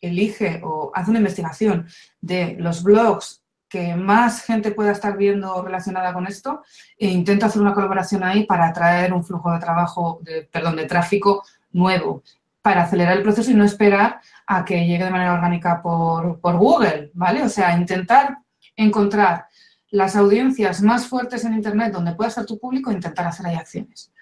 elige 0.00 0.60
o 0.64 0.90
hace 0.94 1.10
una 1.10 1.18
investigación 1.18 1.86
de 2.20 2.56
los 2.58 2.82
blogs 2.82 3.42
que 3.68 3.94
más 3.94 4.42
gente 4.42 4.72
pueda 4.72 4.90
estar 4.90 5.16
viendo 5.16 5.62
relacionada 5.62 6.12
con 6.12 6.26
esto 6.26 6.62
e 6.98 7.08
intenta 7.08 7.46
hacer 7.46 7.62
una 7.62 7.72
colaboración 7.72 8.24
ahí 8.24 8.44
para 8.44 8.66
atraer 8.66 9.12
un 9.12 9.24
flujo 9.24 9.52
de 9.52 9.60
trabajo, 9.60 10.18
de, 10.22 10.42
perdón, 10.42 10.76
de 10.76 10.86
tráfico 10.86 11.44
nuevo, 11.70 12.22
para 12.62 12.82
acelerar 12.82 13.16
el 13.16 13.22
proceso 13.22 13.50
y 13.50 13.54
no 13.54 13.64
esperar 13.64 14.20
a 14.46 14.64
que 14.64 14.86
llegue 14.86 15.04
de 15.04 15.10
manera 15.10 15.34
orgánica 15.34 15.80
por, 15.80 16.40
por 16.40 16.56
Google, 16.56 17.10
¿vale? 17.14 17.42
O 17.42 17.48
sea, 17.48 17.76
intentar 17.76 18.38
encontrar 18.76 19.46
las 19.90 20.16
audiencias 20.16 20.82
más 20.82 21.06
fuertes 21.06 21.44
en 21.44 21.54
Internet 21.54 21.92
donde 21.92 22.14
pueda 22.14 22.28
estar 22.28 22.46
tu 22.46 22.58
público 22.58 22.90
e 22.90 22.94
intentar 22.94 23.26
hacer 23.26 23.46
ahí 23.46 23.54
acciones. 23.54 24.12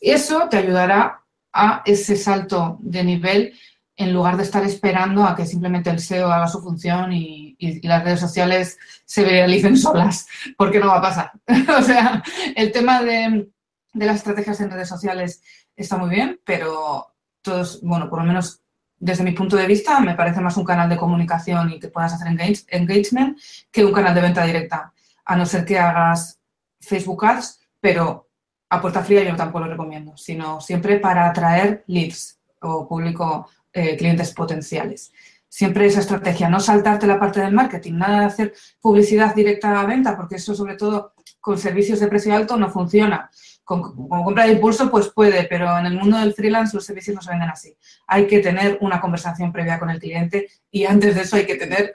Eso 0.00 0.48
te 0.48 0.56
ayudará 0.56 1.22
a 1.52 1.82
ese 1.84 2.16
salto 2.16 2.78
de 2.80 3.04
nivel 3.04 3.54
en 3.96 4.12
lugar 4.12 4.36
de 4.36 4.42
estar 4.42 4.62
esperando 4.62 5.24
a 5.24 5.34
que 5.34 5.46
simplemente 5.46 5.88
el 5.88 6.00
SEO 6.00 6.30
haga 6.30 6.48
su 6.48 6.62
función 6.62 7.12
y, 7.12 7.56
las 7.82 8.04
redes 8.04 8.20
sociales 8.20 8.78
se 9.06 9.24
realicen 9.24 9.76
solas, 9.78 10.26
porque 10.56 10.78
no 10.78 10.88
va 10.88 10.98
a 10.98 11.02
pasar. 11.02 11.32
o 11.78 11.82
sea, 11.82 12.22
el 12.54 12.70
tema 12.72 13.02
de, 13.02 13.48
las 13.94 14.16
estrategias 14.16 14.60
en 14.60 14.70
redes 14.70 14.88
sociales 14.88 15.42
está 15.74 15.96
muy 15.96 16.10
bien, 16.10 16.38
pero 16.44 17.14
todos, 17.40 17.80
bueno, 17.82 18.10
por 18.10 18.20
lo 18.20 18.26
menos 18.26 18.60
desde 18.98 19.24
mi 19.24 19.32
punto 19.32 19.56
de 19.56 19.66
vista, 19.66 20.00
me 20.00 20.14
parece 20.14 20.40
más 20.40 20.56
un 20.56 20.64
canal 20.64 20.88
de 20.88 20.96
comunicación 20.96 21.70
y 21.72 21.80
que 21.80 21.88
puedas 21.88 22.12
hacer 22.12 22.28
engagement 22.68 23.38
que 23.70 23.84
un 23.84 23.92
canal 23.92 24.14
de 24.14 24.22
venta 24.22 24.44
directa, 24.44 24.92
a 25.24 25.36
no 25.36 25.46
ser 25.46 25.64
que 25.64 25.78
hagas 25.78 26.40
Facebook 26.80 27.24
Ads, 27.24 27.60
pero 27.80 28.28
a 28.68 28.80
puerta 28.80 29.02
fría 29.02 29.22
yo 29.22 29.36
tampoco 29.36 29.64
lo 29.64 29.70
recomiendo, 29.70 30.16
sino 30.16 30.60
siempre 30.60 30.98
para 30.98 31.26
atraer 31.28 31.84
leads 31.86 32.35
o 32.60 32.88
público 32.88 33.48
eh, 33.72 33.96
clientes 33.96 34.32
potenciales. 34.32 35.12
Siempre 35.48 35.86
esa 35.86 36.00
estrategia, 36.00 36.48
no 36.48 36.60
saltarte 36.60 37.06
la 37.06 37.20
parte 37.20 37.40
del 37.40 37.52
marketing, 37.52 37.94
nada 37.94 38.20
de 38.20 38.26
hacer 38.26 38.54
publicidad 38.80 39.34
directa 39.34 39.80
a 39.80 39.86
venta, 39.86 40.16
porque 40.16 40.36
eso 40.36 40.54
sobre 40.54 40.76
todo 40.76 41.14
con 41.40 41.58
servicios 41.58 42.00
de 42.00 42.08
precio 42.08 42.34
alto 42.34 42.56
no 42.56 42.70
funciona. 42.70 43.30
Con, 43.64 44.08
compra 44.08 44.46
de 44.46 44.52
impulso 44.52 44.90
pues 44.90 45.08
puede, 45.08 45.44
pero 45.44 45.78
en 45.78 45.86
el 45.86 45.94
mundo 45.94 46.18
del 46.18 46.34
freelance 46.34 46.74
los 46.74 46.84
servicios 46.84 47.14
no 47.14 47.22
se 47.22 47.30
venden 47.30 47.50
así. 47.50 47.76
Hay 48.06 48.26
que 48.26 48.40
tener 48.40 48.78
una 48.80 49.00
conversación 49.00 49.52
previa 49.52 49.78
con 49.78 49.90
el 49.90 50.00
cliente 50.00 50.48
y 50.70 50.84
antes 50.84 51.14
de 51.14 51.22
eso 51.22 51.36
hay 51.36 51.46
que 51.46 51.56
tener 51.56 51.94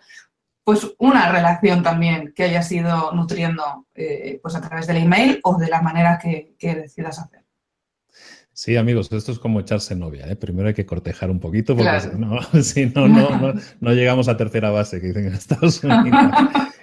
pues 0.63 0.87
una 0.99 1.31
relación 1.31 1.83
también 1.83 2.33
que 2.35 2.43
haya 2.43 2.61
sido 2.61 3.11
nutriendo 3.13 3.87
eh, 3.93 4.39
pues 4.41 4.55
a 4.55 4.61
través 4.61 4.87
del 4.87 4.97
email 4.97 5.39
o 5.43 5.57
de 5.57 5.67
la 5.67 5.81
manera 5.81 6.17
que 6.17 6.55
decidas 6.59 7.19
hacer. 7.19 7.40
Sí, 8.63 8.75
amigos, 8.75 9.11
esto 9.11 9.31
es 9.31 9.39
como 9.39 9.59
echarse 9.59 9.95
novia. 9.95 10.27
¿eh? 10.27 10.35
Primero 10.35 10.67
hay 10.67 10.75
que 10.75 10.85
cortejar 10.85 11.31
un 11.31 11.39
poquito 11.39 11.75
porque 11.75 11.99
si, 12.61 12.85
no, 12.93 13.07
no, 13.07 13.55
no, 13.79 13.93
llegamos 13.95 14.27
a 14.27 14.37
tercera 14.37 14.69
base, 14.69 15.01
que 15.01 15.07
dicen 15.07 15.25
en 15.25 15.33
Estados 15.33 15.83
Unidos. 15.83 16.31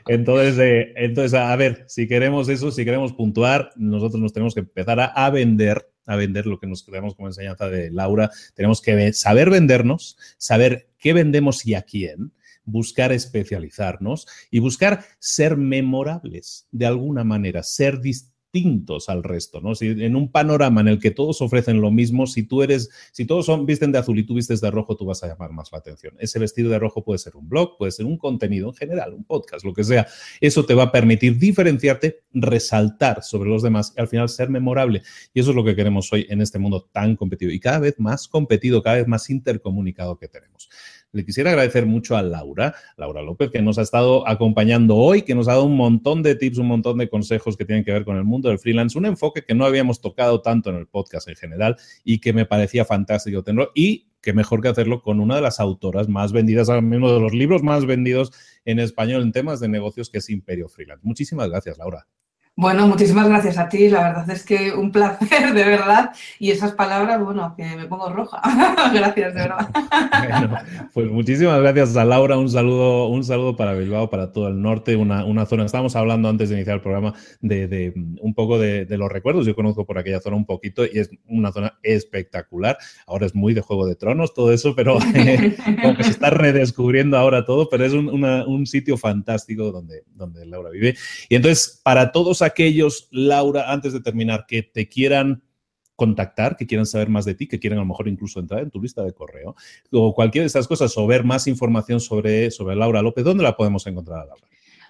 Entonces, 0.09 0.59
eh, 0.59 0.93
entonces, 0.97 1.35
a 1.35 1.55
ver, 1.55 1.85
si 1.87 2.09
queremos 2.09 2.49
eso, 2.49 2.73
si 2.73 2.85
queremos 2.85 3.13
puntuar, 3.13 3.71
nosotros 3.77 4.21
nos 4.21 4.33
tenemos 4.33 4.55
que 4.55 4.61
empezar 4.61 5.13
a, 5.15 5.31
vender, 5.31 5.89
a 6.07 6.17
vender 6.17 6.47
lo 6.47 6.59
que 6.59 6.67
nos 6.67 6.83
quedamos 6.83 7.15
como 7.15 7.29
enseñanza 7.29 7.69
de 7.69 7.93
Laura. 7.93 8.33
Tenemos 8.55 8.83
que 8.83 9.13
saber 9.13 9.49
vendernos, 9.49 10.19
saber 10.37 10.89
qué 10.99 11.13
vendemos 11.13 11.65
y 11.65 11.75
a 11.75 11.83
quién 11.83 12.33
buscar 12.65 13.13
especializarnos 13.13 14.27
y 14.51 14.59
buscar 14.59 15.05
ser 15.21 15.57
memorables 15.57 16.67
de 16.73 16.87
alguna 16.87 17.23
manera, 17.23 17.63
ser 17.63 18.01
distintos 18.01 18.37
distintos 18.59 19.09
al 19.09 19.23
resto, 19.23 19.61
¿no? 19.61 19.75
Si 19.75 19.89
en 19.89 20.17
un 20.17 20.31
panorama 20.31 20.81
en 20.81 20.89
el 20.89 20.99
que 20.99 21.11
todos 21.11 21.41
ofrecen 21.41 21.81
lo 21.81 21.91
mismo, 21.91 22.27
si 22.27 22.43
tú 22.43 22.63
eres, 22.63 22.91
si 23.13 23.25
todos 23.25 23.47
son, 23.47 23.67
visten 23.67 23.93
de 23.93 23.99
azul 23.99 24.19
y 24.19 24.25
tú 24.25 24.35
vistes 24.35 24.61
de 24.61 24.71
rojo, 24.71 24.97
tú 24.97 25.05
vas 25.05 25.23
a 25.23 25.29
llamar 25.29 25.53
más 25.53 25.71
la 25.73 25.79
atención. 25.79 26.15
Ese 26.19 26.39
vestido 26.39 26.71
de 26.71 26.79
rojo 26.79 27.05
puede 27.05 27.19
ser 27.19 27.37
un 27.37 27.49
blog, 27.49 27.77
puede 27.77 27.93
ser 27.93 28.07
un 28.07 28.19
contenido 28.19 28.69
en 28.69 28.75
general, 28.75 29.15
un 29.15 29.25
podcast, 29.25 29.65
lo 29.65 29.73
que 29.73 29.85
sea. 29.85 30.07
Eso 30.41 30.65
te 30.65 30.75
va 30.75 30.85
a 30.85 30.93
permitir 30.93 31.39
diferenciarte, 31.39 32.23
resaltar 32.33 33.23
sobre 33.23 33.51
los 33.51 33.63
demás 33.63 33.95
y 33.97 34.01
al 34.01 34.09
final 34.09 34.29
ser 34.29 34.51
memorable. 34.51 35.03
Y 35.33 35.41
eso 35.41 35.51
es 35.51 35.57
lo 35.57 35.65
que 35.65 35.77
queremos 35.77 36.13
hoy 36.13 36.27
en 36.29 36.41
este 36.41 36.59
mundo 36.59 36.89
tan 36.93 37.17
competido 37.17 37.53
y 37.53 37.61
cada 37.61 37.79
vez 37.79 37.95
más 37.99 38.29
competido, 38.29 38.83
cada 38.83 38.97
vez 38.97 39.09
más 39.09 39.31
intercomunicado 39.31 40.19
que 40.19 40.29
tenemos. 40.29 40.69
Le 41.13 41.25
quisiera 41.25 41.51
agradecer 41.51 41.87
mucho 41.87 42.17
a 42.17 42.23
Laura, 42.23 42.75
Laura 42.97 43.23
López, 43.23 43.51
que 43.51 43.63
nos 43.63 43.79
ha 43.79 43.83
estado 43.83 44.29
acompañando 44.29 44.97
hoy, 44.97 45.23
que 45.23 45.35
nos 45.35 45.49
ha 45.49 45.53
dado 45.53 45.65
un 45.65 45.77
montón 45.77 46.23
de 46.23 46.35
tips, 46.35 46.59
un 46.59 46.67
montón 46.67 46.99
de 46.99 47.09
consejos 47.09 47.57
que 47.57 47.65
tienen 47.65 47.85
que 47.85 47.93
ver 47.93 48.05
con 48.05 48.17
el 48.17 48.25
mundo 48.25 48.51
del 48.51 48.59
freelance, 48.59 48.99
un 48.99 49.07
enfoque 49.07 49.43
que 49.43 49.55
no 49.55 49.65
habíamos 49.65 50.01
tocado 50.03 50.43
tanto 50.43 50.69
en 50.69 50.77
el 50.77 50.87
podcast 50.87 51.29
en 51.29 51.37
general 51.37 51.77
y 52.05 52.21
que 52.21 52.35
me 52.35 52.45
parecía 52.45 52.85
fantástico 52.85 53.43
tenerlo. 53.43 53.71
Y 53.75 54.09
qué 54.21 54.35
mejor 54.35 54.61
que 54.61 54.69
hacerlo 54.69 55.01
con 55.01 55.21
una 55.21 55.37
de 55.37 55.43
las 55.43 55.61
autoras 55.61 56.09
más 56.09 56.33
vendidas, 56.33 56.69
uno 56.69 57.15
de 57.15 57.21
los 57.21 57.33
libros 57.33 57.63
más 57.63 57.87
vendidos 57.87 58.33
en 58.67 58.79
español 58.79 59.23
en 59.23 59.33
temas 59.33 59.61
de 59.61 59.69
negocios, 59.69 60.11
que 60.11 60.19
es 60.19 60.29
Imperio 60.29 60.69
Freelance. 60.69 61.07
Muchísimas 61.07 61.49
gracias, 61.49 61.79
Laura. 61.79 62.07
Bueno, 62.61 62.89
muchísimas 62.89 63.29
gracias 63.29 63.57
a 63.57 63.69
ti. 63.69 63.89
La 63.89 64.03
verdad 64.03 64.31
es 64.31 64.43
que 64.43 64.73
un 64.73 64.91
placer, 64.91 65.55
de 65.55 65.63
verdad. 65.63 66.11
Y 66.41 66.51
esas 66.51 66.73
palabras, 66.73 67.23
bueno, 67.23 67.55
que 67.57 67.63
me 67.77 67.87
pongo 67.87 68.11
roja. 68.11 68.43
gracias, 68.93 69.33
de 69.33 69.41
verdad. 69.43 69.71
bueno, 70.29 70.59
pues 70.93 71.09
muchísimas 71.09 71.61
gracias 71.61 71.97
a 71.97 72.05
Laura. 72.05 72.37
Un 72.37 72.51
saludo, 72.51 73.07
un 73.07 73.23
saludo 73.23 73.55
para 73.55 73.75
Bilbao, 73.75 74.11
para 74.11 74.33
todo 74.33 74.49
el 74.49 74.61
norte, 74.61 74.97
una, 74.97 75.25
una 75.25 75.47
zona. 75.47 75.67
Estábamos 75.67 75.95
hablando 75.95 76.29
antes 76.29 76.49
de 76.49 76.57
iniciar 76.57 76.75
el 76.75 76.83
programa 76.83 77.15
de, 77.41 77.93
un 78.21 78.35
poco 78.35 78.59
de, 78.59 78.89
los 78.91 79.09
recuerdos. 79.09 79.47
Yo 79.47 79.55
conozco 79.55 79.87
por 79.87 79.97
aquella 79.97 80.19
zona 80.19 80.35
un 80.35 80.45
poquito 80.45 80.85
y 80.85 80.99
es 80.99 81.11
una 81.29 81.53
zona 81.53 81.79
espectacular. 81.85 82.77
Ahora 83.07 83.27
es 83.27 83.37
muy 83.37 83.55
de 83.55 83.61
Juego 83.61 83.87
de 83.87 83.95
Tronos, 83.95 84.35
todo 84.35 84.53
eso, 84.53 84.75
pero 84.75 84.99
como 85.81 85.97
que 85.97 86.03
se 86.03 86.11
está 86.11 86.31
redescubriendo 86.31 87.19
ahora 87.19 87.45
todo, 87.45 87.69
pero 87.69 87.85
es 87.85 87.93
un, 87.93 88.09
un 88.25 88.67
sitio 88.67 88.97
fantástico 88.97 89.71
donde, 89.71 90.03
donde 90.17 90.45
Laura 90.45 90.71
vive. 90.71 90.97
Y 91.29 91.37
entonces, 91.37 91.81
para 91.85 92.11
todos 92.11 92.43
aquellos, 92.49 93.09
Laura, 93.11 93.73
antes 93.73 93.93
de 93.93 94.01
terminar, 94.01 94.47
que 94.47 94.63
te 94.63 94.89
quieran 94.89 95.43
contactar, 95.99 96.57
que 96.57 96.67
quieran 96.67 96.87
saber 96.87 97.09
más 97.09 97.25
de 97.25 97.35
ti, 97.35 97.49
que 97.49 97.59
quieran 97.59 97.79
a 97.79 97.83
lo 97.83 97.89
mejor 97.89 98.07
incluso 98.07 98.39
entrar 98.39 98.63
en 98.63 98.71
tu 98.71 98.81
lista 98.81 99.03
de 99.03 99.13
correo 99.13 99.57
o 99.91 100.15
cualquiera 100.15 100.45
de 100.45 100.47
estas 100.47 100.69
cosas 100.69 100.97
o 100.97 101.07
ver 101.09 101.25
más 101.25 101.49
información 101.49 101.99
sobre, 101.99 102.53
sobre 102.53 102.77
Laura 102.77 103.03
López, 103.03 103.25
¿dónde 103.25 103.43
la 103.43 103.57
podemos 103.57 103.85
encontrar, 103.89 104.27
Laura? 104.27 104.47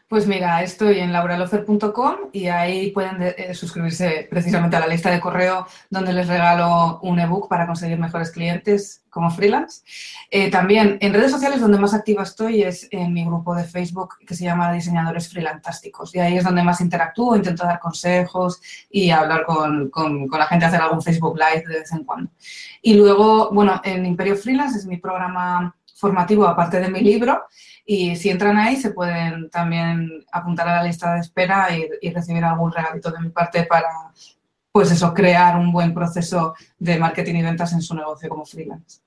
Pues 0.09 0.27
mira, 0.27 0.63
estoy 0.63 1.01
en 1.01 1.13
lauralofer.com 1.13 2.17
y 2.33 2.47
ahí 2.47 2.93
pueden 2.93 3.21
eh, 3.21 3.53
suscribirse 3.53 4.27
precisamente 4.31 4.75
a 4.75 4.81
la 4.81 4.87
lista 4.87 5.11
de 5.11 5.21
correo 5.21 5.67
donde 5.91 6.15
les 6.15 6.27
regalo 6.27 6.99
un 7.03 7.21
ebook 7.21 7.47
para 7.47 7.67
conseguir 7.67 7.99
mejores 7.99 8.31
clientes 8.31 9.05
como 9.11 9.31
freelance. 9.31 9.83
Eh, 10.31 10.51
también 10.51 10.97
en 11.03 11.13
redes 11.13 11.31
sociales 11.31 11.61
donde 11.61 11.79
más 11.79 11.93
activa 11.93 12.23
estoy 12.23 12.63
es 12.63 12.89
en 12.91 13.13
mi 13.13 13.27
grupo 13.27 13.55
de 13.55 13.65
Facebook 13.65 14.15
que 14.27 14.35
se 14.35 14.45
llama 14.45 14.73
Diseñadores 14.73 15.29
Freelantásticos 15.29 16.15
y 16.15 16.21
ahí 16.21 16.39
es 16.39 16.45
donde 16.45 16.63
más 16.63 16.81
interactúo, 16.81 17.37
intento 17.37 17.65
dar 17.65 17.79
consejos 17.79 18.63
y 18.89 19.11
hablar 19.11 19.45
con, 19.45 19.91
con, 19.91 20.27
con 20.27 20.39
la 20.39 20.47
gente, 20.47 20.65
hacer 20.65 20.81
algún 20.81 21.03
Facebook 21.03 21.39
Live 21.39 21.65
de 21.69 21.81
vez 21.81 21.93
en 21.93 22.05
cuando. 22.05 22.31
Y 22.81 22.95
luego, 22.95 23.51
bueno, 23.53 23.79
en 23.85 24.07
Imperio 24.07 24.37
Freelance 24.37 24.79
es 24.79 24.87
mi 24.87 24.97
programa 24.97 25.75
formativo 25.99 26.47
aparte 26.47 26.81
de 26.81 26.89
mi 26.89 27.01
libro 27.01 27.43
y 27.91 28.17
si 28.17 28.29
entran 28.29 28.59
ahí, 28.59 28.77
se 28.77 28.91
pueden 28.91 29.49
también 29.49 30.25
apuntar 30.31 30.69
a 30.69 30.77
la 30.77 30.83
lista 30.83 31.15
de 31.15 31.21
espera 31.21 31.69
y, 31.75 32.11
recibir 32.11 32.45
algún 32.45 32.71
regalito 32.71 33.11
de 33.11 33.19
mi 33.19 33.31
parte 33.31 33.65
para, 33.65 33.89
pues 34.71 34.93
eso, 34.93 35.15
crear 35.15 35.57
un 35.59 35.73
buen 35.73 35.95
proceso 35.95 36.55
de 36.79 36.99
marketing 36.99 37.37
y 37.37 37.43
ventas 37.43 37.73
en 37.73 37.81
su 37.81 37.95
negocio 37.95 38.29
como 38.29 38.45
freelance. 38.45 39.01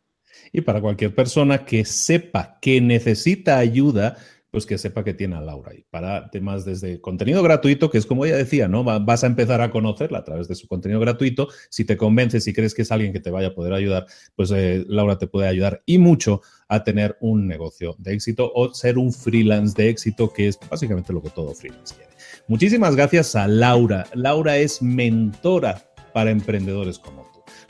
Y 0.52 0.62
para 0.62 0.82
cualquier 0.82 1.14
persona 1.14 1.64
que 1.64 1.86
sepa 1.86 2.58
que 2.60 2.82
necesita 2.82 3.60
ayuda, 3.60 4.18
pues 4.52 4.66
que 4.66 4.78
sepa 4.78 5.04
que 5.04 5.14
tiene 5.14 5.38
a 5.38 5.42
Laura 5.42 5.72
ahí. 5.72 5.86
Para 5.90 6.30
temas 6.30 6.66
desde 6.66 7.00
contenido 7.00 7.42
gratuito, 7.42 7.90
que 7.90 7.98
es 7.98 8.06
como 8.06 8.26
ella 8.26 8.36
decía, 8.36 8.68
¿no? 8.68 8.84
Vas 8.84 9.24
a 9.24 9.28
empezar 9.28 9.62
a 9.62 9.72
conocerla 9.72 10.20
a 10.20 10.24
través 10.26 10.48
de 10.50 10.56
su 10.56 10.68
contenido 10.68 11.00
gratuito. 11.00 11.48
Si 11.70 11.86
te 11.86 11.96
convences, 11.96 12.44
si 12.44 12.54
crees 12.54 12.76
que 12.76 12.82
es 12.82 12.92
alguien 12.92 13.14
que 13.14 13.22
te 13.22 13.32
vaya 13.32 13.48
a 13.48 13.56
poder 13.56 13.74
ayudar, 13.74 14.06
pues 14.36 14.52
eh, 14.52 14.86
Laura 14.88 15.18
te 15.18 15.28
puede 15.28 15.48
ayudar 15.48 15.82
y 15.86 15.98
mucho 15.98 16.42
a 16.68 16.84
tener 16.84 17.18
un 17.22 17.48
negocio 17.48 17.96
de 17.98 18.14
éxito 18.14 18.52
o 18.54 18.74
ser 18.74 18.98
un 18.98 19.14
freelance 19.14 19.74
de 19.76 19.90
éxito, 19.90 20.32
que 20.34 20.50
es 20.50 20.60
básicamente 20.70 21.14
lo 21.14 21.22
que 21.22 21.30
todo 21.30 21.54
freelance 21.54 21.96
quiere. 21.96 22.12
Muchísimas 22.48 22.96
gracias 22.96 23.36
a 23.36 23.48
Laura. 23.48 24.06
Laura 24.14 24.58
es 24.58 24.82
mentora 24.82 25.82
para 26.14 26.32
emprendedores 26.32 27.00
como 27.00 27.21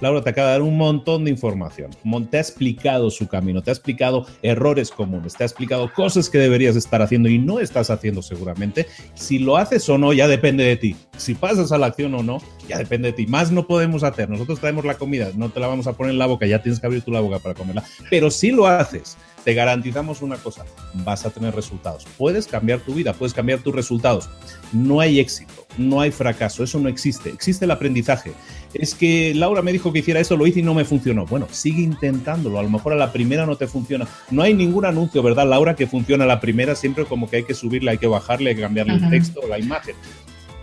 Laura 0.01 0.21
te 0.21 0.31
acaba 0.31 0.47
de 0.47 0.53
dar 0.53 0.61
un 0.63 0.77
montón 0.77 1.23
de 1.23 1.31
información. 1.31 1.91
Te 2.29 2.37
ha 2.37 2.41
explicado 2.41 3.09
su 3.09 3.27
camino, 3.27 3.61
te 3.61 3.69
ha 3.69 3.73
explicado 3.73 4.25
errores 4.41 4.89
comunes, 4.91 5.35
te 5.35 5.43
ha 5.43 5.45
explicado 5.45 5.91
cosas 5.93 6.29
que 6.29 6.39
deberías 6.39 6.75
estar 6.75 7.01
haciendo 7.01 7.29
y 7.29 7.37
no 7.37 7.59
estás 7.59 7.89
haciendo 7.89 8.21
seguramente. 8.21 8.87
Si 9.13 9.39
lo 9.39 9.57
haces 9.57 9.87
o 9.89 9.97
no, 9.97 10.11
ya 10.11 10.27
depende 10.27 10.63
de 10.63 10.75
ti. 10.75 10.95
Si 11.17 11.35
pasas 11.35 11.71
a 11.71 11.77
la 11.77 11.85
acción 11.87 12.13
o 12.15 12.23
no, 12.23 12.41
ya 12.67 12.77
depende 12.77 13.09
de 13.09 13.13
ti. 13.13 13.27
Más 13.27 13.51
no 13.51 13.67
podemos 13.67 14.03
hacer. 14.03 14.29
Nosotros 14.29 14.59
traemos 14.59 14.85
la 14.85 14.95
comida, 14.95 15.31
no 15.35 15.49
te 15.49 15.59
la 15.59 15.67
vamos 15.67 15.87
a 15.87 15.93
poner 15.93 16.13
en 16.13 16.19
la 16.19 16.25
boca, 16.25 16.45
ya 16.47 16.61
tienes 16.61 16.79
que 16.79 16.87
abrir 16.87 17.03
tú 17.03 17.11
la 17.11 17.19
boca 17.19 17.39
para 17.39 17.53
comerla. 17.53 17.83
Pero 18.09 18.31
si 18.31 18.51
lo 18.51 18.65
haces, 18.65 19.17
te 19.43 19.53
garantizamos 19.53 20.21
una 20.21 20.37
cosa, 20.37 20.65
vas 20.93 21.25
a 21.25 21.31
tener 21.31 21.55
resultados. 21.55 22.05
Puedes 22.17 22.47
cambiar 22.47 22.79
tu 22.79 22.93
vida, 22.93 23.13
puedes 23.13 23.33
cambiar 23.33 23.59
tus 23.59 23.73
resultados. 23.73 24.29
No 24.71 24.99
hay 24.99 25.19
éxito, 25.19 25.65
no 25.77 26.01
hay 26.01 26.11
fracaso, 26.11 26.63
eso 26.63 26.79
no 26.79 26.89
existe. 26.89 27.29
Existe 27.29 27.65
el 27.65 27.71
aprendizaje 27.71 28.33
es 28.73 28.95
que 28.95 29.33
Laura 29.35 29.61
me 29.61 29.71
dijo 29.71 29.91
que 29.91 29.99
hiciera 29.99 30.19
eso, 30.19 30.37
lo 30.37 30.47
hice 30.47 30.59
y 30.59 30.63
no 30.63 30.73
me 30.73 30.85
funcionó. 30.85 31.25
Bueno, 31.25 31.47
sigue 31.51 31.81
intentándolo, 31.81 32.59
a 32.59 32.63
lo 32.63 32.69
mejor 32.69 32.93
a 32.93 32.95
la 32.95 33.11
primera 33.11 33.45
no 33.45 33.55
te 33.55 33.67
funciona. 33.67 34.07
No 34.29 34.43
hay 34.43 34.53
ningún 34.53 34.85
anuncio, 34.85 35.21
¿verdad, 35.21 35.47
Laura, 35.47 35.75
que 35.75 35.87
funcione 35.87 36.23
a 36.23 36.27
la 36.27 36.39
primera, 36.39 36.75
siempre 36.75 37.05
como 37.05 37.29
que 37.29 37.37
hay 37.37 37.43
que 37.43 37.53
subirle, 37.53 37.91
hay 37.91 37.97
que 37.97 38.07
bajarle, 38.07 38.51
hay 38.51 38.55
que 38.55 38.61
cambiarle 38.61 38.93
el 38.93 39.09
texto 39.09 39.41
o 39.43 39.47
la 39.47 39.59
imagen. 39.59 39.95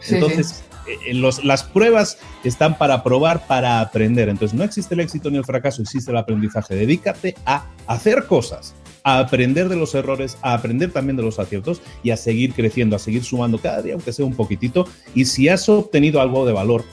Entonces, 0.08 0.64
eh, 0.88 1.14
las 1.42 1.62
pruebas 1.64 2.18
están 2.44 2.78
para 2.78 3.02
probar, 3.02 3.46
para 3.46 3.80
aprender. 3.80 4.28
Entonces, 4.28 4.56
no 4.56 4.64
existe 4.64 4.94
el 4.94 5.00
éxito 5.00 5.30
ni 5.30 5.38
el 5.38 5.44
fracaso, 5.44 5.82
existe 5.82 6.10
el 6.10 6.16
aprendizaje. 6.16 6.74
Dedícate 6.74 7.34
a 7.44 7.66
hacer 7.86 8.26
cosas, 8.26 8.74
a 9.02 9.18
aprender 9.18 9.68
de 9.68 9.76
los 9.76 9.94
errores, 9.94 10.38
a 10.42 10.54
aprender 10.54 10.92
también 10.92 11.16
de 11.16 11.22
los 11.22 11.38
aciertos 11.38 11.80
y 12.02 12.10
a 12.10 12.16
seguir 12.16 12.52
creciendo, 12.54 12.96
a 12.96 12.98
seguir 12.98 13.24
sumando 13.24 13.58
cada 13.58 13.82
día, 13.82 13.94
aunque 13.94 14.12
sea 14.12 14.24
un 14.24 14.34
poquitito. 14.34 14.86
Y 15.14 15.24
si 15.24 15.48
has 15.48 15.68
obtenido 15.68 16.20
algo 16.20 16.46
de 16.46 16.52
valor 16.52 16.84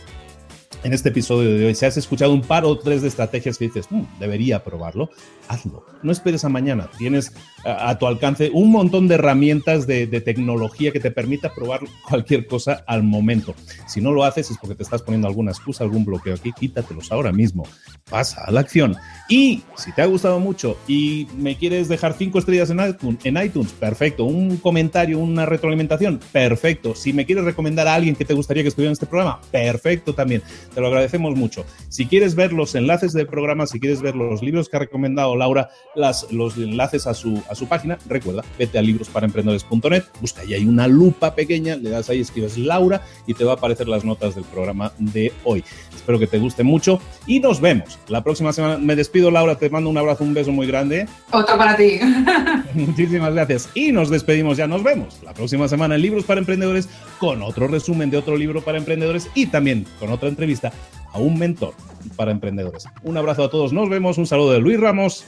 en 0.85 0.93
este 0.93 1.09
episodio 1.09 1.57
de 1.57 1.65
hoy, 1.65 1.73
si 1.73 1.83
has 1.83 1.97
escuchado 1.97 2.31
un 2.31 2.43
par 2.43 2.63
o 2.63 2.77
tres 2.77 3.01
de 3.01 3.07
estrategias 3.07 3.57
que 3.57 3.65
dices, 3.65 3.87
mm, 3.89 4.03
debería 4.19 4.63
probarlo, 4.63 5.09
hazlo. 5.47 5.83
No 6.03 6.11
esperes 6.11 6.45
a 6.45 6.49
mañana. 6.49 6.91
Tienes 6.99 7.33
a, 7.65 7.97
tu 7.97 8.05
alcance 8.05 8.51
un 8.53 8.71
montón 8.71 9.07
de 9.07 9.15
herramientas 9.15 9.87
de, 9.87 10.05
tecnología 10.21 10.91
que 10.91 10.99
te 10.99 11.09
permita 11.09 11.53
probar 11.53 11.81
cualquier 12.07 12.45
cosa 12.45 12.83
al 12.85 13.01
momento. 13.01 13.55
Si 13.87 13.99
no 13.99 14.11
lo 14.11 14.23
haces 14.23 14.51
es 14.51 14.57
porque 14.59 14.75
te 14.75 14.83
estás 14.83 15.01
poniendo 15.01 15.27
alguna 15.27 15.51
excusa, 15.51 15.83
algún 15.83 16.05
bloqueo 16.05 16.35
aquí, 16.35 16.51
quítatelos 16.53 17.11
ahora 17.11 17.31
mismo. 17.31 17.67
Pasa 18.07 18.43
a 18.45 18.51
la 18.51 18.59
acción. 18.59 18.95
Y 19.27 19.63
si 19.75 19.91
te 19.91 20.03
ha 20.03 20.05
gustado 20.05 20.39
mucho 20.39 20.77
y 20.87 21.27
me 21.35 21.57
quieres 21.57 21.87
dejar 21.87 22.13
cinco 22.13 22.37
estrellas 22.37 22.69
en 22.69 22.79
iTunes, 22.87 23.19
en 23.23 23.65
perfecto. 23.79 24.25
Un 24.25 24.57
comentario, 24.57 25.17
una 25.17 25.47
retroalimentación, 25.47 26.19
perfecto. 26.31 26.93
Si 26.93 27.11
me 27.11 27.25
quieres 27.25 27.43
recomendar 27.43 27.87
a 27.87 27.95
alguien 27.95 28.15
que 28.15 28.25
te 28.25 28.35
gustaría 28.35 28.61
que 28.61 28.69
estuviera 28.69 28.89
en 28.89 28.93
este 28.93 29.07
programa, 29.07 29.41
perfecto 29.51 30.13
también. 30.13 30.43
Te 30.75 30.81
lo 30.81 30.87
agradecemos 30.87 31.35
mucho. 31.35 31.65
Si 31.87 32.05
quieres 32.05 32.35
ver 32.35 32.51
los 32.51 32.75
enlaces 32.75 33.13
del 33.13 33.27
programa, 33.27 33.65
si 33.65 33.79
quieres 33.79 34.01
ver 34.01 34.15
los 34.15 34.43
libros 34.43 34.67
que 34.67 34.75
ha 34.75 34.79
recomendado 34.81 35.35
Laura, 35.37 35.69
las, 35.95 36.31
los 36.31 36.57
enlaces 36.57 37.07
a 37.07 37.13
su, 37.13 37.41
a 37.49 37.55
su 37.55 37.67
página, 37.67 37.97
recuerda, 38.07 38.43
vete 38.59 38.77
a 38.77 38.81
librosparaemprendedores.net, 38.81 40.03
busca 40.19 40.41
ahí 40.41 40.53
hay 40.53 40.65
una 40.65 40.87
lupa 40.87 41.33
pequeña, 41.33 41.77
le 41.77 41.89
das 41.89 42.09
ahí, 42.09 42.19
escribes 42.19 42.57
Laura 42.57 43.01
y 43.25 43.33
te 43.33 43.45
va 43.45 43.53
a 43.53 43.55
aparecer 43.55 43.87
las 43.87 44.03
notas 44.03 44.35
del 44.35 44.43
programa 44.43 44.91
de 44.97 45.31
hoy. 45.45 45.63
Espero 45.95 46.19
que 46.19 46.27
te 46.27 46.39
guste 46.39 46.63
mucho 46.63 46.99
y 47.25 47.39
nos 47.39 47.61
vemos. 47.61 47.97
La 48.09 48.21
próxima 48.21 48.51
semana 48.51 48.77
me 48.77 48.97
despido, 48.97 49.31
Laura, 49.31 49.55
te 49.57 49.69
mando 49.69 49.89
un 49.89 49.97
abrazo, 49.97 50.25
un 50.25 50.33
beso 50.33 50.51
muy 50.51 50.67
grande. 50.67 51.07
Otro 51.31 51.57
para 51.57 51.77
ti. 51.77 51.99
Muchísimas 52.87 53.33
gracias. 53.33 53.69
Y 53.73 53.91
nos 53.91 54.09
despedimos 54.09 54.57
ya, 54.57 54.67
nos 54.67 54.83
vemos 54.83 55.19
la 55.23 55.33
próxima 55.33 55.67
semana 55.67 55.95
en 55.95 56.01
Libros 56.01 56.25
para 56.25 56.39
Emprendedores 56.39 56.89
con 57.19 57.41
otro 57.41 57.67
resumen 57.67 58.09
de 58.09 58.17
otro 58.17 58.37
libro 58.37 58.61
para 58.61 58.77
emprendedores 58.77 59.29
y 59.33 59.47
también 59.47 59.85
con 59.99 60.11
otra 60.11 60.29
entrevista 60.29 60.71
a 61.11 61.19
un 61.19 61.39
mentor 61.39 61.73
para 62.15 62.31
emprendedores. 62.31 62.85
Un 63.03 63.17
abrazo 63.17 63.45
a 63.45 63.49
todos, 63.49 63.73
nos 63.73 63.89
vemos, 63.89 64.17
un 64.17 64.27
saludo 64.27 64.51
de 64.51 64.59
Luis 64.59 64.79
Ramos. 64.79 65.25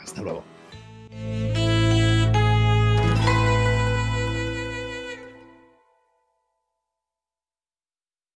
Hasta 0.00 0.22
luego. 0.22 0.44